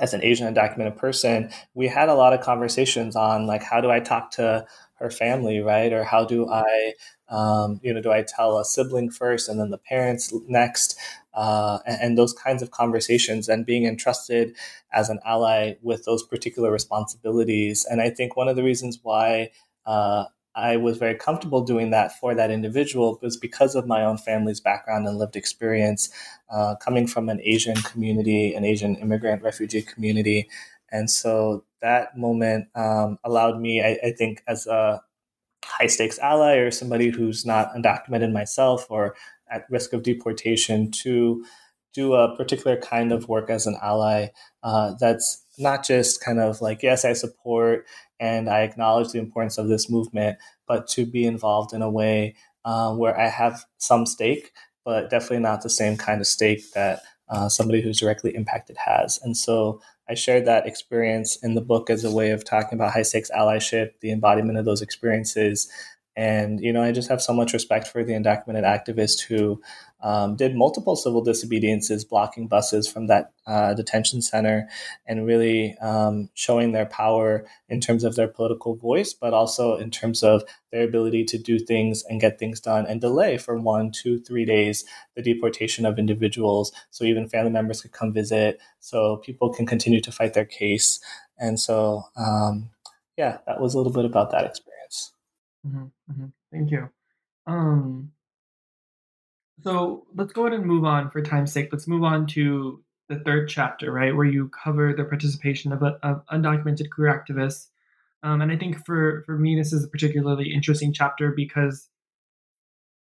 as 0.00 0.14
an 0.14 0.24
Asian 0.24 0.52
undocumented 0.52 0.96
person, 0.96 1.50
we 1.74 1.86
had 1.86 2.08
a 2.08 2.14
lot 2.14 2.32
of 2.32 2.40
conversations 2.40 3.14
on 3.14 3.46
like 3.46 3.62
how 3.62 3.80
do 3.80 3.90
I 3.90 4.00
talk 4.00 4.30
to 4.32 4.66
her 4.94 5.10
family, 5.10 5.60
right? 5.60 5.92
Or 5.92 6.04
how 6.04 6.24
do 6.24 6.48
I, 6.48 6.94
um, 7.28 7.80
you 7.82 7.92
know, 7.92 8.00
do 8.00 8.10
I 8.10 8.22
tell 8.22 8.58
a 8.58 8.64
sibling 8.64 9.10
first 9.10 9.48
and 9.48 9.60
then 9.60 9.70
the 9.70 9.78
parents 9.78 10.32
next? 10.48 10.98
Uh, 11.32 11.78
and, 11.86 11.98
and, 12.02 12.18
those 12.18 12.32
kinds 12.32 12.60
of 12.60 12.72
conversations 12.72 13.48
and 13.48 13.64
being 13.64 13.84
entrusted 13.84 14.52
as 14.92 15.08
an 15.08 15.20
ally 15.24 15.74
with 15.80 16.04
those 16.04 16.24
particular 16.24 16.72
responsibilities. 16.72 17.86
And 17.88 18.00
I 18.00 18.10
think 18.10 18.36
one 18.36 18.48
of 18.48 18.56
the 18.56 18.64
reasons 18.64 18.98
why 19.00 19.52
uh, 19.86 20.24
I 20.60 20.76
was 20.76 20.98
very 20.98 21.14
comfortable 21.14 21.62
doing 21.62 21.90
that 21.90 22.18
for 22.18 22.34
that 22.34 22.50
individual 22.50 23.18
was 23.22 23.36
because 23.36 23.74
of 23.74 23.86
my 23.86 24.04
own 24.04 24.18
family's 24.18 24.60
background 24.60 25.06
and 25.06 25.18
lived 25.18 25.36
experience, 25.36 26.10
uh, 26.50 26.74
coming 26.76 27.06
from 27.06 27.28
an 27.28 27.40
Asian 27.42 27.76
community, 27.76 28.54
an 28.54 28.64
Asian 28.64 28.96
immigrant 28.96 29.42
refugee 29.42 29.82
community. 29.82 30.48
And 30.92 31.10
so 31.10 31.64
that 31.80 32.16
moment 32.16 32.68
um, 32.74 33.18
allowed 33.24 33.60
me, 33.60 33.82
I, 33.82 33.98
I, 34.08 34.12
think, 34.12 34.42
as 34.46 34.66
a 34.66 35.02
high 35.64 35.86
stakes 35.86 36.18
ally 36.18 36.56
or 36.56 36.70
somebody 36.70 37.08
who's 37.08 37.46
not 37.46 37.72
undocumented 37.74 38.32
myself 38.32 38.86
or 38.90 39.14
at 39.50 39.66
risk 39.70 39.92
of 39.92 40.02
deportation, 40.02 40.90
to 40.90 41.44
do 41.94 42.14
a 42.14 42.36
particular 42.36 42.76
kind 42.76 43.12
of 43.12 43.28
work 43.28 43.50
as 43.50 43.66
an 43.66 43.76
ally 43.82 44.28
uh, 44.62 44.94
that's 45.00 45.44
not 45.58 45.84
just 45.84 46.22
kind 46.22 46.38
of 46.38 46.60
like, 46.60 46.82
yes, 46.82 47.04
I 47.04 47.12
support 47.12 47.86
and 48.18 48.48
I 48.48 48.60
acknowledge 48.60 49.12
the 49.12 49.18
importance 49.18 49.58
of 49.58 49.68
this 49.68 49.90
movement, 49.90 50.38
but 50.66 50.86
to 50.88 51.06
be 51.06 51.24
involved 51.24 51.72
in 51.72 51.82
a 51.82 51.90
way 51.90 52.36
uh, 52.64 52.94
where 52.94 53.18
I 53.18 53.28
have 53.28 53.64
some 53.78 54.06
stake, 54.06 54.52
but 54.84 55.10
definitely 55.10 55.40
not 55.40 55.62
the 55.62 55.70
same 55.70 55.96
kind 55.96 56.20
of 56.20 56.26
stake 56.26 56.72
that 56.72 57.00
uh, 57.28 57.48
somebody 57.48 57.80
who's 57.80 58.00
directly 58.00 58.34
impacted 58.34 58.76
has. 58.76 59.18
And 59.22 59.36
so 59.36 59.80
I 60.08 60.14
shared 60.14 60.46
that 60.46 60.66
experience 60.66 61.36
in 61.36 61.54
the 61.54 61.60
book 61.60 61.88
as 61.88 62.04
a 62.04 62.10
way 62.10 62.30
of 62.30 62.44
talking 62.44 62.76
about 62.78 62.92
high 62.92 63.02
stakes 63.02 63.30
allyship, 63.30 63.92
the 64.00 64.10
embodiment 64.10 64.58
of 64.58 64.64
those 64.64 64.82
experiences, 64.82 65.70
and, 66.16 66.60
you 66.60 66.72
know, 66.72 66.82
I 66.82 66.92
just 66.92 67.08
have 67.08 67.22
so 67.22 67.32
much 67.32 67.52
respect 67.52 67.86
for 67.86 68.04
the 68.04 68.12
undocumented 68.12 68.64
activist 68.64 69.22
who 69.22 69.62
um, 70.02 70.36
did 70.36 70.54
multiple 70.54 70.96
civil 70.96 71.24
disobediences, 71.24 72.08
blocking 72.08 72.46
buses 72.48 72.88
from 72.88 73.06
that 73.06 73.32
uh, 73.46 73.74
detention 73.74 74.22
center 74.22 74.68
and 75.06 75.26
really 75.26 75.76
um, 75.78 76.28
showing 76.34 76.72
their 76.72 76.86
power 76.86 77.46
in 77.68 77.80
terms 77.80 78.04
of 78.04 78.16
their 78.16 78.28
political 78.28 78.74
voice, 78.76 79.12
but 79.12 79.34
also 79.34 79.76
in 79.76 79.90
terms 79.90 80.22
of 80.22 80.42
their 80.72 80.84
ability 80.84 81.24
to 81.24 81.38
do 81.38 81.58
things 81.58 82.04
and 82.08 82.20
get 82.20 82.38
things 82.38 82.60
done 82.60 82.86
and 82.86 83.00
delay 83.00 83.36
for 83.36 83.58
one, 83.58 83.90
two, 83.90 84.20
three 84.20 84.44
days 84.44 84.84
the 85.16 85.22
deportation 85.22 85.84
of 85.84 85.98
individuals 85.98 86.72
so 86.90 87.04
even 87.04 87.28
family 87.28 87.50
members 87.50 87.82
could 87.82 87.92
come 87.92 88.12
visit, 88.12 88.60
so 88.78 89.16
people 89.18 89.52
can 89.52 89.66
continue 89.66 90.00
to 90.00 90.12
fight 90.12 90.34
their 90.34 90.44
case. 90.44 91.00
And 91.38 91.58
so, 91.58 92.04
um, 92.16 92.70
yeah, 93.16 93.38
that 93.46 93.60
was 93.60 93.74
a 93.74 93.78
little 93.78 93.92
bit 93.92 94.04
about 94.04 94.30
that 94.30 94.44
experience. 94.44 95.12
Mm-hmm, 95.66 95.84
mm-hmm. 96.10 96.26
Thank 96.52 96.70
you. 96.70 96.90
Um, 97.46 98.12
so 99.62 100.06
let's 100.14 100.32
go 100.32 100.46
ahead 100.46 100.58
and 100.58 100.66
move 100.66 100.84
on 100.84 101.10
for 101.10 101.22
time's 101.22 101.52
sake. 101.52 101.68
Let's 101.72 101.88
move 101.88 102.04
on 102.04 102.26
to 102.28 102.82
the 103.08 103.18
third 103.20 103.48
chapter, 103.48 103.92
right, 103.92 104.14
where 104.14 104.26
you 104.26 104.48
cover 104.48 104.94
the 104.96 105.04
participation 105.04 105.72
of, 105.72 105.82
of 105.82 106.22
undocumented 106.32 106.90
queer 106.94 107.12
activists. 107.12 107.66
Um, 108.22 108.40
and 108.40 108.52
I 108.52 108.56
think 108.56 108.84
for 108.86 109.22
for 109.26 109.38
me, 109.38 109.56
this 109.56 109.72
is 109.72 109.84
a 109.84 109.88
particularly 109.88 110.52
interesting 110.52 110.92
chapter 110.92 111.32
because, 111.34 111.88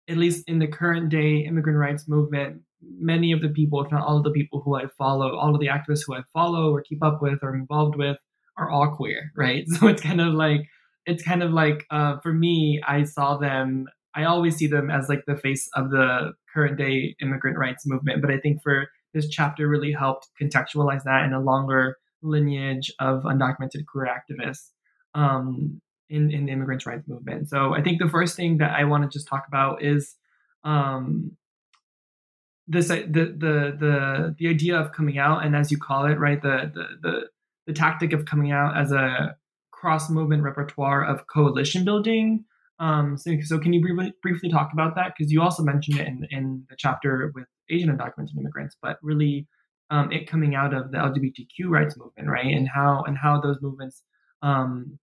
at 0.10 0.18
least 0.18 0.44
in 0.48 0.60
the 0.60 0.68
current 0.68 1.10
day 1.10 1.40
immigrant 1.40 1.78
rights 1.78 2.08
movement, 2.08 2.62
many 2.82 3.32
of 3.32 3.42
the 3.42 3.50
people, 3.50 3.84
if 3.84 3.92
not 3.92 4.06
all 4.06 4.18
of 4.18 4.24
the 4.24 4.32
people 4.32 4.62
who 4.62 4.76
I 4.76 4.86
follow, 4.98 5.36
all 5.36 5.54
of 5.54 5.62
the 5.62 5.68
activists 5.68 6.04
who 6.08 6.16
I 6.16 6.22
follow 6.34 6.72
or 6.72 6.82
keep 6.82 7.04
up 7.04 7.22
with 7.22 7.40
or 7.42 7.56
involved 7.56 7.96
with, 7.96 8.18
are 8.58 8.70
all 8.70 8.96
queer, 8.96 9.32
right? 9.36 9.66
So 9.80 9.88
it's 9.88 10.02
kind 10.02 10.22
of 10.22 10.34
like 10.34 10.62
it's 11.06 11.24
kind 11.24 11.44
of 11.44 11.52
like 11.52 11.86
uh, 11.92 12.20
for 12.22 12.34
me, 12.34 12.82
I 12.86 13.04
saw 13.04 13.38
them. 13.38 13.88
I 14.16 14.26
always 14.26 14.56
see 14.56 14.68
them 14.68 14.90
as 14.92 15.10
like 15.10 15.24
the 15.26 15.36
face 15.36 15.70
of 15.76 15.90
the 15.90 16.34
current 16.54 16.78
day 16.78 17.16
immigrant 17.22 17.58
rights 17.58 17.86
movement. 17.86 18.22
But 18.22 18.32
I 18.32 18.38
think 18.38 18.62
for 18.62 18.88
this 19.14 19.28
chapter 19.30 19.68
really 19.68 19.92
helped 19.92 20.30
contextualize 20.42 21.04
that 21.04 21.26
in 21.26 21.34
a 21.34 21.40
longer 21.42 21.98
lineage 22.22 22.92
of 23.00 23.24
undocumented 23.24 23.86
queer 23.88 24.08
activists 24.08 24.70
um, 25.14 25.82
in 26.10 26.32
in 26.32 26.46
the 26.46 26.52
immigrant 26.52 26.86
rights 26.86 27.08
movement. 27.08 27.50
So 27.50 27.74
I 27.74 27.82
think 27.82 28.00
the 28.00 28.10
first 28.10 28.36
thing 28.36 28.58
that 28.58 28.72
I 28.72 28.84
want 28.86 29.04
to 29.04 29.10
just 29.10 29.28
talk 29.28 29.46
about 29.48 29.84
is 29.84 30.16
um, 30.64 31.36
this 32.68 32.88
the 32.88 33.04
the 33.08 33.76
the 33.78 34.36
the 34.38 34.48
idea 34.48 34.80
of 34.80 34.92
coming 34.92 35.18
out 35.18 35.46
and 35.46 35.56
as 35.56 35.72
you 35.72 35.78
call 35.78 36.06
it 36.06 36.18
right 36.18 36.42
the 36.42 36.72
the 36.74 36.86
the, 37.02 37.30
the 37.68 37.74
tactic 37.74 38.14
of 38.14 38.26
coming 38.26 38.52
out 38.52 38.78
as 38.78 38.92
a 38.92 39.36
cross 39.72 40.10
movement 40.10 40.44
repertoire 40.44 41.04
of 41.04 41.28
coalition 41.28 41.84
building. 41.84 42.46
Um, 42.80 43.18
so, 43.18 43.32
so 43.44 43.60
can 43.60 43.72
you 43.74 43.82
briefly, 43.82 44.14
briefly 44.22 44.50
talk 44.50 44.72
about 44.74 44.96
that? 44.96 45.14
Because 45.16 45.32
you 45.32 45.42
also 45.42 45.64
mentioned 45.64 46.00
it 46.00 46.08
in, 46.08 46.28
in 46.32 46.66
the 46.70 46.76
chapter 46.78 47.32
with 47.36 47.46
Asian 47.70 47.96
undocumented 47.96 48.38
immigrants, 48.38 48.76
but 48.82 48.98
really 49.02 49.48
um, 49.90 50.12
it 50.12 50.28
coming 50.28 50.56
out 50.56 50.74
of 50.74 50.92
the 50.92 50.98
LGBTQ 50.98 51.70
rights 51.70 51.98
movement, 51.98 52.28
right? 52.30 52.54
And 52.54 52.68
how 52.68 53.04
and 53.06 53.18
how 53.18 53.40
those 53.40 53.58
movements 53.62 54.04
um, 54.42 54.98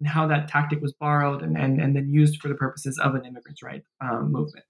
and 0.00 0.08
how 0.08 0.26
that 0.28 0.48
tactic 0.48 0.80
was 0.80 0.92
borrowed 0.92 1.42
and, 1.42 1.56
and, 1.56 1.80
and 1.80 1.96
then 1.96 2.08
used 2.08 2.40
for 2.40 2.48
the 2.48 2.54
purposes 2.54 2.98
of 2.98 3.14
an 3.14 3.24
immigrants' 3.24 3.62
right 3.62 3.82
um, 4.00 4.30
movement. 4.30 4.64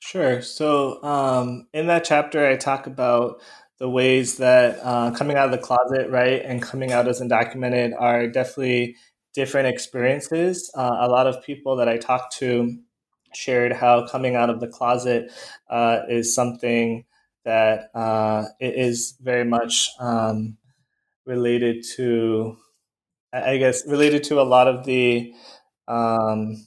Sure. 0.00 0.42
So 0.42 1.02
um, 1.02 1.66
in 1.72 1.86
that 1.88 2.04
chapter, 2.04 2.46
I 2.46 2.56
talk 2.56 2.86
about 2.86 3.42
the 3.78 3.88
ways 3.88 4.36
that 4.36 4.78
uh, 4.82 5.10
coming 5.12 5.36
out 5.36 5.46
of 5.46 5.52
the 5.52 5.58
closet, 5.58 6.10
right, 6.10 6.42
and 6.44 6.60
coming 6.60 6.92
out 6.92 7.08
as 7.08 7.20
undocumented 7.20 7.92
are 7.98 8.26
definitely 8.26 8.96
different 9.34 9.68
experiences. 9.68 10.70
Uh, 10.74 10.96
a 11.00 11.08
lot 11.08 11.26
of 11.26 11.42
people 11.42 11.76
that 11.76 11.88
I 11.88 11.96
talked 11.96 12.36
to 12.38 12.78
shared 13.34 13.72
how 13.72 14.06
coming 14.06 14.34
out 14.36 14.50
of 14.50 14.60
the 14.60 14.66
closet 14.66 15.30
uh, 15.68 16.00
is 16.08 16.34
something 16.34 17.04
that 17.44 17.90
uh, 17.94 18.44
is 18.60 19.16
very 19.20 19.44
much 19.44 19.90
um, 19.98 20.56
related 21.26 21.84
to, 21.96 22.56
I 23.32 23.56
guess, 23.56 23.86
related 23.86 24.24
to 24.24 24.40
a 24.40 24.42
lot 24.42 24.68
of 24.68 24.84
the 24.84 25.32
um, 25.88 26.66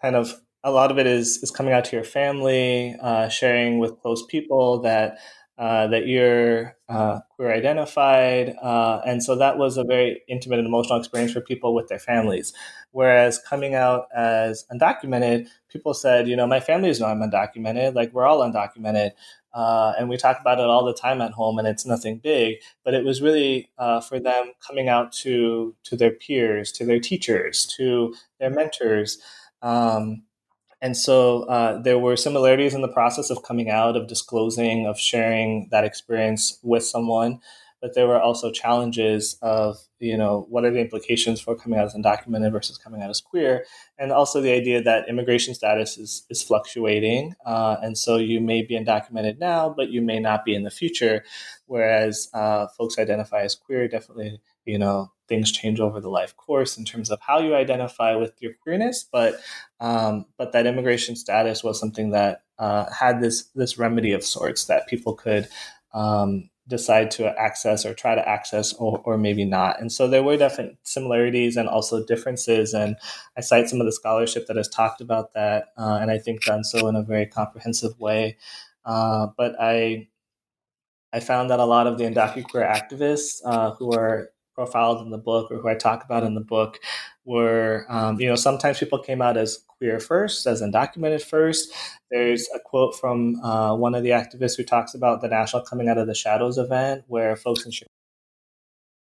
kind 0.00 0.16
of 0.16 0.40
a 0.62 0.70
lot 0.70 0.90
of 0.90 0.98
it 0.98 1.06
is 1.06 1.38
is 1.42 1.50
coming 1.50 1.72
out 1.72 1.84
to 1.86 1.96
your 1.96 2.04
family, 2.04 2.96
uh, 3.00 3.28
sharing 3.28 3.78
with 3.78 4.00
close 4.00 4.24
people 4.26 4.80
that 4.82 5.18
uh, 5.60 5.86
that 5.88 6.06
you're 6.06 6.74
uh, 6.88 7.20
queer 7.36 7.52
identified, 7.52 8.56
uh, 8.62 9.02
and 9.04 9.22
so 9.22 9.36
that 9.36 9.58
was 9.58 9.76
a 9.76 9.84
very 9.84 10.22
intimate 10.26 10.58
and 10.58 10.66
emotional 10.66 10.98
experience 10.98 11.34
for 11.34 11.42
people 11.42 11.74
with 11.74 11.86
their 11.88 11.98
families. 11.98 12.54
Whereas 12.92 13.38
coming 13.38 13.74
out 13.74 14.06
as 14.16 14.64
undocumented, 14.72 15.48
people 15.68 15.92
said, 15.92 16.26
you 16.28 16.34
know, 16.34 16.46
my 16.46 16.60
family 16.60 16.90
know 16.98 17.04
I'm 17.04 17.20
undocumented. 17.20 17.94
Like 17.94 18.10
we're 18.14 18.24
all 18.24 18.40
undocumented. 18.40 19.10
Uh, 19.52 19.92
and 19.98 20.08
we 20.08 20.16
talk 20.16 20.40
about 20.40 20.60
it 20.60 20.64
all 20.64 20.84
the 20.84 20.94
time 20.94 21.20
at 21.20 21.32
home, 21.32 21.58
and 21.58 21.68
it's 21.68 21.84
nothing 21.84 22.16
big. 22.16 22.56
But 22.82 22.94
it 22.94 23.04
was 23.04 23.20
really 23.20 23.68
uh, 23.76 24.00
for 24.00 24.18
them 24.18 24.52
coming 24.66 24.88
out 24.88 25.12
to 25.24 25.74
to 25.84 25.94
their 25.94 26.12
peers, 26.12 26.72
to 26.72 26.86
their 26.86 27.00
teachers, 27.00 27.66
to 27.76 28.14
their 28.38 28.50
mentors, 28.50 29.18
um, 29.60 30.22
and 30.82 30.96
so 30.96 31.42
uh, 31.44 31.80
there 31.80 31.98
were 31.98 32.16
similarities 32.16 32.74
in 32.74 32.80
the 32.80 32.88
process 32.88 33.30
of 33.30 33.42
coming 33.42 33.70
out, 33.70 33.96
of 33.96 34.06
disclosing, 34.06 34.86
of 34.86 34.98
sharing 34.98 35.68
that 35.70 35.84
experience 35.84 36.58
with 36.62 36.84
someone 36.84 37.40
but 37.80 37.94
there 37.94 38.06
were 38.06 38.20
also 38.20 38.50
challenges 38.50 39.36
of 39.42 39.78
you 39.98 40.16
know 40.16 40.46
what 40.48 40.64
are 40.64 40.70
the 40.70 40.80
implications 40.80 41.40
for 41.40 41.56
coming 41.56 41.78
out 41.78 41.86
as 41.86 41.94
undocumented 41.94 42.52
versus 42.52 42.78
coming 42.78 43.02
out 43.02 43.10
as 43.10 43.20
queer? 43.20 43.64
And 43.98 44.12
also 44.12 44.40
the 44.40 44.52
idea 44.52 44.82
that 44.82 45.08
immigration 45.08 45.54
status 45.54 45.98
is, 45.98 46.24
is 46.30 46.42
fluctuating 46.42 47.34
uh, 47.44 47.76
and 47.82 47.96
so 47.96 48.16
you 48.16 48.40
may 48.40 48.62
be 48.62 48.78
undocumented 48.78 49.38
now 49.38 49.70
but 49.70 49.90
you 49.90 50.02
may 50.02 50.20
not 50.20 50.44
be 50.44 50.54
in 50.54 50.62
the 50.62 50.70
future. 50.70 51.24
Whereas 51.66 52.28
uh, 52.34 52.66
folks 52.78 52.98
identify 52.98 53.42
as 53.42 53.54
queer 53.54 53.88
definitely 53.88 54.40
you 54.64 54.78
know 54.78 55.12
things 55.30 55.50
change 55.50 55.80
over 55.80 55.98
the 55.98 56.10
life 56.10 56.36
course 56.36 56.76
in 56.76 56.84
terms 56.84 57.10
of 57.10 57.18
how 57.22 57.38
you 57.40 57.54
identify 57.54 58.14
with 58.14 58.34
your 58.40 58.52
queerness 58.62 59.08
but 59.10 59.40
um, 59.80 60.26
but 60.36 60.52
that 60.52 60.66
immigration 60.66 61.16
status 61.16 61.64
was 61.64 61.80
something 61.80 62.10
that 62.10 62.42
uh, 62.58 62.84
had 62.92 63.22
this 63.22 63.44
this 63.54 63.78
remedy 63.78 64.12
of 64.12 64.22
sorts 64.22 64.66
that 64.66 64.86
people 64.86 65.14
could 65.14 65.48
um, 65.94 66.50
decide 66.70 67.10
to 67.10 67.26
access 67.38 67.84
or 67.84 67.92
try 67.92 68.14
to 68.14 68.26
access 68.26 68.72
or, 68.74 69.02
or 69.04 69.18
maybe 69.18 69.44
not. 69.44 69.80
And 69.80 69.92
so 69.92 70.06
there 70.06 70.22
were 70.22 70.36
definite 70.36 70.78
similarities 70.84 71.56
and 71.56 71.68
also 71.68 72.06
differences. 72.06 72.72
And 72.72 72.96
I 73.36 73.40
cite 73.40 73.68
some 73.68 73.80
of 73.80 73.86
the 73.86 73.92
scholarship 73.92 74.46
that 74.46 74.56
has 74.56 74.68
talked 74.68 75.00
about 75.00 75.34
that, 75.34 75.68
uh, 75.76 75.98
and 76.00 76.10
I 76.10 76.18
think 76.18 76.44
done 76.44 76.64
so 76.64 76.86
in 76.86 76.96
a 76.96 77.02
very 77.02 77.26
comprehensive 77.26 77.98
way. 77.98 78.38
Uh, 78.84 79.28
but 79.36 79.56
I 79.60 80.08
I 81.12 81.18
found 81.18 81.50
that 81.50 81.58
a 81.58 81.64
lot 81.64 81.88
of 81.88 81.98
the 81.98 82.04
queer 82.48 82.64
activists 82.64 83.40
uh, 83.44 83.72
who 83.72 83.92
are 83.92 84.30
profiled 84.60 85.00
in 85.00 85.08
the 85.08 85.18
book 85.18 85.50
or 85.50 85.56
who 85.56 85.68
I 85.68 85.74
talk 85.74 86.04
about 86.04 86.22
in 86.22 86.34
the 86.34 86.42
book 86.42 86.78
were, 87.24 87.86
um, 87.88 88.20
you 88.20 88.28
know, 88.28 88.34
sometimes 88.34 88.78
people 88.78 88.98
came 88.98 89.22
out 89.22 89.38
as 89.38 89.64
queer 89.66 89.98
first, 89.98 90.46
as 90.46 90.60
undocumented 90.60 91.22
first. 91.22 91.72
There's 92.10 92.46
a 92.54 92.58
quote 92.58 92.94
from 92.94 93.42
uh, 93.42 93.74
one 93.74 93.94
of 93.94 94.02
the 94.02 94.10
activists 94.10 94.58
who 94.58 94.64
talks 94.64 94.92
about 94.92 95.22
the 95.22 95.28
National 95.28 95.62
Coming 95.62 95.88
Out 95.88 95.96
of 95.96 96.06
the 96.06 96.14
Shadows 96.14 96.58
event, 96.58 97.04
where 97.06 97.36
folks 97.36 97.64
in 97.64 97.72
Chicago 97.72 97.88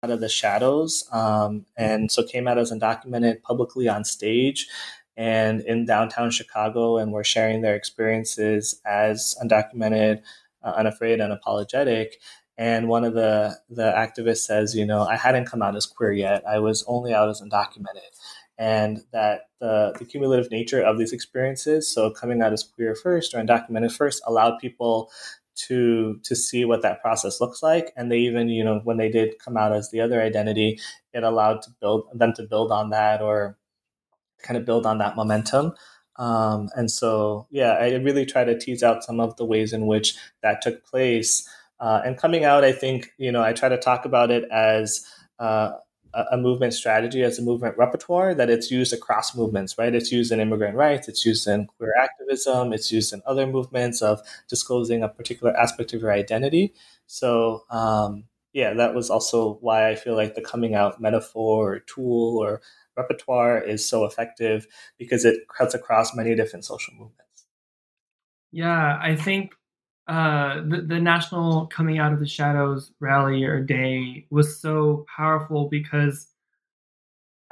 out 0.03 0.11
of 0.11 0.21
the 0.21 0.31
shadows 0.31 1.07
um, 1.13 1.67
and 1.77 2.11
so 2.11 2.23
came 2.23 2.49
out 2.49 2.57
as 2.57 2.73
undocumented 2.73 3.43
publicly 3.43 3.87
on 3.87 4.03
stage 4.03 4.67
and 5.15 5.61
in 5.63 5.85
downtown 5.85 6.31
Chicago 6.31 6.97
and 6.97 7.13
were 7.13 7.25
sharing 7.25 7.61
their 7.61 7.75
experiences 7.75 8.81
as 8.87 9.37
undocumented, 9.43 10.23
uh, 10.63 10.73
unafraid, 10.77 11.21
and 11.21 11.33
apologetic. 11.35 12.19
And 12.61 12.89
one 12.89 13.05
of 13.05 13.15
the 13.15 13.57
the 13.71 13.91
activists 13.91 14.45
says, 14.45 14.77
you 14.77 14.85
know, 14.85 15.01
I 15.01 15.17
hadn't 15.17 15.47
come 15.47 15.63
out 15.63 15.77
as 15.77 15.87
queer 15.87 16.13
yet. 16.13 16.45
I 16.47 16.59
was 16.59 16.85
only 16.87 17.15
out 17.15 17.31
as 17.31 17.41
undocumented. 17.41 18.13
And 18.59 19.01
that 19.13 19.49
the, 19.61 19.95
the 19.99 20.05
cumulative 20.05 20.51
nature 20.51 20.83
of 20.83 20.99
these 20.99 21.15
experiences, 21.15 21.91
so 21.91 22.11
coming 22.11 22.43
out 22.43 22.53
as 22.53 22.63
queer 22.63 22.95
first 22.95 23.33
or 23.33 23.43
undocumented 23.43 23.97
first, 23.97 24.23
allowed 24.27 24.59
people 24.59 25.11
to 25.69 26.21
to 26.23 26.37
see 26.37 26.67
what 26.67 26.83
that 26.83 27.01
process 27.01 27.41
looks 27.41 27.63
like. 27.63 27.95
And 27.97 28.13
they 28.13 28.19
even 28.19 28.51
you 28.51 28.63
know 28.63 28.83
when 28.85 28.99
they 28.99 29.09
did 29.09 29.39
come 29.39 29.57
out 29.57 29.73
as 29.73 29.91
the 29.91 30.03
other 30.03 30.21
identity 30.21 30.79
it 31.15 31.23
allowed 31.23 31.63
to 31.63 31.71
build 31.81 32.09
them 32.13 32.35
to 32.35 32.43
build 32.43 32.71
on 32.73 32.91
that 32.91 33.23
or 33.23 33.57
kind 34.43 34.59
of 34.59 34.67
build 34.67 34.85
on 34.85 34.99
that 34.99 35.17
momentum. 35.17 35.73
Um, 36.17 36.69
and 36.75 36.91
so 36.91 37.47
yeah 37.51 37.73
i 37.81 37.95
really 37.95 38.27
try 38.27 38.45
to 38.45 38.59
tease 38.59 38.83
out 38.83 39.03
some 39.05 39.21
of 39.21 39.37
the 39.37 39.45
ways 39.47 39.73
in 39.73 39.87
which 39.87 40.17
that 40.43 40.61
took 40.61 40.85
place 40.85 41.49
uh, 41.81 42.03
and 42.05 42.17
coming 42.17 42.45
out 42.45 42.65
i 42.65 42.73
think 42.73 43.11
you 43.19 43.33
know 43.33 43.43
i 43.43 43.53
try 43.53 43.69
to 43.69 43.79
talk 43.79 44.05
about 44.05 44.31
it 44.31 44.45
as 44.51 45.05
uh, 45.39 45.73
a 46.33 46.37
movement 46.37 46.75
strategy 46.75 47.23
as 47.23 47.39
a 47.39 47.43
movement 47.43 47.77
repertoire 47.79 48.35
that 48.35 48.51
it's 48.51 48.71
used 48.71 48.93
across 48.93 49.37
movements, 49.37 49.79
right? 49.79 49.95
It's 49.95 50.11
used 50.11 50.33
in 50.33 50.41
immigrant 50.41 50.77
rights, 50.77 51.09
it's 51.09 51.25
used 51.25 51.47
in 51.47 51.67
queer 51.67 51.95
activism, 52.01 52.73
it's 52.73 52.91
used 52.91 53.13
in 53.13 53.23
other 53.27 53.47
movements 53.47 54.03
of 54.03 54.21
disclosing 54.49 55.03
a 55.03 55.09
particular 55.09 55.57
aspect 55.57 55.93
of 55.93 56.03
your 56.03 56.13
identity. 56.13 56.75
So, 57.07 57.65
um, 57.71 58.25
yeah, 58.53 58.75
that 58.75 58.95
was 58.95 59.11
also 59.11 59.59
why 59.61 59.89
I 59.89 59.95
feel 59.95 60.17
like 60.17 60.35
the 60.35 60.43
coming 60.43 60.75
out 60.75 61.01
metaphor 61.01 61.75
or 61.75 61.79
tool 61.81 62.39
or 62.39 62.61
repertoire 62.97 63.61
is 63.61 63.89
so 63.89 64.05
effective 64.05 64.67
because 64.99 65.25
it 65.25 65.47
cuts 65.49 65.75
across 65.75 66.17
many 66.17 66.35
different 66.35 66.65
social 66.65 66.95
movements. 66.95 67.47
Yeah, 68.51 68.99
I 69.01 69.15
think 69.15 69.55
uh, 70.11 70.63
the, 70.67 70.83
the 70.89 70.99
national 70.99 71.69
coming 71.69 72.01
out 72.01 72.13
of 72.13 72.19
the 72.19 72.27
shadows 72.27 72.91
rally 72.99 73.45
or 73.45 73.63
day 73.63 74.27
was 74.31 74.61
so 74.61 75.07
powerful 75.17 75.69
because 75.69 76.27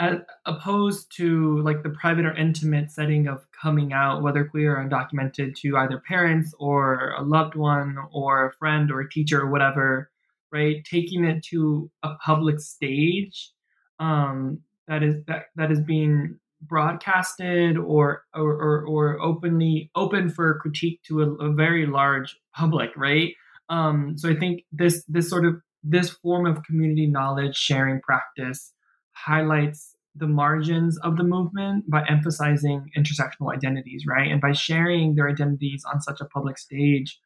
as 0.00 0.18
opposed 0.44 1.14
to 1.16 1.60
like 1.62 1.84
the 1.84 1.90
private 1.90 2.26
or 2.26 2.34
intimate 2.34 2.90
setting 2.90 3.28
of 3.28 3.46
coming 3.52 3.92
out 3.92 4.24
whether 4.24 4.44
queer 4.44 4.76
or 4.76 4.84
undocumented 4.84 5.54
to 5.54 5.76
either 5.76 6.02
parents 6.08 6.52
or 6.58 7.12
a 7.16 7.22
loved 7.22 7.54
one 7.54 7.96
or 8.10 8.46
a 8.46 8.52
friend 8.54 8.90
or 8.90 9.02
a 9.02 9.10
teacher 9.10 9.42
or 9.42 9.50
whatever 9.50 10.10
right 10.50 10.84
taking 10.84 11.22
it 11.22 11.44
to 11.44 11.88
a 12.02 12.16
public 12.16 12.58
stage 12.58 13.52
um, 14.00 14.58
that 14.88 15.04
is 15.04 15.22
that 15.28 15.44
that 15.54 15.70
is 15.70 15.80
being 15.82 16.36
broadcasted 16.62 17.76
or 17.76 18.24
or, 18.34 18.52
or, 18.52 18.86
or 18.86 19.20
openly 19.20 19.90
open 19.94 20.28
for 20.28 20.58
critique 20.60 21.00
to 21.04 21.22
a, 21.22 21.30
a 21.34 21.52
very 21.52 21.86
large 21.86 22.36
public, 22.54 22.90
right? 22.96 23.34
Um, 23.68 24.16
so 24.16 24.28
I 24.30 24.34
think 24.34 24.62
this 24.72 25.04
this 25.08 25.28
sort 25.28 25.44
of 25.44 25.60
this 25.82 26.10
form 26.10 26.46
of 26.46 26.62
community 26.64 27.06
knowledge 27.06 27.56
sharing 27.56 28.00
practice 28.00 28.72
highlights 29.12 29.94
the 30.14 30.26
margins 30.26 30.98
of 30.98 31.16
the 31.16 31.22
movement 31.22 31.88
by 31.88 32.04
emphasizing 32.08 32.90
intersectional 32.96 33.54
identities, 33.54 34.04
right? 34.06 34.30
And 34.30 34.40
by 34.40 34.52
sharing 34.52 35.14
their 35.14 35.28
identities 35.28 35.84
on 35.92 36.00
such 36.00 36.20
a 36.20 36.24
public 36.24 36.58
stage, 36.58 37.20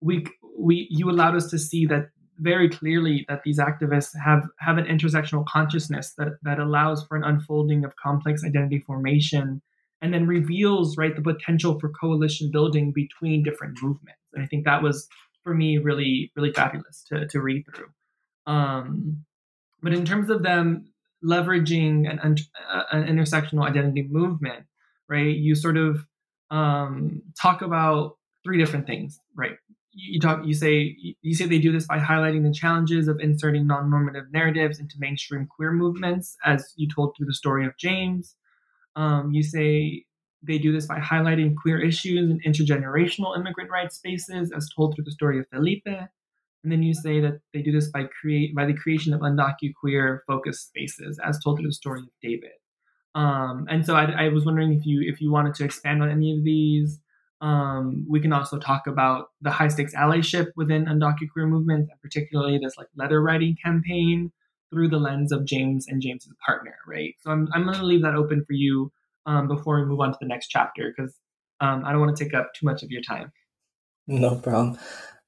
we 0.00 0.26
we 0.58 0.86
you 0.90 1.10
allowed 1.10 1.36
us 1.36 1.48
to 1.50 1.58
see 1.58 1.86
that 1.86 2.10
very 2.42 2.68
clearly 2.68 3.24
that 3.28 3.42
these 3.44 3.58
activists 3.58 4.10
have 4.22 4.42
have 4.58 4.76
an 4.76 4.84
intersectional 4.84 5.46
consciousness 5.46 6.14
that 6.18 6.38
that 6.42 6.58
allows 6.58 7.04
for 7.06 7.16
an 7.16 7.24
unfolding 7.24 7.84
of 7.84 7.94
complex 7.96 8.44
identity 8.44 8.80
formation 8.80 9.62
and 10.00 10.12
then 10.12 10.26
reveals 10.26 10.96
right 10.96 11.14
the 11.14 11.22
potential 11.22 11.78
for 11.78 11.88
coalition 11.88 12.50
building 12.50 12.92
between 12.92 13.42
different 13.42 13.78
movements. 13.80 14.20
And 14.34 14.42
i 14.42 14.46
think 14.46 14.64
that 14.64 14.82
was 14.82 15.08
for 15.44 15.54
me 15.54 15.78
really 15.78 16.32
really 16.36 16.52
fabulous 16.52 17.04
to, 17.08 17.26
to 17.28 17.40
read 17.40 17.64
through. 17.74 17.90
Um, 18.46 19.24
but 19.82 19.92
in 19.92 20.04
terms 20.04 20.28
of 20.28 20.42
them 20.42 20.92
leveraging 21.24 22.10
an, 22.10 22.36
an 22.90 23.06
intersectional 23.06 23.66
identity 23.68 24.02
movement 24.10 24.66
right 25.08 25.36
you 25.36 25.54
sort 25.54 25.76
of 25.76 26.04
um, 26.50 27.22
talk 27.40 27.62
about 27.62 28.16
three 28.44 28.58
different 28.58 28.86
things 28.86 29.20
right 29.36 29.56
you 29.94 30.20
talk 30.20 30.40
you 30.44 30.54
say 30.54 30.96
you 31.20 31.34
say 31.34 31.46
they 31.46 31.58
do 31.58 31.72
this 31.72 31.86
by 31.86 31.98
highlighting 31.98 32.42
the 32.42 32.52
challenges 32.52 33.08
of 33.08 33.20
inserting 33.20 33.66
non-normative 33.66 34.24
narratives 34.32 34.78
into 34.78 34.96
mainstream 34.98 35.46
queer 35.46 35.72
movements 35.72 36.36
as 36.44 36.72
you 36.76 36.88
told 36.88 37.14
through 37.16 37.26
the 37.26 37.34
story 37.34 37.66
of 37.66 37.76
james. 37.76 38.34
Um, 38.96 39.32
you 39.32 39.42
say 39.42 40.04
they 40.42 40.58
do 40.58 40.72
this 40.72 40.86
by 40.86 40.98
highlighting 40.98 41.54
queer 41.56 41.80
issues 41.80 42.30
in 42.30 42.40
intergenerational 42.40 43.36
immigrant 43.36 43.70
rights 43.70 43.96
spaces 43.96 44.52
as 44.54 44.68
told 44.74 44.94
through 44.94 45.04
the 45.04 45.12
story 45.12 45.38
of 45.38 45.46
felipe. 45.52 45.86
And 45.86 46.70
then 46.70 46.82
you 46.82 46.94
say 46.94 47.20
that 47.20 47.40
they 47.52 47.62
do 47.62 47.72
this 47.72 47.90
by 47.90 48.04
create 48.04 48.54
by 48.54 48.66
the 48.66 48.74
creation 48.74 49.12
of 49.12 49.20
undocu 49.20 49.72
queer 49.78 50.22
focused 50.26 50.68
spaces 50.68 51.18
as 51.24 51.38
told 51.42 51.58
through 51.58 51.68
the 51.68 51.74
story 51.74 52.00
of 52.00 52.08
david. 52.22 52.50
Um, 53.14 53.66
and 53.68 53.84
so 53.84 53.94
I, 53.94 54.26
I 54.26 54.28
was 54.28 54.46
wondering 54.46 54.72
if 54.72 54.86
you 54.86 55.02
if 55.02 55.20
you 55.20 55.30
wanted 55.30 55.54
to 55.56 55.64
expand 55.64 56.02
on 56.02 56.10
any 56.10 56.36
of 56.36 56.44
these 56.44 56.98
um, 57.42 58.06
we 58.08 58.20
can 58.20 58.32
also 58.32 58.58
talk 58.58 58.86
about 58.86 59.30
the 59.40 59.50
high 59.50 59.68
stakes 59.68 59.94
allyship 59.94 60.46
within 60.56 60.86
undocumented 60.86 61.30
queer 61.32 61.46
movements, 61.46 61.90
and 61.90 62.00
particularly 62.00 62.58
this 62.58 62.78
like 62.78 62.86
letter 62.96 63.20
writing 63.20 63.56
campaign 63.62 64.30
through 64.72 64.88
the 64.88 64.98
lens 64.98 65.32
of 65.32 65.44
James 65.44 65.86
and 65.88 66.00
James's 66.00 66.32
partner, 66.46 66.76
right? 66.86 67.14
So 67.20 67.30
I'm, 67.30 67.48
I'm 67.52 67.64
going 67.64 67.76
to 67.76 67.84
leave 67.84 68.02
that 68.02 68.14
open 68.14 68.44
for 68.46 68.52
you 68.52 68.92
um, 69.26 69.48
before 69.48 69.80
we 69.80 69.84
move 69.84 70.00
on 70.00 70.12
to 70.12 70.18
the 70.20 70.26
next 70.26 70.48
chapter 70.48 70.94
because 70.96 71.14
um, 71.60 71.84
I 71.84 71.90
don't 71.90 72.00
want 72.00 72.16
to 72.16 72.24
take 72.24 72.32
up 72.32 72.54
too 72.54 72.64
much 72.64 72.84
of 72.84 72.90
your 72.90 73.02
time. 73.02 73.32
No 74.06 74.36
problem. 74.36 74.78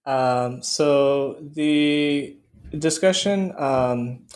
Um, 0.06 0.62
so 0.62 1.38
the 1.40 2.38
discussion 2.78 3.52
um, 3.58 4.26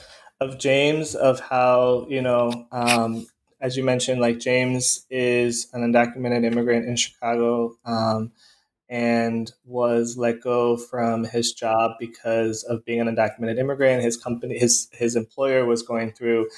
of 0.41 0.59
James 0.59 1.15
of 1.15 1.39
how 1.41 2.07
you 2.09 2.23
know, 2.23 2.67
um, 2.73 3.27
as 3.61 3.77
you 3.77 3.85
mentioned, 3.85 4.21
like 4.21 4.39
James 4.39 5.05
is 5.11 5.69
an 5.73 5.83
undocumented 5.83 6.45
immigrant 6.45 6.87
in 6.87 6.97
Chicago 6.97 7.77
um, 7.85 8.33
and 8.89 9.53
was 9.65 10.17
let 10.17 10.41
go 10.41 10.77
from 10.77 11.25
his 11.25 11.53
job 11.53 11.93
because 11.99 12.63
of 12.65 12.85
being 12.85 13.01
an 13.01 13.15
undocumented 13.15 13.59
immigrant. 13.59 14.03
His 14.03 14.17
company, 14.17 14.59
his 14.59 14.89
his 14.93 15.17
employer 15.17 15.65
was 15.65 15.83
going 15.83 16.13
through 16.13 16.49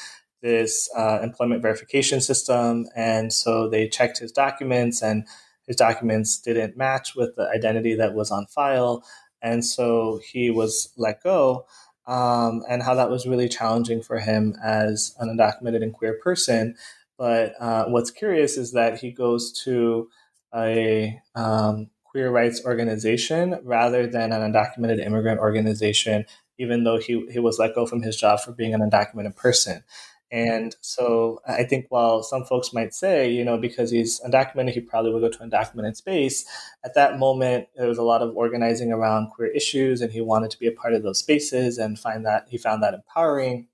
this 0.43 0.89
uh, 0.97 1.21
employment 1.23 1.63
verification 1.63 2.21
system, 2.21 2.87
and 2.95 3.33
so 3.33 3.69
they 3.69 3.89
checked 3.89 4.19
his 4.19 4.33
documents 4.33 5.03
and 5.03 5.27
his 5.67 5.77
documents 5.77 6.39
didn't 6.39 6.77
match 6.77 7.15
with 7.15 7.37
the 7.37 7.49
identity 7.49 7.95
that 7.95 8.15
was 8.15 8.31
on 8.31 8.47
file, 8.47 9.05
and 9.41 9.65
so 9.65 10.21
he 10.33 10.51
was 10.51 10.93
let 10.97 11.23
go. 11.23 11.67
Um, 12.07 12.63
and 12.69 12.83
how 12.83 12.95
that 12.95 13.11
was 13.11 13.27
really 13.27 13.49
challenging 13.49 14.03
for 14.03 14.19
him 14.19 14.57
as 14.65 15.15
an 15.21 15.29
undocumented 15.29 15.83
and 15.83 15.93
queer 15.93 16.19
person. 16.23 16.75
But 17.17 17.55
uh, 17.61 17.85
what's 17.85 18.11
curious 18.11 18.57
is 18.57 18.73
that 18.73 18.99
he 18.99 19.13
goes 19.13 19.53
to 19.65 20.09
a 20.55 21.21
um, 21.35 21.91
queer 22.05 22.31
rights 22.31 22.65
organization 22.65 23.61
rather 23.63 24.07
than 24.07 24.33
an 24.33 24.53
undocumented 24.53 25.05
immigrant 25.05 25.39
organization, 25.39 26.25
even 26.59 26.85
though 26.85 26.99
he, 26.99 27.27
he 27.31 27.39
was 27.39 27.59
let 27.59 27.75
go 27.75 27.87
from 27.87 28.03
his 28.03 28.17
job 28.17 28.41
for 28.41 28.53
being 28.53 28.75
an 28.75 28.81
undocumented 28.81 29.37
person. 29.37 29.85
And 30.33 30.77
so 30.81 31.41
I 31.47 31.65
think 31.65 31.87
while 31.89 32.23
some 32.23 32.45
folks 32.45 32.73
might 32.73 32.95
say, 32.95 33.31
you 33.31 33.45
know, 33.45 33.59
because 33.59 33.91
he's 33.91 34.21
undocumented, 34.21 34.71
he 34.71 34.81
probably 34.81 35.13
would 35.13 35.23
go 35.23 35.29
to 35.29 35.39
undocumented 35.39 35.97
space. 35.97 36.45
At 36.85 36.95
that 36.95 37.19
moment, 37.19 37.67
there 37.77 37.89
was 37.89 37.99
a 37.99 38.05
lot 38.05 38.23
of 38.23 38.37
organizing 38.37 38.93
around 38.93 39.31
queer 39.31 39.49
issues, 39.49 40.01
and 40.01 40.13
he 40.13 40.21
wanted 40.21 40.53
to 40.53 40.59
be 40.59 40.69
a 40.69 40.73
part 40.73 40.95
of 40.95 41.03
those 41.03 41.19
spaces 41.19 41.79
and 41.79 41.99
find 41.99 42.25
that 42.27 42.47
he 42.49 42.59
found 42.59 42.83
that 42.83 42.95
empowering. 42.95 43.67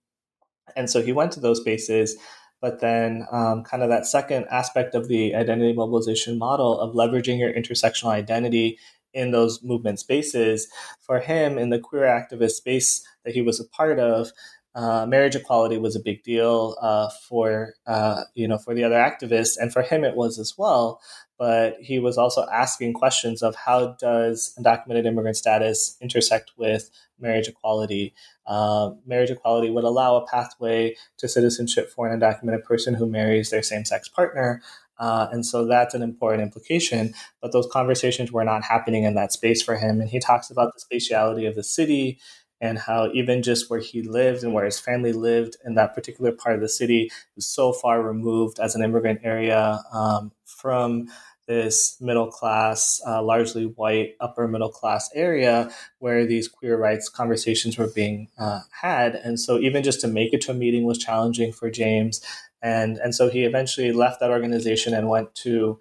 And 0.75 0.89
so 0.89 1.03
he 1.03 1.13
went 1.13 1.33
to 1.33 1.41
those 1.41 1.61
spaces. 1.61 2.17
But 2.63 2.81
then, 2.81 3.27
um, 3.31 3.63
kind 3.63 3.83
of 3.83 3.91
that 3.91 4.07
second 4.07 4.47
aspect 4.51 4.95
of 4.95 5.09
the 5.09 5.35
identity 5.35 5.75
mobilization 5.75 6.39
model 6.39 6.81
of 6.81 6.95
leveraging 6.95 7.39
your 7.39 7.53
intersectional 7.53 8.09
identity 8.09 8.79
in 9.13 9.31
those 9.31 9.63
movement 9.63 9.99
spaces, 9.99 10.69
for 11.01 11.21
him 11.21 11.59
in 11.59 11.71
the 11.71 11.79
queer 11.79 12.03
activist 12.03 12.53
space 12.53 13.07
that 13.25 13.35
he 13.35 13.41
was 13.41 13.59
a 13.59 13.65
part 13.65 13.99
of, 13.99 14.31
uh, 14.77 15.07
marriage 15.07 15.35
equality 15.35 15.79
was 15.79 15.97
a 15.97 16.01
big 16.01 16.23
deal 16.23 16.77
uh, 16.83 17.09
for 17.27 17.73
uh, 17.87 18.25
you 18.35 18.47
know 18.47 18.59
for 18.59 18.75
the 18.75 18.85
other 18.85 18.97
activists, 18.97 19.57
and 19.59 19.73
for 19.73 19.81
him 19.81 20.05
it 20.05 20.15
was 20.15 20.39
as 20.39 20.55
well. 20.59 21.01
But 21.39 21.77
he 21.81 21.99
was 21.99 22.19
also 22.19 22.47
asking 22.53 22.93
questions 22.93 23.43
of 23.43 23.57
how 23.57 23.97
does 23.99 24.55
undocumented 24.59 25.07
immigrant 25.07 25.37
status 25.37 25.97
intersect 26.01 26.53
with 26.59 26.91
marriage 27.19 27.49
equality. 27.49 28.15
Uh, 28.47 28.91
marriage 29.07 29.31
equality 29.31 29.71
would 29.71 29.85
allow 29.85 30.17
a 30.17 30.27
pathway 30.27 30.95
to 31.19 31.27
citizenship 31.27 31.91
for 31.91 32.07
an 32.07 32.19
undocumented 32.19 32.63
person 32.63 32.95
who 32.95 33.07
marries 33.07 33.51
their 33.51 33.63
same-sex 33.63 34.09
partner. 34.09 34.63
Uh, 34.99 35.29
and 35.31 35.45
so 35.45 35.67
that's 35.67 35.95
an 35.95 36.03
important 36.03 36.43
implication. 36.43 37.13
But 37.43 37.53
those 37.53 37.69
conversations 37.71 38.33
were 38.33 38.45
not 38.45 38.65
happening 38.65 39.05
in 39.05 39.15
that 39.15 39.33
space 39.33 39.63
for 39.63 39.77
him. 39.77 40.01
And 40.01 40.09
he 40.09 40.21
talks 40.21 40.51
about 40.51 40.73
the 40.73 40.81
spatiality 40.81 41.47
of 41.47 41.55
the 41.55 41.65
city 41.65 42.19
and 42.61 42.79
how 42.79 43.11
even 43.13 43.43
just 43.43 43.69
where 43.71 43.81
he 43.81 44.03
lived 44.03 44.43
and 44.43 44.55
where 44.55 44.65
his 44.65 44.81
family 44.81 45.13
lived 45.13 45.57
in 45.65 45.75
that 45.75 45.95
particular 45.95 46.33
part 46.33 46.55
of 46.55 46.61
the 46.61 46.69
city 46.69 47.11
was 47.35 47.47
so 47.47 47.73
far 47.73 48.03
removed 48.03 48.59
as 48.59 48.75
an 48.75 48.83
immigrant 48.83 49.21
area 49.23 49.83
um, 49.93 50.33
from 50.45 51.09
this 51.47 51.97
middle 52.01 52.27
class, 52.27 53.01
uh, 53.07 53.23
largely 53.23 53.67
white, 53.67 54.17
upper 54.21 54.49
middle 54.49 54.69
class 54.69 55.09
area 55.15 55.71
where 55.99 56.27
these 56.27 56.49
queer 56.49 56.77
rights 56.77 57.09
conversations 57.09 57.79
were 57.79 57.89
being 57.95 58.29
uh, 58.39 58.61
had. 58.81 59.15
And 59.15 59.39
so, 59.39 59.59
even 59.59 59.83
just 59.83 60.01
to 60.01 60.09
make 60.09 60.35
it 60.35 60.41
to 60.43 60.51
a 60.51 60.55
meeting 60.55 60.85
was 60.85 60.99
challenging 60.99 61.53
for 61.53 61.71
James. 61.71 62.21
And, 62.63 62.99
and 62.99 63.15
so, 63.15 63.31
he 63.31 63.45
eventually 63.45 63.93
left 63.93 64.21
that 64.21 64.31
organization 64.31 64.93
and 64.93 65.09
went 65.09 65.35
to 65.37 65.79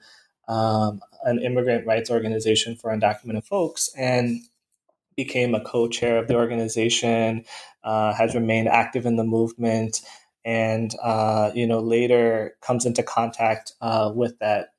um, 0.48 1.02
an 1.24 1.40
immigrant 1.40 1.88
rights 1.88 2.12
organization 2.12 2.76
for 2.76 2.96
undocumented 2.96 3.46
folks. 3.46 3.90
And 3.98 4.42
became 5.16 5.56
a 5.56 5.64
co-chair 5.64 6.18
of 6.18 6.28
the 6.28 6.36
organization, 6.36 7.46
uh, 7.84 8.14
has 8.14 8.36
remained 8.36 8.68
active 8.68 9.06
in 9.06 9.16
the 9.16 9.24
movement, 9.24 10.02
and 10.44 10.94
uh, 11.02 11.52
you 11.54 11.68
know 11.68 11.80
later 11.80 12.56
comes 12.62 12.86
into 12.86 13.04
contact 13.04 13.74
uh, 13.82 14.12
with 14.14 14.38
that 14.40 14.70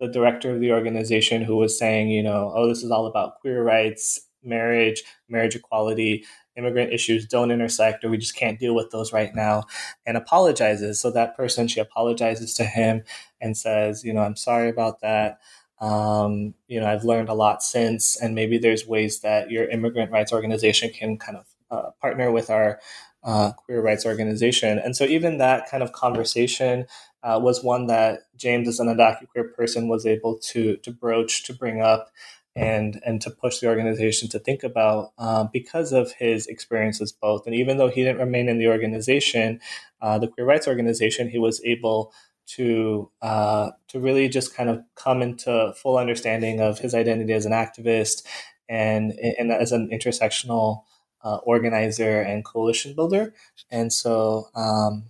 the 0.00 0.08
director 0.08 0.52
of 0.52 0.60
the 0.60 0.72
organization 0.72 1.42
who 1.42 1.56
was 1.56 1.78
saying, 1.78 2.10
you 2.10 2.22
know, 2.22 2.52
oh, 2.54 2.68
this 2.68 2.82
is 2.82 2.90
all 2.90 3.06
about 3.06 3.40
queer 3.40 3.62
rights, 3.62 4.20
marriage, 4.42 5.02
marriage 5.28 5.54
equality, 5.54 6.24
immigrant 6.56 6.92
issues 6.92 7.26
don't 7.26 7.50
intersect, 7.50 8.04
or 8.04 8.10
we 8.10 8.18
just 8.18 8.36
can't 8.36 8.58
deal 8.58 8.74
with 8.74 8.90
those 8.90 9.12
right 9.12 9.34
now, 9.34 9.64
and 10.06 10.16
apologizes. 10.16 11.00
So 11.00 11.10
that 11.10 11.36
person, 11.36 11.68
she 11.68 11.80
apologizes 11.80 12.54
to 12.54 12.64
him 12.64 13.02
and 13.40 13.56
says, 13.56 14.04
you 14.04 14.12
know, 14.12 14.22
I'm 14.22 14.36
sorry 14.36 14.68
about 14.68 15.00
that. 15.00 15.38
Um, 15.80 16.54
you 16.68 16.80
know, 16.80 16.86
I've 16.86 17.04
learned 17.04 17.28
a 17.28 17.34
lot 17.34 17.62
since, 17.62 18.20
and 18.20 18.34
maybe 18.34 18.58
there's 18.58 18.86
ways 18.86 19.20
that 19.20 19.50
your 19.50 19.68
immigrant 19.68 20.12
rights 20.12 20.32
organization 20.32 20.90
can 20.90 21.18
kind 21.18 21.36
of 21.36 21.46
uh, 21.70 21.90
partner 22.00 22.30
with 22.30 22.50
our 22.50 22.80
uh, 23.24 23.52
queer 23.52 23.82
rights 23.82 24.06
organization. 24.06 24.78
And 24.78 24.96
so, 24.96 25.04
even 25.04 25.38
that 25.38 25.68
kind 25.68 25.82
of 25.82 25.92
conversation 25.92 26.86
uh, 27.22 27.40
was 27.42 27.64
one 27.64 27.86
that 27.86 28.20
James, 28.36 28.68
as 28.68 28.78
an 28.78 28.88
undocumented 28.88 29.28
queer 29.28 29.48
person, 29.48 29.88
was 29.88 30.06
able 30.06 30.38
to 30.50 30.76
to 30.76 30.90
broach, 30.92 31.44
to 31.44 31.54
bring 31.54 31.80
up, 31.80 32.10
and 32.54 33.00
and 33.04 33.20
to 33.22 33.30
push 33.30 33.58
the 33.58 33.66
organization 33.66 34.28
to 34.28 34.38
think 34.38 34.62
about 34.62 35.12
uh, 35.18 35.44
because 35.52 35.92
of 35.92 36.12
his 36.12 36.46
experiences 36.46 37.12
both. 37.12 37.46
And 37.46 37.54
even 37.54 37.78
though 37.78 37.88
he 37.88 38.04
didn't 38.04 38.20
remain 38.20 38.48
in 38.48 38.58
the 38.58 38.68
organization, 38.68 39.60
uh, 40.00 40.18
the 40.18 40.28
queer 40.28 40.46
rights 40.46 40.68
organization, 40.68 41.30
he 41.30 41.38
was 41.38 41.60
able 41.64 42.12
to 42.46 43.10
uh, 43.22 43.70
to 43.88 44.00
really 44.00 44.28
just 44.28 44.54
kind 44.54 44.68
of 44.68 44.82
come 44.94 45.22
into 45.22 45.72
full 45.76 45.96
understanding 45.96 46.60
of 46.60 46.78
his 46.78 46.94
identity 46.94 47.32
as 47.32 47.46
an 47.46 47.52
activist 47.52 48.24
and, 48.68 49.12
and 49.38 49.50
as 49.50 49.72
an 49.72 49.90
intersectional 49.90 50.82
uh, 51.22 51.36
organizer 51.44 52.20
and 52.20 52.44
coalition 52.44 52.94
builder. 52.94 53.34
And 53.70 53.92
so, 53.92 54.48
um, 54.54 55.04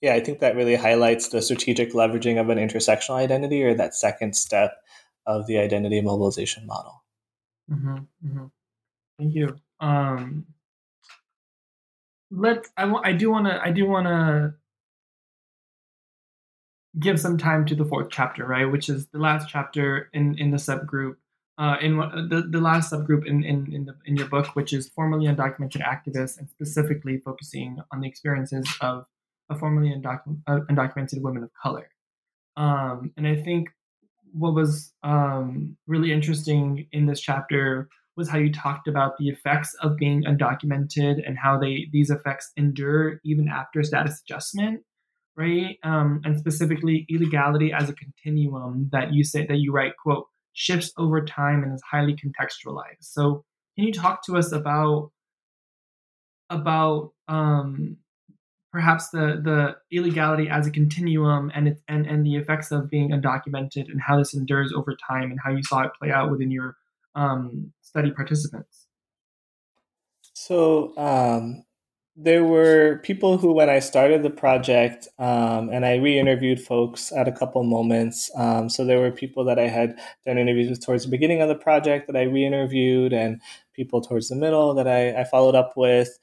yeah, 0.00 0.14
I 0.14 0.20
think 0.20 0.40
that 0.40 0.56
really 0.56 0.74
highlights 0.74 1.28
the 1.28 1.42
strategic 1.42 1.92
leveraging 1.92 2.40
of 2.40 2.48
an 2.48 2.58
intersectional 2.58 3.16
identity 3.16 3.62
or 3.62 3.74
that 3.74 3.94
second 3.94 4.34
step 4.34 4.82
of 5.26 5.46
the 5.46 5.58
identity 5.58 6.00
mobilization 6.00 6.66
model. 6.66 7.04
Mm-hmm, 7.70 7.94
mm-hmm. 8.26 8.46
Thank 9.18 9.34
you. 9.34 9.56
Um, 9.78 10.46
let 12.30 12.66
I, 12.76 12.92
I 13.04 13.12
do 13.12 13.30
want 13.30 13.46
to 13.46 13.60
I 13.62 13.70
do 13.70 13.86
want 13.86 14.06
to 14.06 14.54
give 16.98 17.20
some 17.20 17.38
time 17.38 17.64
to 17.66 17.74
the 17.74 17.84
fourth 17.84 18.08
chapter, 18.10 18.44
right? 18.44 18.64
Which 18.64 18.88
is 18.88 19.06
the 19.08 19.18
last 19.18 19.48
chapter 19.48 20.10
in 20.12 20.36
in 20.38 20.50
the 20.50 20.56
subgroup, 20.56 21.16
uh, 21.58 21.76
in 21.80 21.96
the 21.98 22.46
the 22.48 22.60
last 22.60 22.92
subgroup 22.92 23.26
in 23.26 23.44
in 23.44 23.72
in, 23.72 23.84
the, 23.84 23.96
in 24.04 24.16
your 24.16 24.28
book, 24.28 24.56
which 24.56 24.72
is 24.72 24.88
formerly 24.88 25.26
undocumented 25.26 25.82
activists, 25.82 26.38
and 26.38 26.48
specifically 26.48 27.18
focusing 27.18 27.78
on 27.92 28.00
the 28.00 28.08
experiences 28.08 28.66
of 28.80 29.04
a 29.48 29.54
formerly 29.54 29.90
undocumented, 29.90 30.42
uh, 30.46 30.60
undocumented 30.70 31.20
women 31.22 31.42
of 31.42 31.50
color. 31.60 31.88
Um, 32.56 33.12
and 33.16 33.26
I 33.26 33.36
think 33.36 33.68
what 34.32 34.54
was 34.54 34.92
um, 35.02 35.76
really 35.86 36.12
interesting 36.12 36.86
in 36.92 37.06
this 37.06 37.20
chapter 37.20 37.88
was 38.16 38.28
how 38.28 38.38
you 38.38 38.52
talked 38.52 38.86
about 38.86 39.16
the 39.18 39.28
effects 39.28 39.74
of 39.82 39.96
being 39.96 40.24
undocumented 40.24 41.26
and 41.26 41.38
how 41.38 41.58
they 41.58 41.88
these 41.92 42.10
effects 42.10 42.52
endure 42.56 43.20
even 43.24 43.48
after 43.48 43.82
status 43.82 44.20
adjustment 44.22 44.82
right? 45.40 45.78
Um, 45.82 46.20
and 46.24 46.38
specifically 46.38 47.06
illegality 47.08 47.72
as 47.72 47.88
a 47.88 47.94
continuum 47.94 48.90
that 48.92 49.14
you 49.14 49.24
say 49.24 49.46
that 49.46 49.56
you 49.56 49.72
write, 49.72 49.96
quote, 49.96 50.26
shifts 50.52 50.92
over 50.98 51.24
time 51.24 51.62
and 51.62 51.74
is 51.74 51.82
highly 51.90 52.14
contextualized. 52.14 53.00
So 53.00 53.44
can 53.76 53.86
you 53.86 53.92
talk 53.92 54.24
to 54.26 54.36
us 54.36 54.52
about 54.52 55.10
about 56.50 57.12
um, 57.28 57.96
perhaps 58.72 59.08
the 59.10 59.40
the 59.42 59.76
illegality 59.96 60.48
as 60.50 60.66
a 60.66 60.70
continuum 60.70 61.50
and 61.54 61.68
it, 61.68 61.80
and 61.88 62.06
and 62.06 62.26
the 62.26 62.36
effects 62.36 62.70
of 62.70 62.90
being 62.90 63.10
undocumented 63.10 63.88
and 63.88 64.00
how 64.00 64.18
this 64.18 64.34
endures 64.34 64.72
over 64.72 64.94
time 65.08 65.30
and 65.30 65.38
how 65.42 65.50
you 65.50 65.62
saw 65.62 65.82
it 65.82 65.92
play 65.98 66.10
out 66.10 66.30
within 66.30 66.50
your 66.50 66.76
um, 67.14 67.72
study 67.80 68.10
participants? 68.10 68.86
So 70.34 70.96
um, 70.98 71.64
there 72.16 72.44
were 72.44 73.00
people 73.02 73.38
who, 73.38 73.52
when 73.52 73.70
I 73.70 73.78
started 73.78 74.22
the 74.22 74.30
project, 74.30 75.08
um, 75.18 75.70
and 75.70 75.86
I 75.86 75.96
re-interviewed 75.96 76.60
folks 76.60 77.12
at 77.12 77.28
a 77.28 77.32
couple 77.32 77.62
moments. 77.62 78.30
Um, 78.36 78.68
so 78.68 78.84
there 78.84 79.00
were 79.00 79.12
people 79.12 79.44
that 79.44 79.58
I 79.58 79.68
had 79.68 79.98
done 80.26 80.36
interviews 80.36 80.70
with 80.70 80.84
towards 80.84 81.04
the 81.04 81.10
beginning 81.10 81.40
of 81.40 81.48
the 81.48 81.54
project 81.54 82.08
that 82.08 82.16
I 82.16 82.22
re-interviewed, 82.22 83.12
and 83.12 83.40
people 83.74 84.00
towards 84.00 84.28
the 84.28 84.36
middle 84.36 84.74
that 84.74 84.88
I, 84.88 85.20
I 85.20 85.24
followed 85.24 85.54
up 85.54 85.74
with, 85.76 86.18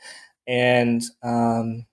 and 0.45 1.01
um, 1.23 1.85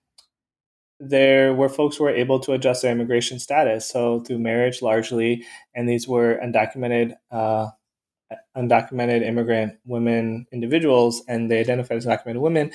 there 0.99 1.53
were 1.53 1.69
folks 1.69 1.97
who 1.97 2.03
were 2.03 2.09
able 2.09 2.39
to 2.41 2.53
adjust 2.53 2.81
their 2.81 2.91
immigration 2.91 3.39
status, 3.39 3.85
so 3.85 4.21
through 4.21 4.39
marriage 4.39 4.81
largely, 4.81 5.45
and 5.73 5.89
these 5.89 6.07
were 6.07 6.39
undocumented 6.43 7.15
uh, 7.31 7.67
undocumented 8.57 9.21
immigrant 9.21 9.77
women 9.85 10.47
individuals 10.51 11.21
and 11.27 11.49
they 11.49 11.59
identified 11.59 11.97
as 11.97 12.05
undocumented 12.05 12.39
women 12.39 12.71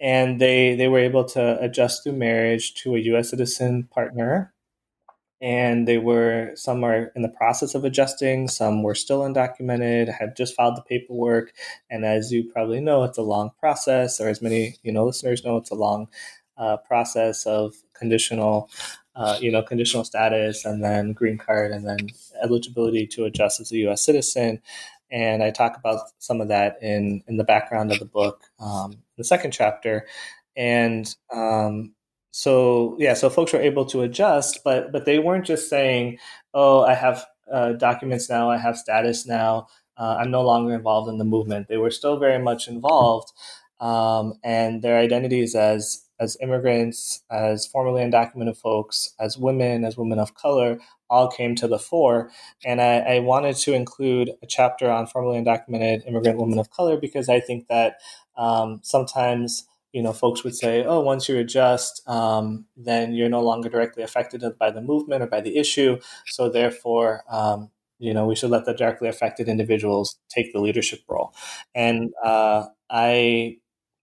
and 0.00 0.40
they 0.40 0.74
they 0.76 0.88
were 0.88 0.98
able 0.98 1.24
to 1.24 1.60
adjust 1.60 2.02
through 2.02 2.12
marriage 2.12 2.74
to 2.74 2.94
a 2.96 3.00
US 3.00 3.30
citizen 3.30 3.84
partner. 3.84 4.52
And 5.40 5.86
they 5.86 5.98
were 5.98 6.52
some 6.54 6.84
are 6.84 7.12
in 7.14 7.20
the 7.20 7.28
process 7.28 7.74
of 7.74 7.84
adjusting 7.84 8.48
some 8.48 8.82
were 8.82 8.94
still 8.94 9.20
undocumented 9.20 10.08
had 10.08 10.36
just 10.36 10.54
filed 10.54 10.76
the 10.76 10.82
paperwork. 10.82 11.52
And 11.90 12.04
as 12.04 12.32
you 12.32 12.44
probably 12.50 12.80
know 12.80 13.04
it's 13.04 13.18
a 13.18 13.22
long 13.22 13.50
process 13.60 14.20
or 14.20 14.28
as 14.28 14.40
many 14.40 14.76
you 14.82 14.92
know 14.92 15.04
listeners 15.04 15.44
know 15.44 15.58
it's 15.58 15.70
a 15.70 15.74
long 15.74 16.08
uh, 16.56 16.78
process 16.78 17.46
of 17.46 17.74
conditional 17.94 18.70
uh, 19.16 19.38
you 19.40 19.50
know 19.50 19.62
conditional 19.62 20.04
status 20.04 20.64
and 20.64 20.82
then 20.82 21.12
green 21.12 21.38
card 21.38 21.70
and 21.70 21.86
then 21.86 21.98
eligibility 22.42 23.06
to 23.06 23.24
adjust 23.24 23.60
as 23.60 23.72
a 23.72 23.76
us 23.76 24.04
citizen 24.04 24.60
and 25.14 25.42
i 25.42 25.50
talk 25.50 25.78
about 25.78 26.00
some 26.18 26.42
of 26.42 26.48
that 26.48 26.76
in 26.82 27.22
in 27.28 27.38
the 27.38 27.44
background 27.44 27.92
of 27.92 28.00
the 28.00 28.04
book 28.06 28.42
um, 28.60 28.98
the 29.18 29.24
second 29.24 29.52
chapter 29.52 30.06
and 30.56 31.14
um, 31.32 31.94
so 32.30 32.96
yeah, 32.98 33.14
so 33.14 33.30
folks 33.30 33.52
were 33.52 33.60
able 33.60 33.86
to 33.86 34.02
adjust, 34.02 34.60
but 34.64 34.90
but 34.92 35.04
they 35.04 35.20
weren't 35.20 35.46
just 35.46 35.68
saying, 35.68 36.18
"Oh, 36.52 36.82
I 36.82 36.94
have 36.94 37.24
uh, 37.52 37.72
documents 37.74 38.28
now, 38.28 38.50
I 38.50 38.58
have 38.58 38.76
status 38.76 39.26
now, 39.26 39.68
uh, 39.96 40.16
I'm 40.18 40.32
no 40.32 40.42
longer 40.42 40.74
involved 40.74 41.08
in 41.08 41.18
the 41.18 41.24
movement." 41.24 41.68
They 41.68 41.76
were 41.76 41.92
still 41.92 42.18
very 42.18 42.42
much 42.42 42.66
involved, 42.68 43.32
um, 43.80 44.34
and 44.42 44.82
their 44.82 44.98
identities 44.98 45.54
as 45.54 46.03
as 46.20 46.36
immigrants, 46.40 47.22
as 47.30 47.66
formerly 47.66 48.02
undocumented 48.02 48.56
folks, 48.56 49.14
as 49.18 49.36
women, 49.36 49.84
as 49.84 49.96
women 49.96 50.18
of 50.18 50.34
color, 50.34 50.78
all 51.10 51.28
came 51.28 51.54
to 51.56 51.68
the 51.68 51.78
fore. 51.78 52.30
And 52.64 52.80
I, 52.80 52.98
I 52.98 53.18
wanted 53.20 53.56
to 53.56 53.74
include 53.74 54.30
a 54.42 54.46
chapter 54.46 54.90
on 54.90 55.06
formerly 55.06 55.42
undocumented 55.42 56.06
immigrant 56.06 56.38
women 56.38 56.58
of 56.58 56.70
color 56.70 56.96
because 56.96 57.28
I 57.28 57.40
think 57.40 57.68
that 57.68 57.96
um, 58.36 58.80
sometimes 58.82 59.66
you 59.94 60.02
know, 60.02 60.12
folks 60.12 60.42
would 60.42 60.56
say, 60.56 60.84
oh, 60.84 61.00
once 61.00 61.28
you 61.28 61.38
adjust, 61.38 62.06
um, 62.08 62.66
then 62.76 63.14
you're 63.14 63.28
no 63.28 63.40
longer 63.40 63.68
directly 63.68 64.02
affected 64.02 64.42
by 64.58 64.72
the 64.72 64.82
movement 64.82 65.22
or 65.22 65.28
by 65.28 65.40
the 65.40 65.56
issue. 65.56 65.98
So 66.26 66.50
therefore, 66.50 67.22
um, 67.30 67.70
you 68.00 68.12
know, 68.12 68.26
we 68.26 68.34
should 68.34 68.50
let 68.50 68.64
the 68.64 68.74
directly 68.74 69.08
affected 69.08 69.48
individuals 69.48 70.18
take 70.28 70.52
the 70.52 70.60
leadership 70.60 71.02
role. 71.08 71.32
And 71.76 72.10
uh, 72.24 72.66
I, 72.90 73.58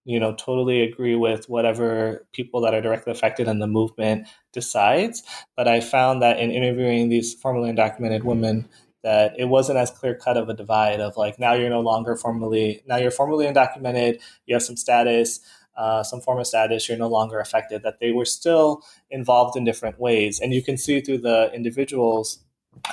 you 0.06 0.20
know, 0.20 0.34
totally 0.34 0.82
agree 0.82 1.16
with 1.16 1.50
whatever 1.50 2.26
people 2.34 2.62
that 2.62 2.74
are 2.74 2.82
directly 2.82 3.12
affected 3.12 3.48
in 3.48 3.60
the 3.60 3.68
movement 3.68 4.28
decides. 4.52 5.24
But 5.56 5.68
I 5.68 5.80
found 5.80 6.22
that 6.22 6.40
in 6.40 6.52
interviewing 6.52 7.10
these 7.10 7.34
formerly 7.34 7.72
undocumented 7.72 8.24
women, 8.24 8.68
that 9.04 9.34
it 9.38 9.46
wasn't 9.46 9.80
as 9.80 9.92
clear 9.92 10.16
cut 10.16 10.38
of 10.38 10.50
a 10.50 10.54
divide 10.54 11.00
of 11.00 11.18
like 11.18 11.40
now 11.40 11.54
you're 11.54 11.72
no 11.72 11.80
longer 11.80 12.16
formally 12.16 12.84
now 12.88 12.98
you're 12.98 13.10
formally 13.10 13.48
undocumented, 13.48 14.22
you 14.46 14.54
have 14.54 14.62
some 14.62 14.78
status 14.78 15.40
uh, 15.76 16.04
some 16.04 16.22
form 16.22 16.40
of 16.40 16.48
status, 16.48 16.88
you're 16.88 16.98
no 16.98 17.08
longer 17.08 17.40
affected, 17.40 17.84
that 17.84 18.00
they 18.00 18.12
were 18.12 18.26
still 18.26 18.84
involved 19.10 19.56
in 19.56 19.64
different 19.64 20.00
ways. 20.00 20.40
And 20.40 20.54
you 20.54 20.62
can 20.62 20.78
see 20.78 21.02
through 21.02 21.20
the 21.20 21.52
individuals, 21.54 22.40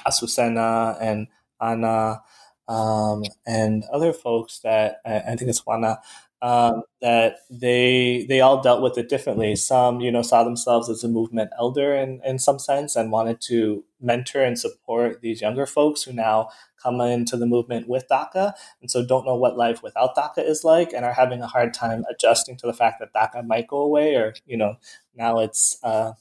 Azucena 0.06 0.96
and 1.00 1.26
Ana, 1.60 2.22
um, 2.68 3.24
and 3.46 3.84
other 3.92 4.12
folks 4.12 4.60
that 4.60 5.00
I, 5.04 5.36
think 5.36 5.50
it's 5.50 5.66
Juana, 5.66 6.00
um, 6.40 6.82
that 7.00 7.38
they 7.50 8.26
they 8.28 8.40
all 8.40 8.62
dealt 8.62 8.82
with 8.82 8.96
it 8.96 9.08
differently. 9.08 9.56
Some, 9.56 10.00
you 10.00 10.10
know, 10.10 10.22
saw 10.22 10.44
themselves 10.44 10.88
as 10.88 11.02
a 11.02 11.08
movement 11.08 11.50
elder 11.58 11.94
in, 11.96 12.20
in 12.24 12.38
some 12.38 12.58
sense 12.58 12.94
and 12.94 13.10
wanted 13.10 13.40
to 13.42 13.84
mentor 14.00 14.42
and 14.42 14.58
support 14.58 15.20
these 15.20 15.40
younger 15.40 15.66
folks 15.66 16.02
who 16.02 16.12
now 16.12 16.48
come 16.80 17.00
into 17.00 17.36
the 17.36 17.46
movement 17.46 17.88
with 17.88 18.06
DACA 18.08 18.52
and 18.80 18.88
so 18.90 19.04
don't 19.04 19.26
know 19.26 19.34
what 19.34 19.56
life 19.56 19.82
without 19.82 20.14
DACA 20.14 20.48
is 20.48 20.62
like 20.62 20.92
and 20.92 21.04
are 21.04 21.14
having 21.14 21.42
a 21.42 21.46
hard 21.48 21.74
time 21.74 22.04
adjusting 22.08 22.56
to 22.56 22.66
the 22.66 22.72
fact 22.72 23.00
that 23.00 23.12
DACA 23.12 23.44
might 23.44 23.66
go 23.66 23.78
away 23.78 24.14
or, 24.14 24.34
you 24.46 24.56
know, 24.56 24.76
now 25.16 25.40
it's, 25.40 25.78
uh, 25.82 26.12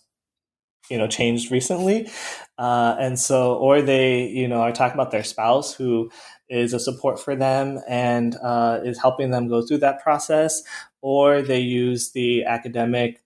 you 0.89 0.97
know, 0.97 1.07
changed 1.07 1.51
recently. 1.51 2.09
Uh, 2.57 2.95
and 2.99 3.19
so, 3.19 3.55
or 3.55 3.81
they, 3.81 4.27
you 4.27 4.47
know, 4.47 4.61
are 4.61 4.71
talking 4.71 4.95
about 4.95 5.11
their 5.11 5.23
spouse 5.23 5.73
who 5.73 6.09
is 6.49 6.73
a 6.73 6.79
support 6.79 7.19
for 7.19 7.35
them 7.35 7.79
and 7.87 8.35
uh, 8.41 8.79
is 8.83 8.99
helping 8.99 9.31
them 9.31 9.47
go 9.47 9.61
through 9.61 9.77
that 9.79 10.01
process, 10.01 10.63
or 11.01 11.41
they 11.41 11.59
use 11.59 12.11
the 12.11 12.45
academic 12.45 13.21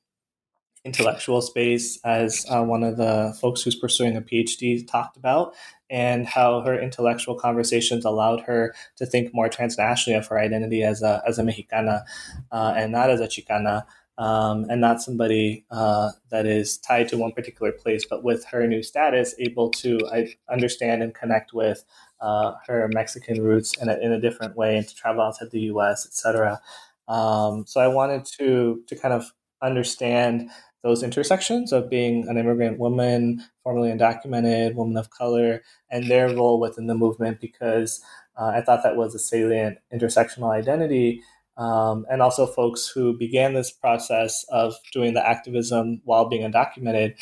intellectual 0.84 1.42
space 1.42 2.00
as 2.04 2.44
uh, 2.50 2.64
one 2.64 2.84
of 2.84 2.98
the 2.98 3.38
folks 3.40 3.62
who's 3.62 3.76
pursuing 3.76 4.18
a 4.18 4.22
PhD 4.22 4.86
talked 4.88 5.16
about, 5.16 5.54
and 5.90 6.26
how 6.26 6.62
her 6.62 6.80
intellectual 6.80 7.36
conversations 7.36 8.04
allowed 8.04 8.42
her 8.42 8.74
to 8.96 9.06
think 9.06 9.34
more 9.34 9.50
transnationally 9.50 10.18
of 10.18 10.26
her 10.28 10.40
identity 10.40 10.84
as 10.84 11.04
a, 11.04 11.22
as 11.28 11.38
a 11.38 11.44
Mexicana 11.44 12.04
uh, 12.52 12.74
and 12.76 12.92
not 12.92 13.10
as 13.10 13.20
a 13.20 13.28
Chicana. 13.28 13.84
Um, 14.22 14.68
and 14.70 14.80
not 14.80 15.02
somebody 15.02 15.66
uh, 15.72 16.12
that 16.30 16.46
is 16.46 16.78
tied 16.78 17.08
to 17.10 17.18
one 17.18 17.32
particular 17.32 17.72
place, 17.72 18.06
but 18.06 18.24
with 18.24 18.46
her 18.52 18.68
new 18.68 18.84
status, 18.84 19.34
able 19.40 19.72
to 19.72 19.98
I, 20.14 20.36
understand 20.48 21.02
and 21.02 21.12
connect 21.12 21.54
with 21.54 21.84
uh, 22.20 22.54
her 22.68 22.88
Mexican 22.94 23.42
roots 23.42 23.76
in 23.82 23.90
a, 23.90 23.98
in 23.98 24.12
a 24.12 24.22
different 24.22 24.56
way 24.56 24.78
and 24.78 24.88
to 24.88 24.94
travel 24.94 25.24
outside 25.24 25.50
the 25.50 25.62
U.S., 25.62 26.06
etc. 26.06 26.62
Um, 27.08 27.66
so 27.66 27.82
I 27.82 27.88
wanted 27.88 28.26
to 28.38 28.84
to 28.86 28.96
kind 28.96 29.16
of 29.16 29.34
understand 29.60 30.52
those 30.84 31.02
intersections 31.02 31.72
of 31.72 31.90
being 31.90 32.28
an 32.28 32.38
immigrant 32.38 32.78
woman, 32.78 33.44
formerly 33.64 33.92
undocumented, 33.92 34.76
woman 34.76 34.98
of 34.98 35.10
color, 35.10 35.64
and 35.90 36.10
their 36.12 36.28
role 36.28 36.60
within 36.60 36.86
the 36.86 36.96
movement 36.96 37.42
because 37.42 38.04
uh, 38.40 38.52
I 38.56 38.62
thought 38.62 38.84
that 38.84 38.96
was 38.96 39.16
a 39.16 39.20
salient 39.20 39.80
intersectional 39.92 40.52
identity. 40.52 41.24
Um, 41.58 42.06
and 42.10 42.22
also 42.22 42.48
folks 42.48 42.88
who 42.88 43.18
began 43.18 43.54
this 43.54 43.72
process 43.72 44.46
of 44.50 44.74
doing 44.94 45.14
the 45.14 45.28
activism 45.28 46.02
while 46.06 46.30
being 46.30 46.50
undocumented 46.50 47.16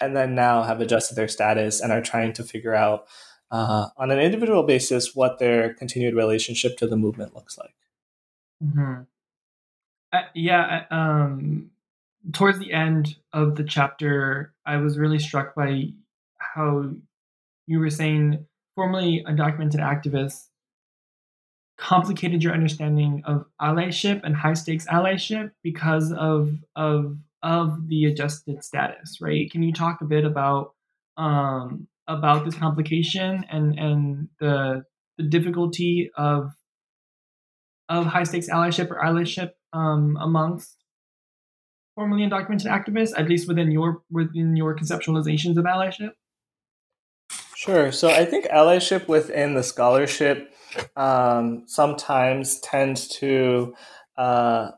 and 0.00 0.16
then 0.16 0.34
now 0.34 0.62
have 0.62 0.80
adjusted 0.80 1.16
their 1.16 1.28
status 1.28 1.80
and 1.80 1.92
are 1.92 2.00
trying 2.00 2.32
to 2.34 2.44
figure 2.44 2.74
out 2.74 3.06
uh, 3.50 3.88
on 3.96 4.10
an 4.10 4.18
individual 4.18 4.62
basis 4.62 5.14
what 5.14 5.38
their 5.38 5.74
continued 5.74 6.14
relationship 6.14 6.76
to 6.78 6.86
the 6.86 6.96
movement 6.96 7.34
looks 7.34 7.58
like. 7.58 7.74
Mm-hmm. 8.64 9.02
Uh, 10.12 10.22
yeah, 10.34 10.84
um, 10.90 11.70
towards 12.32 12.58
the 12.58 12.72
end 12.72 13.16
of 13.32 13.56
the 13.56 13.64
chapter, 13.64 14.54
I 14.64 14.76
was 14.76 14.98
really 14.98 15.18
struck 15.18 15.54
by 15.54 15.88
how 16.38 16.90
you 17.66 17.78
were 17.78 17.90
saying 17.90 18.46
formerly 18.74 19.24
undocumented 19.26 19.80
activists 19.80 20.48
complicated 21.82 22.44
your 22.44 22.54
understanding 22.54 23.22
of 23.26 23.44
allyship 23.60 24.20
and 24.22 24.36
high 24.36 24.54
stakes 24.54 24.86
allyship 24.86 25.50
because 25.64 26.12
of 26.12 26.54
of 26.76 27.16
of 27.42 27.88
the 27.88 28.04
adjusted 28.04 28.62
status, 28.62 29.18
right? 29.20 29.50
Can 29.50 29.64
you 29.64 29.72
talk 29.72 30.00
a 30.00 30.04
bit 30.04 30.24
about 30.24 30.74
um, 31.16 31.88
about 32.06 32.44
this 32.44 32.54
complication 32.54 33.44
and 33.50 33.76
and 33.76 34.28
the 34.38 34.84
the 35.18 35.24
difficulty 35.24 36.10
of 36.16 36.52
of 37.88 38.06
high 38.06 38.22
stakes 38.22 38.48
allyship 38.48 38.88
or 38.88 39.02
allyship 39.02 39.50
um, 39.72 40.16
amongst 40.20 40.76
formerly 41.96 42.22
undocumented 42.22 42.66
activists, 42.66 43.12
at 43.16 43.28
least 43.28 43.48
within 43.48 43.72
your 43.72 44.02
within 44.08 44.54
your 44.54 44.76
conceptualizations 44.76 45.56
of 45.56 45.64
allyship? 45.64 46.12
Sure. 47.56 47.90
So 47.90 48.08
I 48.08 48.24
think 48.24 48.46
allyship 48.46 49.08
within 49.08 49.54
the 49.54 49.64
scholarship 49.64 50.51
um, 50.96 51.64
sometimes 51.66 52.60
tends 52.60 53.08
to 53.18 53.74
uh, 54.16 54.70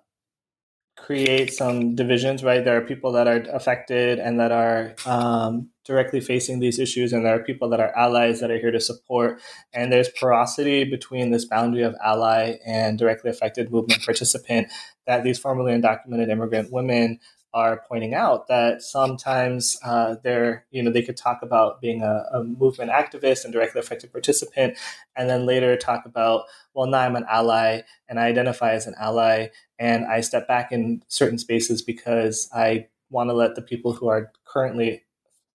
create 0.97 1.53
some 1.53 1.95
divisions, 1.95 2.43
right? 2.43 2.65
There 2.65 2.77
are 2.77 2.81
people 2.81 3.13
that 3.13 3.27
are 3.27 3.45
affected 3.53 4.19
and 4.19 4.41
that 4.41 4.53
are 4.53 4.95
um, 5.05 5.69
directly 5.85 6.21
facing 6.21 6.61
these 6.61 6.79
issues, 6.79 7.13
and 7.13 7.27
there 7.27 7.35
are 7.35 7.43
people 7.43 7.69
that 7.71 7.81
are 7.81 7.95
allies 7.97 8.41
that 8.41 8.51
are 8.51 8.59
here 8.59 8.71
to 8.71 8.81
support. 8.81 9.41
And 9.75 9.93
there's 9.93 10.09
porosity 10.09 10.85
between 10.85 11.31
this 11.31 11.45
boundary 11.45 11.83
of 11.83 11.95
ally 12.03 12.57
and 12.67 12.99
directly 12.99 13.31
affected 13.31 13.71
movement 13.71 14.05
participant 14.05 14.69
that 15.07 15.25
these 15.25 15.39
formerly 15.39 15.73
undocumented 15.73 16.31
immigrant 16.31 16.73
women 16.73 17.21
are 17.55 17.85
pointing 17.89 18.15
out 18.15 18.49
that 18.49 18.83
sometimes 18.83 19.79
uh, 19.85 20.17
they're, 20.25 20.67
you 20.73 20.83
know, 20.83 20.91
they 20.91 21.03
could 21.03 21.17
talk 21.17 21.39
about 21.41 21.81
being 21.81 22.03
a, 22.03 22.27
a, 22.33 22.43
movement 22.43 22.91
activist 22.91 23.45
and 23.45 23.53
directly 23.53 23.79
affected 23.79 24.11
participant, 24.11 24.77
and 25.17 25.31
then 25.31 25.47
later 25.47 25.77
talk 25.77 26.05
about, 26.05 26.47
well, 26.75 26.89
now 26.89 26.99
I'm 26.99 27.15
an 27.15 27.25
ally 27.31 27.83
and 28.09 28.19
I 28.19 28.27
identify 28.27 28.73
as 28.73 28.89
an 28.89 28.97
ally, 28.99 29.49
and 29.79 30.05
I 30.05 30.21
step 30.21 30.49
back 30.49 30.73
in 30.73 31.05
certain 31.07 31.39
spaces 31.39 31.81
because 31.81 32.51
I 32.53 32.89
want 33.09 33.31
to 33.31 33.35
let 33.35 33.55
the 33.55 33.63
people 33.63 33.93
who 33.93 34.09
are 34.09 34.33
currently 34.45 35.05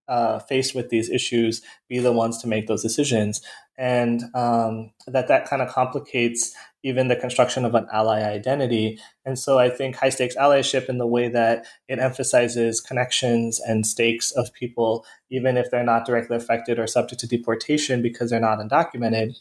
uh, 0.07 0.39
faced 0.39 0.73
with 0.73 0.89
these 0.89 1.09
issues 1.09 1.61
be 1.89 1.99
the 1.99 2.13
ones 2.13 2.37
to 2.39 2.47
make 2.47 2.67
those 2.67 2.81
decisions. 2.81 3.41
And 3.77 4.23
um, 4.33 4.91
that 5.07 5.27
that 5.27 5.49
kind 5.49 5.61
of 5.61 5.69
complicates 5.69 6.55
even 6.83 7.07
the 7.07 7.15
construction 7.15 7.65
of 7.65 7.75
an 7.75 7.87
ally 7.91 8.21
identity 8.21 8.99
and 9.25 9.37
so 9.37 9.59
i 9.59 9.69
think 9.69 9.95
high 9.95 10.09
stakes 10.09 10.35
allyship 10.37 10.87
in 10.87 10.97
the 10.97 11.07
way 11.07 11.27
that 11.27 11.65
it 11.87 11.99
emphasizes 11.99 12.79
connections 12.81 13.59
and 13.59 13.85
stakes 13.85 14.31
of 14.31 14.53
people 14.53 15.05
even 15.29 15.57
if 15.57 15.69
they're 15.69 15.83
not 15.83 16.05
directly 16.05 16.35
affected 16.35 16.79
or 16.79 16.87
subject 16.87 17.19
to 17.19 17.27
deportation 17.27 18.01
because 18.01 18.29
they're 18.29 18.39
not 18.39 18.59
undocumented 18.59 19.35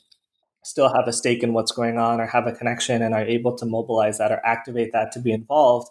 still 0.65 0.93
have 0.93 1.09
a 1.09 1.13
stake 1.13 1.43
in 1.43 1.55
what's 1.55 1.73
going 1.73 1.99
on 1.99 2.21
or 2.21 2.27
have 2.27 2.47
a 2.47 2.53
connection 2.53 3.01
and 3.03 3.15
are 3.15 3.25
able 3.25 3.57
to 3.57 3.65
mobilize 3.65 4.19
that 4.19 4.33
or 4.33 4.45
activate 4.45 4.93
that 4.93 5.11
to 5.13 5.21
be 5.21 5.33
involved. 5.33 5.89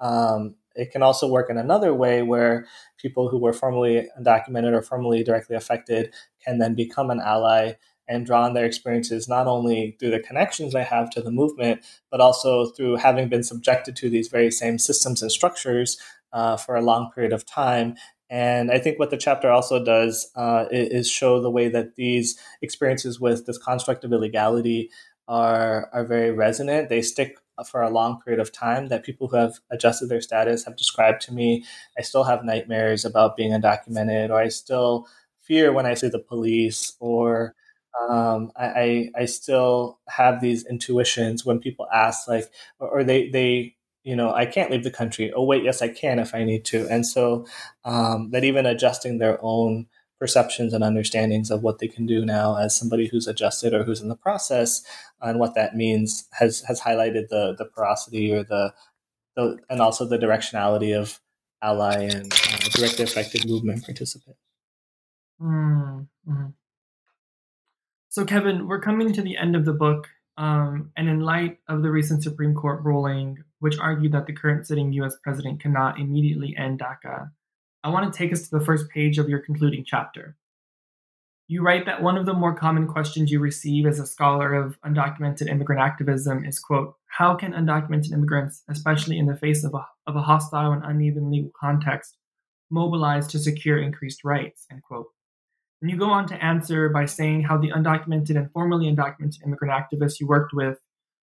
Um, 0.00 0.54
it 0.76 0.92
can 0.92 1.02
also 1.02 1.28
work 1.28 1.50
in 1.50 1.58
another 1.58 1.92
way 1.92 2.22
where 2.22 2.66
people 2.96 3.28
who 3.28 3.38
were 3.38 3.52
formerly 3.52 4.08
undocumented 4.18 4.72
or 4.72 4.82
formerly 4.82 5.24
directly 5.24 5.56
affected 5.56 6.14
can 6.44 6.58
then 6.58 6.74
become 6.74 7.10
an 7.10 7.20
ally 7.20 7.72
and 8.10 8.26
draw 8.26 8.42
on 8.44 8.54
their 8.54 8.66
experiences 8.66 9.28
not 9.28 9.46
only 9.46 9.96
through 9.98 10.10
the 10.10 10.18
connections 10.18 10.72
they 10.72 10.82
have 10.82 11.08
to 11.10 11.22
the 11.22 11.30
movement, 11.30 11.80
but 12.10 12.20
also 12.20 12.66
through 12.66 12.96
having 12.96 13.28
been 13.28 13.44
subjected 13.44 13.94
to 13.96 14.10
these 14.10 14.26
very 14.28 14.50
same 14.50 14.78
systems 14.78 15.22
and 15.22 15.30
structures 15.30 15.96
uh, 16.32 16.56
for 16.56 16.74
a 16.74 16.82
long 16.82 17.10
period 17.14 17.32
of 17.32 17.46
time. 17.46 17.94
And 18.28 18.70
I 18.70 18.78
think 18.78 18.98
what 18.98 19.10
the 19.10 19.16
chapter 19.16 19.50
also 19.50 19.82
does 19.82 20.30
uh, 20.34 20.64
is 20.70 21.08
show 21.08 21.40
the 21.40 21.50
way 21.50 21.68
that 21.68 21.94
these 21.94 22.38
experiences 22.60 23.20
with 23.20 23.46
this 23.46 23.58
construct 23.58 24.04
of 24.04 24.12
illegality 24.12 24.90
are, 25.28 25.88
are 25.92 26.04
very 26.04 26.32
resonant. 26.32 26.88
They 26.88 27.02
stick 27.02 27.38
for 27.70 27.82
a 27.82 27.90
long 27.90 28.20
period 28.22 28.40
of 28.40 28.52
time 28.52 28.88
that 28.88 29.04
people 29.04 29.28
who 29.28 29.36
have 29.36 29.60
adjusted 29.70 30.08
their 30.08 30.20
status 30.20 30.64
have 30.64 30.76
described 30.76 31.20
to 31.22 31.32
me. 31.32 31.64
I 31.96 32.02
still 32.02 32.24
have 32.24 32.44
nightmares 32.44 33.04
about 33.04 33.36
being 33.36 33.52
undocumented, 33.52 34.30
or 34.30 34.40
I 34.40 34.48
still 34.48 35.06
fear 35.40 35.72
when 35.72 35.86
I 35.86 35.94
see 35.94 36.08
the 36.08 36.18
police, 36.18 36.96
or 37.00 37.54
um, 37.98 38.52
I, 38.56 39.10
I 39.16 39.24
still 39.24 39.98
have 40.08 40.40
these 40.40 40.64
intuitions 40.66 41.44
when 41.44 41.58
people 41.58 41.86
ask 41.92 42.28
like 42.28 42.44
or, 42.78 43.02
they 43.04 43.28
they 43.30 43.76
you 44.04 44.14
know 44.14 44.32
I 44.32 44.46
can't 44.46 44.70
leave 44.70 44.84
the 44.84 44.90
country 44.90 45.32
oh 45.34 45.44
wait 45.44 45.64
yes 45.64 45.82
I 45.82 45.88
can 45.88 46.18
if 46.18 46.34
I 46.34 46.44
need 46.44 46.64
to 46.66 46.86
and 46.88 47.06
so 47.06 47.46
um, 47.84 48.30
that 48.30 48.44
even 48.44 48.66
adjusting 48.66 49.18
their 49.18 49.38
own 49.42 49.86
perceptions 50.18 50.72
and 50.72 50.84
understandings 50.84 51.50
of 51.50 51.62
what 51.62 51.78
they 51.78 51.88
can 51.88 52.06
do 52.06 52.24
now 52.24 52.56
as 52.56 52.76
somebody 52.76 53.08
who's 53.08 53.26
adjusted 53.26 53.72
or 53.72 53.84
who's 53.84 54.02
in 54.02 54.08
the 54.08 54.16
process 54.16 54.82
and 55.22 55.40
what 55.40 55.54
that 55.54 55.74
means 55.74 56.28
has 56.32 56.60
has 56.62 56.80
highlighted 56.80 57.28
the 57.28 57.54
the 57.58 57.64
porosity 57.64 58.32
or 58.32 58.44
the, 58.44 58.72
the 59.34 59.58
and 59.68 59.80
also 59.80 60.04
the 60.04 60.18
directionality 60.18 60.96
of 60.96 61.20
ally 61.62 62.02
and 62.02 62.32
uh, 62.32 62.68
directly 62.72 63.04
affected 63.04 63.48
movement 63.48 63.84
participant. 63.84 64.36
Mm-hmm. 65.40 66.46
So, 68.10 68.24
Kevin, 68.24 68.66
we're 68.66 68.80
coming 68.80 69.12
to 69.12 69.22
the 69.22 69.36
end 69.36 69.54
of 69.54 69.64
the 69.64 69.72
book. 69.72 70.08
Um, 70.36 70.90
and 70.96 71.08
in 71.08 71.20
light 71.20 71.58
of 71.68 71.82
the 71.82 71.92
recent 71.92 72.24
Supreme 72.24 72.54
Court 72.54 72.82
ruling, 72.82 73.38
which 73.60 73.78
argued 73.78 74.12
that 74.12 74.26
the 74.26 74.32
current 74.32 74.66
sitting 74.66 74.92
US 74.94 75.16
president 75.22 75.60
cannot 75.60 76.00
immediately 76.00 76.56
end 76.56 76.80
DACA, 76.80 77.30
I 77.84 77.88
want 77.88 78.12
to 78.12 78.18
take 78.18 78.32
us 78.32 78.48
to 78.48 78.58
the 78.58 78.64
first 78.64 78.88
page 78.88 79.18
of 79.18 79.28
your 79.28 79.38
concluding 79.38 79.84
chapter. 79.86 80.36
You 81.46 81.62
write 81.62 81.86
that 81.86 82.02
one 82.02 82.16
of 82.16 82.26
the 82.26 82.34
more 82.34 82.54
common 82.54 82.88
questions 82.88 83.30
you 83.30 83.38
receive 83.38 83.86
as 83.86 84.00
a 84.00 84.06
scholar 84.06 84.54
of 84.54 84.80
undocumented 84.80 85.48
immigrant 85.48 85.80
activism 85.80 86.44
is, 86.44 86.58
quote, 86.58 86.96
how 87.06 87.36
can 87.36 87.52
undocumented 87.52 88.12
immigrants, 88.12 88.64
especially 88.68 89.18
in 89.18 89.26
the 89.26 89.36
face 89.36 89.62
of 89.62 89.74
a, 89.74 89.86
of 90.08 90.16
a 90.16 90.22
hostile 90.22 90.72
and 90.72 90.84
uneven 90.84 91.30
legal 91.30 91.52
context, 91.58 92.16
mobilize 92.70 93.28
to 93.28 93.38
secure 93.38 93.78
increased 93.78 94.24
rights, 94.24 94.66
end 94.68 94.82
quote. 94.82 95.06
And 95.80 95.90
you 95.90 95.96
go 95.96 96.10
on 96.10 96.26
to 96.28 96.44
answer 96.44 96.88
by 96.90 97.06
saying 97.06 97.42
how 97.44 97.56
the 97.56 97.70
undocumented 97.70 98.36
and 98.36 98.50
formerly 98.52 98.86
undocumented 98.94 99.44
immigrant 99.44 99.72
activists 99.72 100.20
you 100.20 100.26
worked 100.26 100.52
with, 100.52 100.78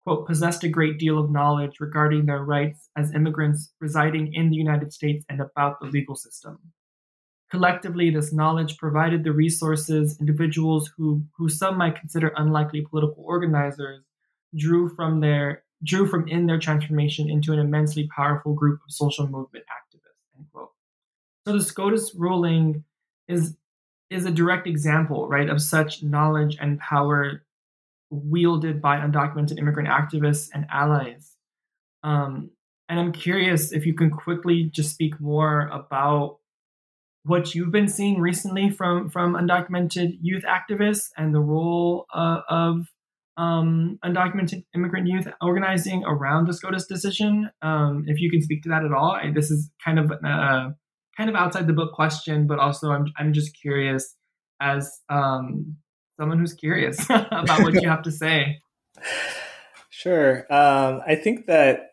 quote, 0.05 0.27
possessed 0.27 0.65
a 0.65 0.69
great 0.69 0.99
deal 0.99 1.19
of 1.19 1.31
knowledge 1.31 1.81
regarding 1.81 2.27
their 2.27 2.45
rights 2.45 2.91
as 2.97 3.15
immigrants 3.15 3.73
residing 3.81 4.35
in 4.35 4.51
the 4.51 4.57
United 4.57 4.93
States 4.93 5.25
and 5.31 5.41
about 5.41 5.81
the 5.81 5.87
legal 5.87 6.15
system. 6.15 6.59
Collectively, 7.51 8.11
this 8.11 8.33
knowledge 8.33 8.77
provided 8.77 9.25
the 9.25 9.33
resources 9.33 10.19
individuals 10.21 10.91
who, 10.97 11.23
who 11.37 11.49
some 11.49 11.79
might 11.79 11.99
consider 11.99 12.33
unlikely 12.37 12.83
political 12.83 13.23
organizers 13.25 14.03
drew 14.57 14.89
from 14.95 15.21
their 15.21 15.63
drew 15.83 16.07
from 16.07 16.27
in 16.29 16.47
their 16.47 16.59
transformation 16.59 17.29
into 17.29 17.53
an 17.53 17.59
immensely 17.59 18.09
powerful 18.09 18.55
group 18.55 18.81
of 18.87 18.93
social 18.93 19.27
movement 19.27 19.65
activists. 19.67 20.39
End 20.39 20.47
quote. 20.53 20.71
So 21.47 21.53
the 21.53 21.63
SCOTUS 21.63 22.15
ruling 22.15 22.85
is 23.29 23.57
is 24.11 24.27
a 24.27 24.31
direct 24.31 24.67
example, 24.67 25.29
right, 25.29 25.49
of 25.49 25.61
such 25.61 26.03
knowledge 26.03 26.57
and 26.61 26.79
power 26.79 27.43
wielded 28.11 28.81
by 28.81 28.99
undocumented 28.99 29.59
immigrant 29.59 29.89
activists 29.89 30.49
and 30.55 30.67
allies. 30.71 31.33
Um, 32.03 32.51
and 32.89 33.01
I'm 33.01 33.13
curious 33.13 33.73
if 33.73 33.87
you 33.87 33.95
can 33.95 34.11
quickly 34.11 34.65
just 34.65 34.91
speak 34.91 35.21
more 35.21 35.69
about 35.69 36.39
what 37.25 37.55
you've 37.55 37.73
been 37.73 37.89
seeing 37.89 38.21
recently 38.21 38.71
from 38.71 39.09
from 39.09 39.35
undocumented 39.35 40.19
youth 40.21 40.45
activists 40.45 41.09
and 41.17 41.35
the 41.35 41.41
role 41.41 42.07
uh, 42.15 42.41
of 42.49 42.87
um, 43.37 43.99
undocumented 44.05 44.65
immigrant 44.75 45.09
youth 45.09 45.27
organizing 45.41 46.05
around 46.05 46.47
the 46.47 46.53
SCOTUS 46.53 46.87
decision. 46.87 47.51
Um, 47.63 48.05
if 48.07 48.21
you 48.21 48.31
can 48.31 48.43
speak 48.43 48.63
to 48.65 48.69
that 48.69 48.85
at 48.85 48.93
all, 48.93 49.13
I, 49.13 49.33
this 49.33 49.51
is 49.51 49.71
kind 49.85 49.99
of 49.99 50.13
uh, 50.13 50.71
kind 51.17 51.31
of 51.31 51.37
outside 51.37 51.67
the 51.67 51.73
book 51.73 51.93
question, 51.93 52.47
but 52.47 52.59
also 52.59 52.91
I'm 52.91 53.07
I'm 53.19 53.33
just 53.33 53.59
curious 53.61 54.15
as 54.61 55.01
um, 55.09 55.77
someone 56.19 56.39
who's 56.39 56.55
curious 56.55 57.05
about 57.11 57.63
what 57.63 57.75
you 57.75 57.89
have 57.89 58.03
to 58.03 58.13
say. 58.13 58.61
Sure. 59.97 60.41
Um, 60.53 61.03
I 61.07 61.15
think 61.15 61.47
that 61.47 61.93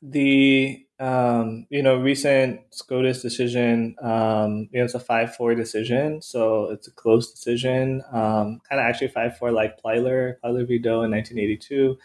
the 0.00 0.82
um, 0.98 1.66
you 1.68 1.82
know 1.82 2.00
recent 2.00 2.60
SCOTUS 2.70 3.20
decision, 3.20 3.94
um, 4.02 4.68
you 4.72 4.78
know, 4.78 4.84
it's 4.86 4.94
a 4.94 5.00
five 5.00 5.36
four 5.36 5.54
decision, 5.54 6.22
so 6.22 6.70
it's 6.70 6.88
a 6.88 6.92
close 6.92 7.30
decision. 7.30 8.02
Um, 8.10 8.60
kind 8.68 8.80
of 8.80 8.86
actually 8.88 9.08
five 9.08 9.36
four 9.36 9.52
like 9.52 9.80
Plyler, 9.82 10.36
Plyler 10.42 10.66
v. 10.66 10.78
Doe 10.78 11.02
in 11.02 11.10
1982, 11.10 11.98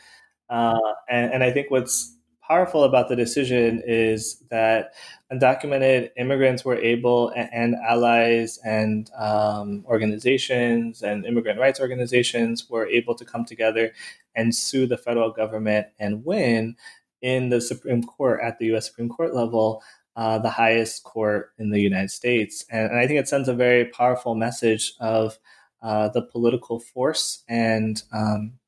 uh, 0.49 0.77
and, 1.09 1.33
and 1.33 1.43
I 1.43 1.51
think 1.51 1.71
what's 1.71 2.17
powerful 2.51 2.83
about 2.83 3.07
the 3.07 3.15
decision 3.15 3.81
is 3.87 4.43
that 4.49 4.93
undocumented 5.31 6.09
immigrants 6.17 6.65
were 6.65 6.75
able, 6.75 7.29
and, 7.29 7.75
allies 7.75 8.59
and 8.65 9.09
um, 9.17 9.85
organizations 9.87 11.01
and 11.01 11.25
immigrant 11.25 11.57
rights 11.57 11.79
organizations 11.79 12.69
were 12.69 12.85
able 12.87 13.15
to 13.15 13.23
come 13.23 13.45
together 13.45 13.93
and 14.35 14.53
sue 14.53 14.85
the 14.85 14.97
federal 14.97 15.31
government 15.31 15.87
and 15.97 16.25
win 16.25 16.75
in 17.21 17.47
the 17.47 17.61
Supreme 17.61 18.03
Court 18.03 18.41
at 18.43 18.59
the 18.59 18.75
US 18.75 18.87
Supreme 18.87 19.07
Court 19.07 19.33
level. 19.33 19.81
Uh, 20.17 20.37
the 20.37 20.49
highest 20.49 21.05
court 21.05 21.53
in 21.57 21.69
the 21.69 21.79
United 21.79 22.11
States. 22.11 22.65
And, 22.69 22.91
and, 22.91 22.99
I 22.99 23.07
think 23.07 23.17
it 23.17 23.29
sends 23.29 23.47
a 23.47 23.53
very 23.53 23.85
powerful 23.85 24.35
message 24.35 24.93
of 24.99 25.39
uh, 25.81 26.09
the 26.09 26.21
political 26.21 26.81
force 26.81 27.45
and 27.47 28.03
um, 28.11 28.59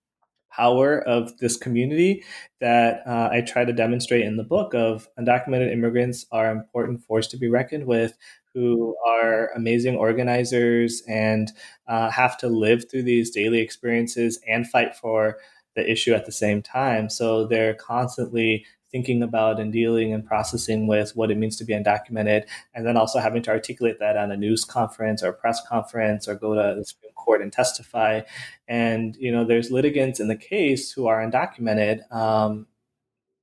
power 0.56 1.00
of 1.08 1.38
this 1.40 1.58
community 1.58 2.24
that 2.62 3.02
uh, 3.08 3.30
I 3.32 3.42
try 3.42 3.66
to 3.66 3.74
demonstrate 3.74 4.26
in 4.26 4.38
the 4.38 4.44
book 4.44 4.74
of 4.74 5.08
undocumented 5.20 5.72
immigrants 5.72 6.26
are 6.32 6.52
an 6.52 6.58
important 6.58 7.04
force 7.04 7.28
to 7.28 7.38
be 7.38 7.50
reckoned 7.50 7.86
with 7.86 8.14
who 8.54 8.96
are 9.06 9.52
amazing 9.56 9.96
organizers 9.96 11.02
and 11.08 11.52
uh, 11.88 12.10
have 12.12 12.38
to 12.38 12.48
live 12.48 12.90
through 12.90 13.04
these 13.04 13.32
daily 13.32 13.60
experiences 13.60 14.40
and 14.48 14.70
fight 14.70 14.96
for 14.96 15.38
the 15.76 15.90
issue 15.90 16.14
at 16.14 16.26
the 16.26 16.32
same 16.32 16.62
time. 16.62 17.10
So 17.10 17.48
they're 17.48 17.74
constantly 17.74 18.66
thinking 18.94 19.24
about 19.24 19.60
and 19.60 19.74
dealing 19.74 20.14
and 20.14 20.26
processing 20.26 20.88
with 20.88 21.14
what 21.18 21.32
it 21.32 21.38
means 21.38 21.58
to 21.58 21.66
be 21.66 21.74
undocumented, 21.74 22.46
and 22.74 22.86
then 22.86 22.96
also 22.96 23.20
having 23.20 23.42
to 23.42 23.52
articulate 23.52 24.00
that 24.00 24.16
on 24.16 24.32
a 24.32 24.38
news 24.38 24.64
conference 24.64 25.22
or 25.22 25.30
a 25.30 25.34
press 25.34 25.60
conference 25.68 26.28
or 26.28 26.36
go 26.36 26.54
to 26.54 26.80
the 26.80 26.86
Supreme 26.86 27.12
Court 27.14 27.42
and 27.42 27.52
testify. 27.52 28.22
And 28.68 29.18
you 29.18 29.32
know, 29.32 29.44
there's 29.44 29.72
litigants 29.72 30.22
in 30.22 30.30
the 30.30 30.38
case 30.38 30.92
who 30.92 31.08
are 31.08 31.20
undocumented. 31.28 32.10
Um, 32.14 32.68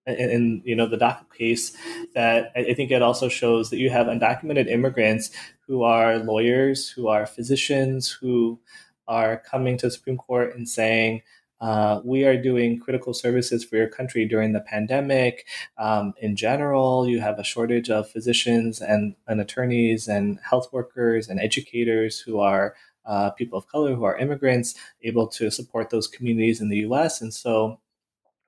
in, 0.06 0.30
in, 0.30 0.62
you 0.64 0.74
know 0.74 0.86
the 0.86 0.96
DACA 0.96 1.24
case, 1.36 1.76
that 2.14 2.52
I 2.56 2.72
think 2.74 2.90
it 2.90 3.02
also 3.02 3.28
shows 3.28 3.70
that 3.70 3.78
you 3.78 3.90
have 3.90 4.06
undocumented 4.06 4.68
immigrants 4.68 5.30
who 5.66 5.82
are 5.82 6.18
lawyers, 6.18 6.88
who 6.88 7.08
are 7.08 7.26
physicians, 7.26 8.10
who 8.10 8.58
are 9.06 9.36
coming 9.36 9.76
to 9.76 9.86
the 9.86 9.90
Supreme 9.90 10.16
Court 10.16 10.54
and 10.56 10.68
saying, 10.68 11.22
uh, 11.60 12.00
we 12.04 12.24
are 12.24 12.40
doing 12.40 12.78
critical 12.78 13.12
services 13.12 13.64
for 13.64 13.76
your 13.76 13.88
country 13.88 14.24
during 14.24 14.52
the 14.52 14.60
pandemic. 14.60 15.46
Um, 15.78 16.14
in 16.20 16.36
general, 16.36 17.06
you 17.06 17.20
have 17.20 17.38
a 17.38 17.44
shortage 17.44 17.90
of 17.90 18.10
physicians 18.10 18.80
and, 18.80 19.14
and 19.26 19.40
attorneys 19.40 20.08
and 20.08 20.38
health 20.48 20.72
workers 20.72 21.28
and 21.28 21.38
educators 21.38 22.18
who 22.20 22.40
are 22.40 22.74
uh, 23.04 23.30
people 23.30 23.58
of 23.58 23.66
color, 23.66 23.94
who 23.94 24.04
are 24.04 24.16
immigrants, 24.16 24.74
able 25.02 25.26
to 25.26 25.50
support 25.50 25.90
those 25.90 26.06
communities 26.06 26.60
in 26.60 26.68
the 26.68 26.78
US. 26.78 27.20
And 27.20 27.32
so, 27.32 27.80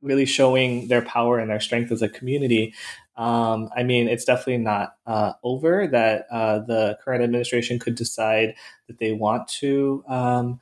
really 0.01 0.27
showing 0.27 0.89
their 0.89 1.03
power 1.03 1.39
and 1.39 1.49
their 1.49 1.61
strength 1.61 1.93
as 1.93 2.03
a 2.03 2.09
community. 2.09 2.75
Um, 3.17 3.69
I 3.77 3.85
mean, 3.85 4.09
it's 4.09 4.25
definitely 4.25 4.59
not 4.59 4.97
uh, 5.07 5.35
over 5.45 5.87
that 5.87 6.27
uh, 6.31 6.59
the 6.59 6.99
current 7.05 7.23
administration 7.23 7.79
could 7.79 7.95
decide 7.95 8.55
that 8.89 8.99
they 8.99 9.13
want 9.13 9.47
to. 9.61 10.03
Um, 10.09 10.61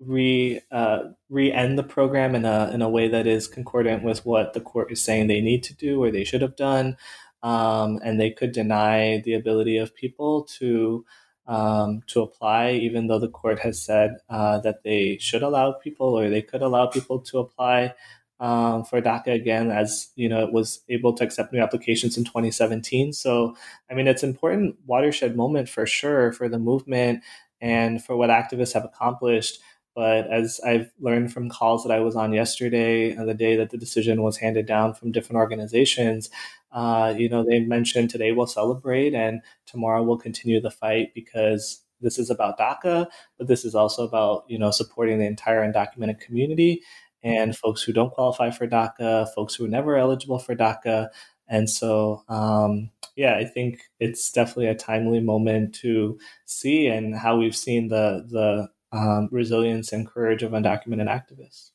re 0.00 0.60
uh, 0.70 1.00
re 1.28 1.52
end 1.52 1.78
the 1.78 1.82
program 1.82 2.34
in 2.34 2.44
a 2.44 2.70
in 2.72 2.82
a 2.82 2.88
way 2.88 3.08
that 3.08 3.26
is 3.26 3.48
concordant 3.48 4.02
with 4.02 4.24
what 4.24 4.52
the 4.52 4.60
court 4.60 4.92
is 4.92 5.02
saying 5.02 5.26
they 5.26 5.40
need 5.40 5.62
to 5.64 5.74
do 5.74 6.02
or 6.02 6.10
they 6.10 6.24
should 6.24 6.42
have 6.42 6.56
done, 6.56 6.96
um, 7.42 7.98
and 8.04 8.20
they 8.20 8.30
could 8.30 8.52
deny 8.52 9.20
the 9.24 9.34
ability 9.34 9.76
of 9.78 9.94
people 9.94 10.44
to 10.58 11.04
um, 11.46 12.02
to 12.08 12.20
apply, 12.22 12.72
even 12.72 13.06
though 13.06 13.18
the 13.18 13.28
court 13.28 13.58
has 13.60 13.80
said 13.80 14.18
uh, 14.28 14.58
that 14.60 14.82
they 14.84 15.18
should 15.18 15.42
allow 15.42 15.72
people 15.72 16.18
or 16.18 16.28
they 16.28 16.42
could 16.42 16.62
allow 16.62 16.86
people 16.86 17.20
to 17.20 17.38
apply 17.38 17.94
um, 18.40 18.84
for 18.84 19.00
DACA 19.00 19.34
again, 19.34 19.70
as 19.70 20.10
you 20.14 20.28
know, 20.28 20.44
it 20.44 20.52
was 20.52 20.80
able 20.88 21.12
to 21.14 21.24
accept 21.24 21.52
new 21.52 21.60
applications 21.60 22.16
in 22.16 22.24
2017. 22.24 23.12
So, 23.12 23.56
I 23.90 23.94
mean, 23.94 24.06
it's 24.06 24.22
an 24.22 24.30
important 24.30 24.76
watershed 24.86 25.36
moment 25.36 25.68
for 25.68 25.86
sure 25.86 26.32
for 26.32 26.48
the 26.48 26.58
movement 26.58 27.24
and 27.60 28.02
for 28.02 28.16
what 28.16 28.30
activists 28.30 28.74
have 28.74 28.84
accomplished. 28.84 29.60
But 29.98 30.30
as 30.30 30.60
I've 30.64 30.92
learned 31.00 31.32
from 31.32 31.48
calls 31.48 31.82
that 31.82 31.90
I 31.90 31.98
was 31.98 32.14
on 32.14 32.32
yesterday, 32.32 33.16
the 33.16 33.34
day 33.34 33.56
that 33.56 33.70
the 33.70 33.76
decision 33.76 34.22
was 34.22 34.36
handed 34.36 34.64
down 34.64 34.94
from 34.94 35.10
different 35.10 35.38
organizations, 35.38 36.30
uh, 36.70 37.12
you 37.18 37.28
know, 37.28 37.44
they 37.44 37.58
mentioned 37.58 38.08
today 38.08 38.30
we'll 38.30 38.46
celebrate 38.46 39.12
and 39.12 39.40
tomorrow 39.66 40.04
we'll 40.04 40.16
continue 40.16 40.60
the 40.60 40.70
fight 40.70 41.12
because 41.16 41.82
this 42.00 42.16
is 42.16 42.30
about 42.30 42.60
DACA, 42.60 43.08
but 43.38 43.48
this 43.48 43.64
is 43.64 43.74
also 43.74 44.06
about 44.06 44.44
you 44.46 44.56
know 44.56 44.70
supporting 44.70 45.18
the 45.18 45.26
entire 45.26 45.68
undocumented 45.68 46.20
community 46.20 46.80
and 47.24 47.58
folks 47.58 47.82
who 47.82 47.92
don't 47.92 48.12
qualify 48.12 48.50
for 48.50 48.68
DACA, 48.68 49.26
folks 49.34 49.56
who 49.56 49.64
are 49.64 49.68
never 49.68 49.96
eligible 49.96 50.38
for 50.38 50.54
DACA. 50.54 51.08
And 51.48 51.68
so, 51.68 52.22
um, 52.28 52.90
yeah, 53.16 53.34
I 53.34 53.44
think 53.46 53.80
it's 53.98 54.30
definitely 54.30 54.68
a 54.68 54.76
timely 54.76 55.18
moment 55.18 55.74
to 55.76 56.20
see 56.44 56.86
and 56.86 57.16
how 57.16 57.36
we've 57.36 57.56
seen 57.56 57.88
the 57.88 58.24
the 58.30 58.68
um, 58.92 59.28
resilience 59.30 59.92
and 59.92 60.06
courage 60.06 60.42
of 60.42 60.52
undocumented 60.52 61.08
activists. 61.08 61.70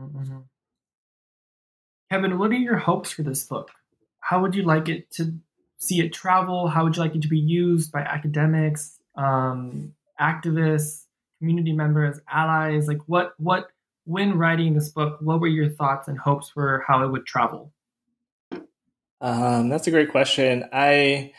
Mm-hmm. 0.00 0.38
Kevin, 2.10 2.38
what 2.38 2.50
are 2.50 2.54
your 2.54 2.76
hopes 2.76 3.10
for 3.10 3.22
this 3.22 3.44
book? 3.44 3.70
How 4.20 4.40
would 4.40 4.54
you 4.54 4.62
like 4.62 4.88
it 4.88 5.10
to 5.12 5.34
see 5.78 6.00
it 6.00 6.12
travel? 6.12 6.68
How 6.68 6.84
would 6.84 6.96
you 6.96 7.02
like 7.02 7.14
it 7.14 7.22
to 7.22 7.28
be 7.28 7.38
used 7.38 7.92
by 7.92 8.00
academics, 8.00 8.98
um, 9.16 9.94
activists, 10.20 11.04
community 11.38 11.72
members, 11.72 12.20
allies? 12.30 12.88
Like, 12.88 13.00
what 13.06 13.34
what 13.38 13.68
when 14.04 14.38
writing 14.38 14.74
this 14.74 14.90
book, 14.90 15.18
what 15.20 15.40
were 15.40 15.48
your 15.48 15.68
thoughts 15.68 16.08
and 16.08 16.18
hopes 16.18 16.50
for 16.50 16.84
how 16.86 17.02
it 17.04 17.08
would 17.08 17.26
travel? 17.26 17.72
Um, 19.20 19.68
that's 19.68 19.86
a 19.86 19.90
great 19.90 20.10
question. 20.10 20.68
I 20.72 21.32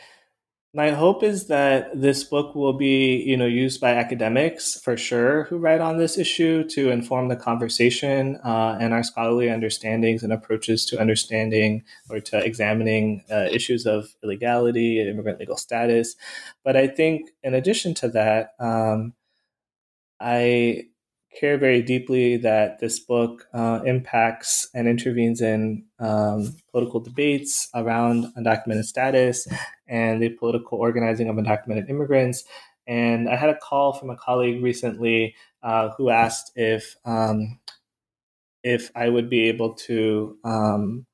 my 0.76 0.90
hope 0.90 1.22
is 1.22 1.46
that 1.46 1.98
this 1.98 2.22
book 2.22 2.54
will 2.54 2.74
be, 2.74 3.16
you 3.26 3.34
know, 3.34 3.46
used 3.46 3.80
by 3.80 3.94
academics 3.94 4.78
for 4.78 4.94
sure 4.94 5.44
who 5.44 5.56
write 5.56 5.80
on 5.80 5.96
this 5.96 6.18
issue 6.18 6.64
to 6.64 6.90
inform 6.90 7.28
the 7.28 7.34
conversation 7.34 8.38
uh, 8.44 8.76
and 8.78 8.92
our 8.92 9.02
scholarly 9.02 9.48
understandings 9.48 10.22
and 10.22 10.34
approaches 10.34 10.84
to 10.84 11.00
understanding 11.00 11.82
or 12.10 12.20
to 12.20 12.36
examining 12.44 13.24
uh, 13.32 13.48
issues 13.50 13.86
of 13.86 14.14
illegality 14.22 15.00
and 15.00 15.08
immigrant 15.08 15.40
legal 15.40 15.56
status. 15.56 16.14
But 16.62 16.76
I 16.76 16.88
think, 16.88 17.30
in 17.42 17.54
addition 17.54 17.94
to 17.94 18.08
that, 18.08 18.50
um, 18.60 19.14
I 20.20 20.88
care 21.40 21.56
very 21.56 21.80
deeply 21.80 22.36
that 22.38 22.80
this 22.80 23.00
book 23.00 23.46
uh, 23.54 23.80
impacts 23.86 24.68
and 24.74 24.86
intervenes 24.86 25.40
in 25.40 25.86
um, 25.98 26.54
political 26.70 27.00
debates 27.00 27.70
around 27.74 28.26
undocumented 28.36 28.84
status 28.84 29.48
and 29.88 30.22
the 30.22 30.30
political 30.30 30.78
organizing 30.78 31.28
of 31.28 31.36
undocumented 31.36 31.88
immigrants. 31.88 32.44
And 32.86 33.28
I 33.28 33.36
had 33.36 33.50
a 33.50 33.58
call 33.58 33.92
from 33.92 34.10
a 34.10 34.16
colleague 34.16 34.62
recently 34.62 35.34
uh, 35.62 35.90
who 35.96 36.10
asked 36.10 36.52
if 36.54 36.96
um, 37.04 37.58
if 38.62 38.90
I 38.94 39.08
would 39.08 39.28
be 39.28 39.48
able 39.48 39.74
to 39.74 40.38
um, 40.44 41.06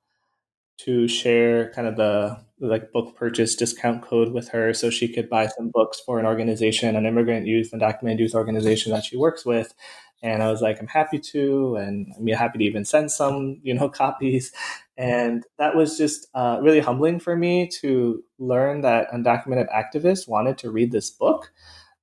to 0.79 1.07
share 1.07 1.71
kind 1.73 1.87
of 1.87 1.97
the 1.97 2.39
like 2.61 2.93
book 2.93 3.17
purchase 3.17 3.55
discount 3.57 4.03
code 4.03 4.33
with 4.33 4.49
her 4.49 4.73
so 4.73 4.89
she 4.89 5.09
could 5.13 5.29
buy 5.29 5.47
some 5.47 5.71
books 5.71 6.01
for 6.01 6.19
an 6.19 6.27
organization, 6.27 6.97
an 6.97 7.07
immigrant 7.07 7.47
youth 7.47 7.73
and 7.73 8.21
youth 8.21 8.35
organization 8.35 8.93
that 8.93 9.05
she 9.05 9.17
works 9.17 9.45
with. 9.45 9.75
And 10.23 10.43
I 10.43 10.51
was 10.51 10.61
like, 10.61 10.79
I'm 10.81 10.87
happy 10.87 11.19
to, 11.19 11.77
and 11.77 12.13
I'm 12.17 12.27
happy 12.29 12.59
to 12.59 12.65
even 12.65 12.85
send 12.85 13.11
some, 13.11 13.59
you 13.63 13.75
know, 13.75 13.89
copies. 14.03 14.53
And 14.97 15.45
that 15.59 15.75
was 15.75 15.99
just 15.99 16.29
uh, 16.35 16.59
really 16.63 16.81
humbling 16.81 17.19
for 17.19 17.37
me 17.37 17.69
to 17.81 18.23
learn 18.39 18.83
that 18.83 19.11
undocumented 19.11 19.67
activists 19.73 20.29
wanted 20.29 20.59
to 20.59 20.71
read 20.71 20.93
this 20.93 21.11
book 21.11 21.53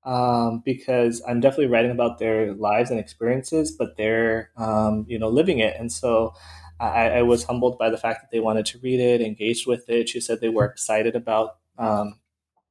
um, 0.04 0.62
because 0.66 1.22
I'm 1.28 1.40
definitely 1.40 1.68
writing 1.68 1.92
about 1.92 2.20
their 2.20 2.54
lives 2.54 2.90
and 2.90 3.00
experiences, 3.00 3.72
but 3.72 3.96
they're, 3.98 4.50
um, 4.58 5.06
you 5.08 5.20
know, 5.20 5.30
living 5.30 5.60
it. 5.60 5.76
And 5.78 5.92
so 5.92 6.34
I, 6.80 7.10
I, 7.10 7.22
was 7.24 7.44
humbled 7.44 7.78
by 7.78 7.90
the 7.90 7.98
fact 7.98 8.22
that 8.22 8.32
they 8.32 8.40
wanted 8.40 8.66
to 8.68 8.80
read 8.80 9.02
it, 9.02 9.22
engaged 9.22 9.68
with 9.68 9.90
it. 9.90 10.08
She 10.08 10.22
said 10.22 10.40
they 10.40 10.50
were 10.50 10.66
excited 10.66 11.16
about 11.16 11.58
um, 11.78 12.20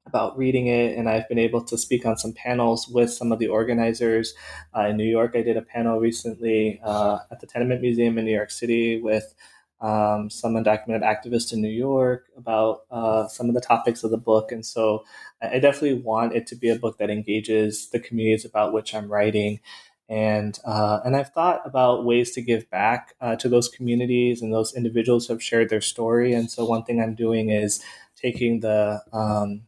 about 0.09 0.37
reading 0.37 0.67
it, 0.67 0.97
and 0.97 1.09
I've 1.09 1.29
been 1.29 1.39
able 1.39 1.63
to 1.65 1.79
speak 1.79 2.05
on 2.07 2.17
some 2.17 2.33
panels 2.33 2.89
with 2.89 3.13
some 3.13 3.31
of 3.31 3.39
the 3.39 3.49
organizers. 3.49 4.35
Uh, 4.75 4.87
in 4.89 4.97
New 4.97 5.05
York, 5.05 5.33
I 5.35 5.43
did 5.43 5.57
a 5.57 5.63
panel 5.63 6.01
recently 6.01 6.81
uh, 6.83 7.19
at 7.31 7.41
the 7.41 7.47
Tenement 7.47 7.81
Museum 7.81 8.19
in 8.19 8.25
New 8.25 8.35
York 8.35 8.51
City 8.51 9.01
with 9.01 9.35
um, 9.81 10.29
some 10.29 10.55
undocumented 10.55 11.03
activists 11.03 11.53
in 11.53 11.61
New 11.61 11.69
York 11.69 12.27
about 12.37 12.81
uh, 12.91 13.29
some 13.29 13.49
of 13.49 13.55
the 13.55 13.61
topics 13.61 14.03
of 14.03 14.11
the 14.11 14.17
book. 14.17 14.51
And 14.51 14.67
so 14.67 15.05
I 15.41 15.61
definitely 15.61 16.01
want 16.01 16.35
it 16.35 16.47
to 16.49 16.57
be 16.57 16.69
a 16.69 16.79
book 16.79 16.99
that 16.99 17.11
engages 17.11 17.91
the 17.91 18.01
communities 18.01 18.45
about 18.45 18.73
which 18.73 18.95
I'm 18.95 19.13
writing. 19.13 19.61
And, 20.09 20.59
uh, 20.65 21.01
and 21.05 21.15
I've 21.15 21.33
thought 21.35 21.61
about 21.65 22.07
ways 22.07 22.33
to 22.33 22.41
give 22.41 22.69
back 22.71 23.15
uh, 23.21 23.37
to 23.37 23.49
those 23.49 23.69
communities 23.69 24.41
and 24.41 24.53
those 24.53 24.75
individuals 24.75 25.27
who 25.27 25.35
have 25.35 25.43
shared 25.43 25.69
their 25.69 25.83
story. 25.83 26.33
And 26.33 26.51
so 26.51 26.65
one 26.65 26.83
thing 26.83 27.01
I'm 27.01 27.15
doing 27.15 27.51
is 27.51 27.81
taking 28.17 28.61
the 28.61 29.03
um, 29.13 29.63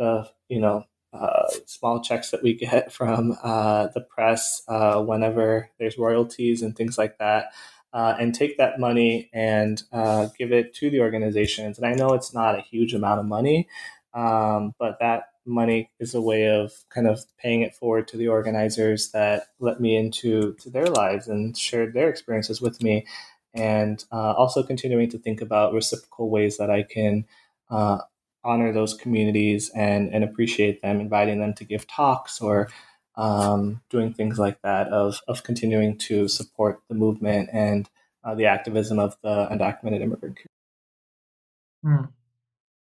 the 0.00 0.28
you 0.48 0.58
know 0.58 0.84
uh, 1.12 1.46
small 1.66 2.00
checks 2.00 2.30
that 2.30 2.42
we 2.42 2.54
get 2.54 2.92
from 2.98 3.36
uh, 3.44 3.86
the 3.94 4.00
press 4.00 4.62
uh, 4.66 5.00
whenever 5.00 5.70
there's 5.78 5.98
royalties 5.98 6.62
and 6.62 6.74
things 6.74 6.98
like 6.98 7.18
that, 7.18 7.52
uh, 7.92 8.16
and 8.18 8.34
take 8.34 8.58
that 8.58 8.80
money 8.80 9.30
and 9.32 9.84
uh, 9.92 10.26
give 10.36 10.50
it 10.50 10.74
to 10.74 10.90
the 10.90 11.00
organizations. 11.00 11.78
And 11.78 11.86
I 11.86 11.94
know 11.94 12.14
it's 12.14 12.34
not 12.34 12.58
a 12.58 12.62
huge 12.62 12.94
amount 12.94 13.20
of 13.20 13.26
money, 13.26 13.68
um, 14.14 14.74
but 14.78 14.98
that 15.00 15.24
money 15.46 15.90
is 16.00 16.14
a 16.14 16.20
way 16.20 16.48
of 16.48 16.72
kind 16.90 17.06
of 17.06 17.20
paying 17.38 17.62
it 17.62 17.74
forward 17.74 18.06
to 18.06 18.16
the 18.16 18.28
organizers 18.28 19.10
that 19.12 19.44
let 19.58 19.80
me 19.80 19.96
into 19.96 20.54
to 20.54 20.70
their 20.70 20.86
lives 20.86 21.28
and 21.28 21.56
shared 21.56 21.92
their 21.92 22.08
experiences 22.08 22.60
with 22.60 22.82
me, 22.82 23.06
and 23.52 24.04
uh, 24.12 24.32
also 24.32 24.62
continuing 24.62 25.10
to 25.10 25.18
think 25.18 25.40
about 25.40 25.74
reciprocal 25.74 26.30
ways 26.30 26.56
that 26.56 26.70
I 26.70 26.84
can 26.84 27.26
honor 28.44 28.72
those 28.72 28.94
communities 28.94 29.70
and, 29.74 30.12
and 30.14 30.24
appreciate 30.24 30.82
them, 30.82 31.00
inviting 31.00 31.40
them 31.40 31.54
to 31.54 31.64
give 31.64 31.86
talks 31.86 32.40
or 32.40 32.68
um, 33.16 33.82
doing 33.90 34.12
things 34.12 34.38
like 34.38 34.60
that 34.62 34.88
of, 34.88 35.20
of 35.28 35.42
continuing 35.42 35.98
to 35.98 36.28
support 36.28 36.80
the 36.88 36.94
movement 36.94 37.50
and 37.52 37.88
uh, 38.24 38.34
the 38.34 38.46
activism 38.46 38.98
of 38.98 39.16
the 39.22 39.46
undocumented 39.50 40.00
immigrant 40.00 40.38
community. 40.38 40.48
Hmm. 41.82 42.04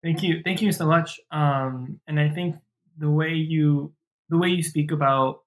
Thank 0.02 0.22
you. 0.22 0.40
Thank 0.44 0.62
you 0.62 0.72
so 0.72 0.86
much. 0.86 1.20
Um, 1.30 2.00
and 2.06 2.20
I 2.20 2.28
think 2.28 2.56
the 2.98 3.10
way 3.10 3.34
you 3.34 3.92
the 4.28 4.38
way 4.38 4.48
you 4.48 4.62
speak 4.62 4.90
about 4.90 5.40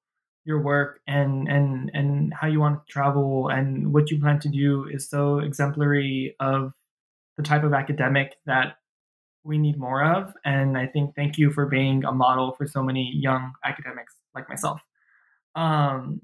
your 0.46 0.62
work 0.62 1.00
and 1.08 1.48
and 1.48 1.92
and 1.94 2.34
how 2.34 2.48
you 2.48 2.60
want 2.60 2.86
to 2.86 2.92
travel 2.92 3.50
and 3.50 3.94
what 3.94 4.10
you 4.12 4.20
plan 4.20 4.40
to 4.40 4.50
do 4.50 4.86
is 4.92 5.10
so 5.10 5.40
exemplary 5.40 6.36
of 6.40 6.74
the 7.38 7.44
type 7.44 7.64
of 7.64 7.74
academic 7.74 8.36
that 8.46 8.78
we 9.44 9.58
need 9.58 9.78
more 9.78 10.04
of. 10.04 10.34
And 10.46 10.78
I 10.78 10.88
think 10.88 11.16
thank 11.16 11.38
you 11.38 11.52
for 11.52 11.66
being 11.66 12.04
a 12.06 12.12
model 12.12 12.54
for 12.58 12.68
so 12.68 12.84
many 12.84 13.12
young 13.14 13.54
academics 13.66 14.16
like 14.36 14.50
myself. 14.50 14.82
Um, 15.56 16.22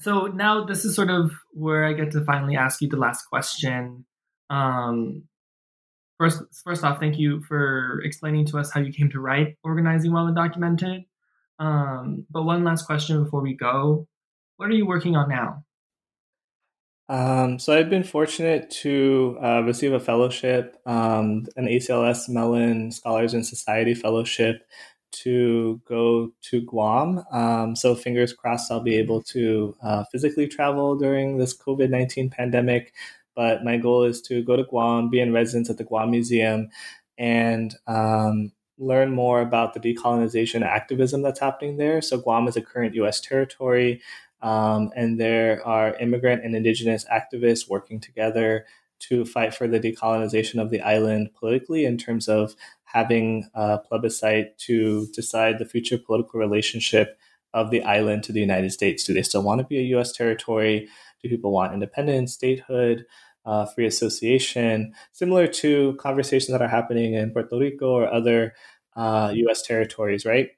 so 0.00 0.26
now 0.26 0.64
this 0.64 0.84
is 0.84 0.94
sort 0.94 1.10
of 1.10 1.32
where 1.52 1.84
I 1.84 1.92
get 1.92 2.12
to 2.12 2.24
finally 2.24 2.56
ask 2.56 2.80
you 2.82 2.88
the 2.88 2.96
last 2.96 3.24
question. 3.24 4.04
Um, 4.50 5.24
first, 6.18 6.42
first 6.64 6.84
off, 6.84 7.00
thank 7.00 7.18
you 7.18 7.42
for 7.42 8.00
explaining 8.04 8.46
to 8.46 8.58
us 8.58 8.70
how 8.70 8.80
you 8.80 8.92
came 8.92 9.10
to 9.10 9.20
write 9.20 9.56
Organizing 9.64 10.12
While 10.12 10.26
Undocumented. 10.26 11.06
Um, 11.58 12.26
but 12.30 12.42
one 12.42 12.64
last 12.64 12.86
question 12.86 13.24
before 13.24 13.40
we 13.40 13.54
go. 13.56 14.06
What 14.56 14.68
are 14.68 14.74
you 14.74 14.86
working 14.86 15.16
on 15.16 15.28
now? 15.28 15.65
Um, 17.08 17.58
so 17.58 17.76
I've 17.76 17.88
been 17.88 18.02
fortunate 18.02 18.68
to 18.82 19.38
uh, 19.42 19.62
receive 19.62 19.92
a 19.92 20.00
fellowship, 20.00 20.76
um, 20.86 21.46
an 21.56 21.66
ACLS 21.66 22.28
Mellon 22.28 22.90
Scholars 22.90 23.32
in 23.32 23.44
Society 23.44 23.94
fellowship 23.94 24.66
to 25.12 25.80
go 25.86 26.32
to 26.42 26.60
Guam. 26.62 27.22
Um, 27.30 27.76
so 27.76 27.94
fingers 27.94 28.32
crossed 28.32 28.70
I'll 28.72 28.80
be 28.80 28.96
able 28.96 29.22
to 29.24 29.76
uh, 29.82 30.04
physically 30.10 30.48
travel 30.48 30.96
during 30.96 31.38
this 31.38 31.56
COVID 31.56 31.90
19 31.90 32.28
pandemic. 32.30 32.92
But 33.34 33.64
my 33.64 33.76
goal 33.76 34.02
is 34.04 34.20
to 34.22 34.42
go 34.42 34.56
to 34.56 34.64
Guam, 34.64 35.08
be 35.10 35.20
in 35.20 35.32
residence 35.32 35.70
at 35.70 35.78
the 35.78 35.84
Guam 35.84 36.10
Museum, 36.10 36.70
and 37.18 37.74
um, 37.86 38.52
learn 38.78 39.10
more 39.10 39.40
about 39.40 39.74
the 39.74 39.80
decolonization 39.80 40.62
activism 40.62 41.22
that's 41.22 41.40
happening 41.40 41.76
there. 41.76 42.02
So 42.02 42.18
Guam 42.18 42.48
is 42.48 42.56
a 42.56 42.62
current 42.62 42.94
U.S. 42.96 43.20
territory. 43.20 44.02
Um, 44.42 44.90
and 44.94 45.18
there 45.18 45.66
are 45.66 45.96
immigrant 45.96 46.44
and 46.44 46.54
indigenous 46.54 47.04
activists 47.12 47.68
working 47.68 48.00
together 48.00 48.66
to 48.98 49.24
fight 49.24 49.54
for 49.54 49.68
the 49.68 49.80
decolonization 49.80 50.60
of 50.60 50.70
the 50.70 50.80
island 50.80 51.30
politically 51.38 51.84
in 51.84 51.98
terms 51.98 52.28
of 52.28 52.54
having 52.84 53.48
a 53.54 53.78
plebiscite 53.78 54.56
to 54.58 55.06
decide 55.14 55.58
the 55.58 55.66
future 55.66 55.98
political 55.98 56.40
relationship 56.40 57.18
of 57.52 57.70
the 57.70 57.82
island 57.82 58.22
to 58.24 58.32
the 58.32 58.40
United 58.40 58.70
States. 58.70 59.04
Do 59.04 59.14
they 59.14 59.22
still 59.22 59.42
want 59.42 59.60
to 59.60 59.66
be 59.66 59.78
a 59.78 59.82
U.S. 59.96 60.12
territory? 60.12 60.88
Do 61.22 61.28
people 61.28 61.52
want 61.52 61.74
independence, 61.74 62.34
statehood? 62.34 63.06
Uh, 63.44 63.64
free 63.64 63.86
association, 63.86 64.92
similar 65.12 65.46
to 65.46 65.94
conversations 66.00 66.50
that 66.50 66.60
are 66.60 66.66
happening 66.66 67.14
in 67.14 67.30
Puerto 67.30 67.56
Rico 67.56 67.90
or 67.90 68.12
other 68.12 68.54
uh, 68.96 69.30
U.S. 69.32 69.62
territories, 69.62 70.26
right? 70.26 70.50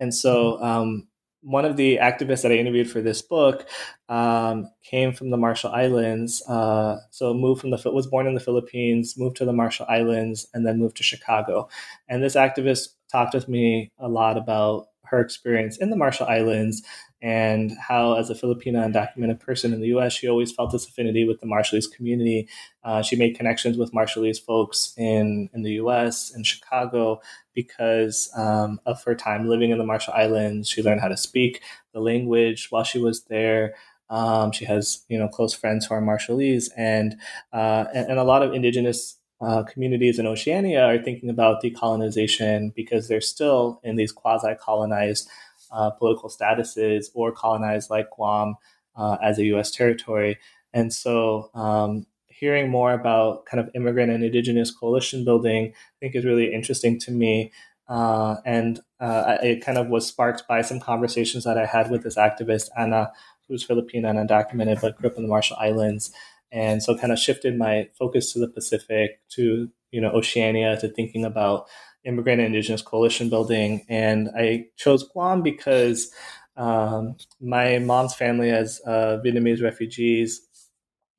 And 0.00 0.14
so, 0.14 0.54
mm-hmm. 0.54 0.64
um, 0.64 1.08
one 1.46 1.64
of 1.64 1.76
the 1.76 1.98
activists 1.98 2.42
that 2.42 2.50
I 2.50 2.56
interviewed 2.56 2.90
for 2.90 3.00
this 3.00 3.22
book 3.22 3.68
um, 4.08 4.68
came 4.82 5.12
from 5.12 5.30
the 5.30 5.36
Marshall 5.36 5.70
Islands. 5.70 6.42
Uh, 6.48 6.98
so 7.10 7.32
moved 7.32 7.60
from 7.60 7.70
the 7.70 7.80
was 7.92 8.08
born 8.08 8.26
in 8.26 8.34
the 8.34 8.40
Philippines, 8.40 9.16
moved 9.16 9.36
to 9.36 9.44
the 9.44 9.52
Marshall 9.52 9.86
Islands, 9.88 10.48
and 10.52 10.66
then 10.66 10.80
moved 10.80 10.96
to 10.96 11.04
Chicago. 11.04 11.68
And 12.08 12.20
this 12.20 12.34
activist 12.34 12.88
talked 13.12 13.32
with 13.32 13.48
me 13.48 13.92
a 13.98 14.08
lot 14.08 14.36
about 14.36 14.88
her 15.10 15.20
experience 15.20 15.76
in 15.76 15.90
the 15.90 15.96
Marshall 15.96 16.26
Islands 16.26 16.82
and 17.22 17.72
how, 17.88 18.14
as 18.14 18.28
a 18.28 18.34
Filipina 18.34 18.92
undocumented 18.92 19.40
person 19.40 19.72
in 19.72 19.80
the 19.80 19.88
US, 19.96 20.12
she 20.12 20.28
always 20.28 20.52
felt 20.52 20.70
this 20.72 20.86
affinity 20.86 21.26
with 21.26 21.40
the 21.40 21.46
Marshallese 21.46 21.90
community. 21.90 22.48
Uh, 22.84 23.02
she 23.02 23.16
made 23.16 23.36
connections 23.36 23.78
with 23.78 23.92
Marshallese 23.92 24.40
folks 24.40 24.94
in, 24.96 25.48
in 25.54 25.62
the 25.62 25.72
US 25.72 26.32
and 26.34 26.46
Chicago 26.46 27.20
because 27.54 28.30
um, 28.36 28.78
of 28.86 29.02
her 29.04 29.14
time 29.14 29.48
living 29.48 29.70
in 29.70 29.78
the 29.78 29.84
Marshall 29.84 30.14
Islands. 30.14 30.68
She 30.68 30.82
learned 30.82 31.00
how 31.00 31.08
to 31.08 31.16
speak 31.16 31.62
the 31.92 32.00
language 32.00 32.68
while 32.70 32.84
she 32.84 32.98
was 32.98 33.24
there. 33.24 33.74
Um, 34.08 34.52
she 34.52 34.64
has, 34.66 35.04
you 35.08 35.18
know, 35.18 35.26
close 35.26 35.52
friends 35.52 35.86
who 35.86 35.94
are 35.94 36.02
Marshallese, 36.02 36.68
and 36.76 37.16
uh, 37.52 37.86
and, 37.92 38.10
and, 38.10 38.18
a 38.20 38.24
lot 38.24 38.42
of 38.42 38.54
indigenous 38.54 39.15
uh, 39.40 39.62
communities 39.64 40.18
in 40.18 40.26
Oceania 40.26 40.84
are 40.84 41.02
thinking 41.02 41.28
about 41.28 41.62
decolonization 41.62 42.74
because 42.74 43.08
they're 43.08 43.20
still 43.20 43.80
in 43.84 43.96
these 43.96 44.12
quasi-colonized 44.12 45.28
uh, 45.72 45.90
political 45.90 46.30
statuses 46.30 47.06
or 47.14 47.32
colonized 47.32 47.90
like 47.90 48.08
Guam 48.10 48.56
uh, 48.96 49.16
as 49.22 49.38
a 49.38 49.44
U.S. 49.46 49.70
territory. 49.70 50.38
And 50.72 50.92
so, 50.92 51.50
um, 51.54 52.06
hearing 52.26 52.68
more 52.68 52.92
about 52.92 53.46
kind 53.46 53.60
of 53.60 53.70
immigrant 53.74 54.12
and 54.12 54.22
indigenous 54.22 54.70
coalition 54.70 55.24
building, 55.24 55.72
I 55.72 55.96
think 56.00 56.14
is 56.14 56.24
really 56.24 56.52
interesting 56.52 56.98
to 57.00 57.10
me. 57.10 57.50
Uh, 57.88 58.36
and 58.44 58.80
uh, 59.00 59.38
it 59.42 59.64
kind 59.64 59.78
of 59.78 59.88
was 59.88 60.06
sparked 60.06 60.46
by 60.46 60.60
some 60.60 60.80
conversations 60.80 61.44
that 61.44 61.56
I 61.56 61.64
had 61.64 61.90
with 61.90 62.02
this 62.02 62.16
activist, 62.16 62.68
Anna, 62.76 63.12
who's 63.48 63.62
Filipino 63.62 64.10
and 64.10 64.28
undocumented, 64.28 64.80
but 64.80 64.98
grew 64.98 65.08
up 65.08 65.16
in 65.16 65.22
the 65.22 65.28
Marshall 65.28 65.56
Islands. 65.58 66.12
And 66.52 66.82
so 66.82 66.96
kind 66.96 67.12
of 67.12 67.18
shifted 67.18 67.58
my 67.58 67.88
focus 67.98 68.32
to 68.32 68.38
the 68.38 68.48
Pacific, 68.48 69.20
to, 69.30 69.68
you 69.90 70.00
know, 70.00 70.10
Oceania, 70.10 70.78
to 70.80 70.88
thinking 70.88 71.24
about 71.24 71.66
immigrant 72.04 72.40
and 72.40 72.46
indigenous 72.46 72.82
coalition 72.82 73.28
building. 73.28 73.84
And 73.88 74.30
I 74.36 74.66
chose 74.76 75.06
Guam 75.08 75.42
because 75.42 76.12
um, 76.56 77.16
my 77.40 77.78
mom's 77.78 78.14
family, 78.14 78.50
as 78.50 78.80
uh, 78.86 79.18
Vietnamese 79.24 79.62
refugees, 79.62 80.40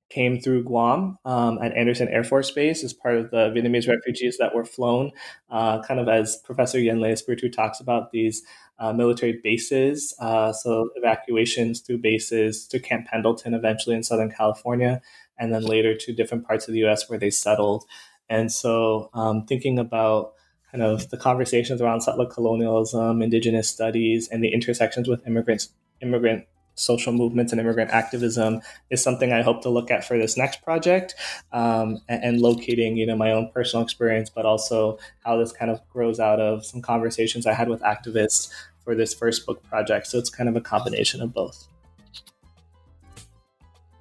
came 0.09 0.39
through 0.39 0.63
Guam 0.63 1.17
um, 1.25 1.59
at 1.61 1.75
Andersen 1.75 2.07
Air 2.07 2.23
Force 2.23 2.49
Base 2.51 2.83
as 2.83 2.93
part 2.93 3.15
of 3.17 3.31
the 3.31 3.49
Vietnamese 3.49 3.87
refugees 3.87 4.37
that 4.37 4.55
were 4.55 4.63
flown, 4.63 5.11
uh, 5.49 5.81
kind 5.81 5.99
of 5.99 6.07
as 6.07 6.37
Professor 6.37 6.79
Yen 6.79 6.99
Lê 6.99 7.11
Espiritu 7.11 7.51
talks 7.51 7.79
about 7.79 8.11
these 8.11 8.43
uh, 8.79 8.93
military 8.93 9.39
bases. 9.43 10.15
Uh, 10.19 10.53
so 10.53 10.89
evacuations 10.95 11.81
through 11.81 11.97
bases 11.97 12.67
to 12.67 12.79
Camp 12.79 13.07
Pendleton 13.07 13.53
eventually 13.53 13.95
in 13.95 14.03
Southern 14.03 14.31
California, 14.31 15.01
and 15.37 15.53
then 15.53 15.63
later 15.63 15.95
to 15.95 16.13
different 16.13 16.47
parts 16.47 16.67
of 16.67 16.73
the 16.73 16.79
U.S. 16.79 17.09
where 17.09 17.19
they 17.19 17.29
settled. 17.29 17.83
And 18.29 18.51
so 18.51 19.09
um, 19.13 19.45
thinking 19.45 19.77
about 19.79 20.33
kind 20.71 20.83
of 20.83 21.09
the 21.09 21.17
conversations 21.17 21.81
around 21.81 22.01
settler 22.01 22.25
colonialism, 22.25 23.21
indigenous 23.21 23.69
studies, 23.69 24.27
and 24.27 24.43
the 24.43 24.53
intersections 24.53 25.07
with 25.07 25.25
immigrants, 25.25 25.69
immigrant 26.01 26.45
social 26.77 27.11
movements 27.11 27.51
and 27.51 27.59
immigrant 27.59 27.91
activism 27.91 28.61
is 28.89 29.01
something 29.01 29.33
I 29.33 29.41
hope 29.41 29.61
to 29.63 29.69
look 29.69 29.91
at 29.91 30.05
for 30.05 30.17
this 30.17 30.37
next 30.37 30.63
project, 30.63 31.15
um, 31.51 31.99
and, 32.07 32.23
and, 32.23 32.41
locating 32.41 32.97
you 32.97 33.05
know 33.05 33.15
my 33.15 33.31
own 33.31 33.49
personal 33.51 33.83
experience, 33.83 34.29
but 34.29 34.45
also 34.45 34.97
how 35.25 35.37
this 35.37 35.51
kind 35.51 35.71
of 35.71 35.81
grows 35.89 36.19
out 36.19 36.39
of 36.39 36.65
some 36.65 36.81
conversations 36.81 37.45
I 37.45 37.53
had 37.53 37.67
with 37.67 37.81
activists 37.81 38.51
for 38.83 38.95
this 38.95 39.13
first 39.13 39.45
book 39.45 39.61
project. 39.63 40.07
So 40.07 40.17
it's 40.17 40.29
kind 40.29 40.47
of 40.47 40.55
a 40.55 40.61
combination 40.61 41.21
of 41.21 41.33
both. 41.33 41.67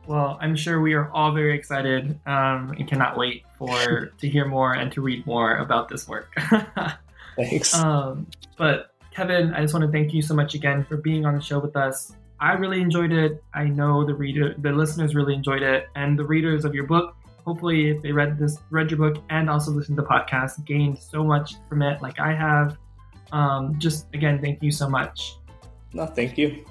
Well, 0.07 0.39
I'm 0.41 0.55
sure 0.55 0.81
we 0.81 0.95
are 0.95 1.11
all 1.11 1.33
very 1.33 1.57
excited 1.57 2.19
um, 2.27 2.75
and 2.79 2.87
cannot 2.87 3.17
wait 3.17 3.43
for 3.59 4.13
to 4.19 4.29
hear 4.29 4.47
more 4.47 4.73
and 4.75 4.93
to 4.93 5.01
read 5.01 5.27
more 5.27 5.57
about 5.57 5.89
this 5.89 6.07
work. 6.07 6.33
Thanks. 7.37 7.75
Um, 7.75 8.29
but 8.57 8.93
Kevin, 9.13 9.53
I 9.55 9.63
just 9.63 9.75
want 9.75 9.85
to 9.85 9.91
thank 9.91 10.15
you 10.15 10.23
so 10.23 10.35
much 10.35 10.55
again 10.55 10.85
for 10.85 10.97
being 10.97 11.27
on 11.27 11.35
the 11.35 11.41
show 11.41 11.59
with 11.59 11.77
us. 11.77 12.13
I 12.41 12.53
really 12.53 12.81
enjoyed 12.81 13.13
it. 13.13 13.43
I 13.55 13.65
know 13.65 14.05
the 14.05 14.15
reader, 14.15 14.55
the 14.59 14.73
listeners 14.73 15.15
really 15.15 15.35
enjoyed 15.35 15.63
it, 15.63 15.89
and 15.95 16.19
the 16.19 16.25
readers 16.25 16.65
of 16.65 16.75
your 16.75 16.85
book, 16.85 17.17
hopefully, 17.45 17.91
if 17.91 18.03
they 18.03 18.13
read 18.13 18.39
this, 18.39 18.59
read 18.71 18.91
your 18.91 18.99
book, 18.99 19.23
and 19.31 19.49
also 19.49 19.71
listened 19.71 19.97
to 19.97 20.03
the 20.03 20.09
podcast, 20.09 20.65
gained 20.65 20.99
so 20.99 21.25
much 21.25 21.55
from 21.69 21.83
it, 21.83 22.03
like 22.03 22.21
I 22.21 22.35
have. 22.35 22.77
Um, 23.33 23.79
just 23.79 24.07
again, 24.15 24.41
thank 24.41 24.63
you 24.63 24.71
so 24.71 24.89
much. 24.89 25.37
No, 25.93 26.07
thank 26.07 26.37
you. 26.37 26.65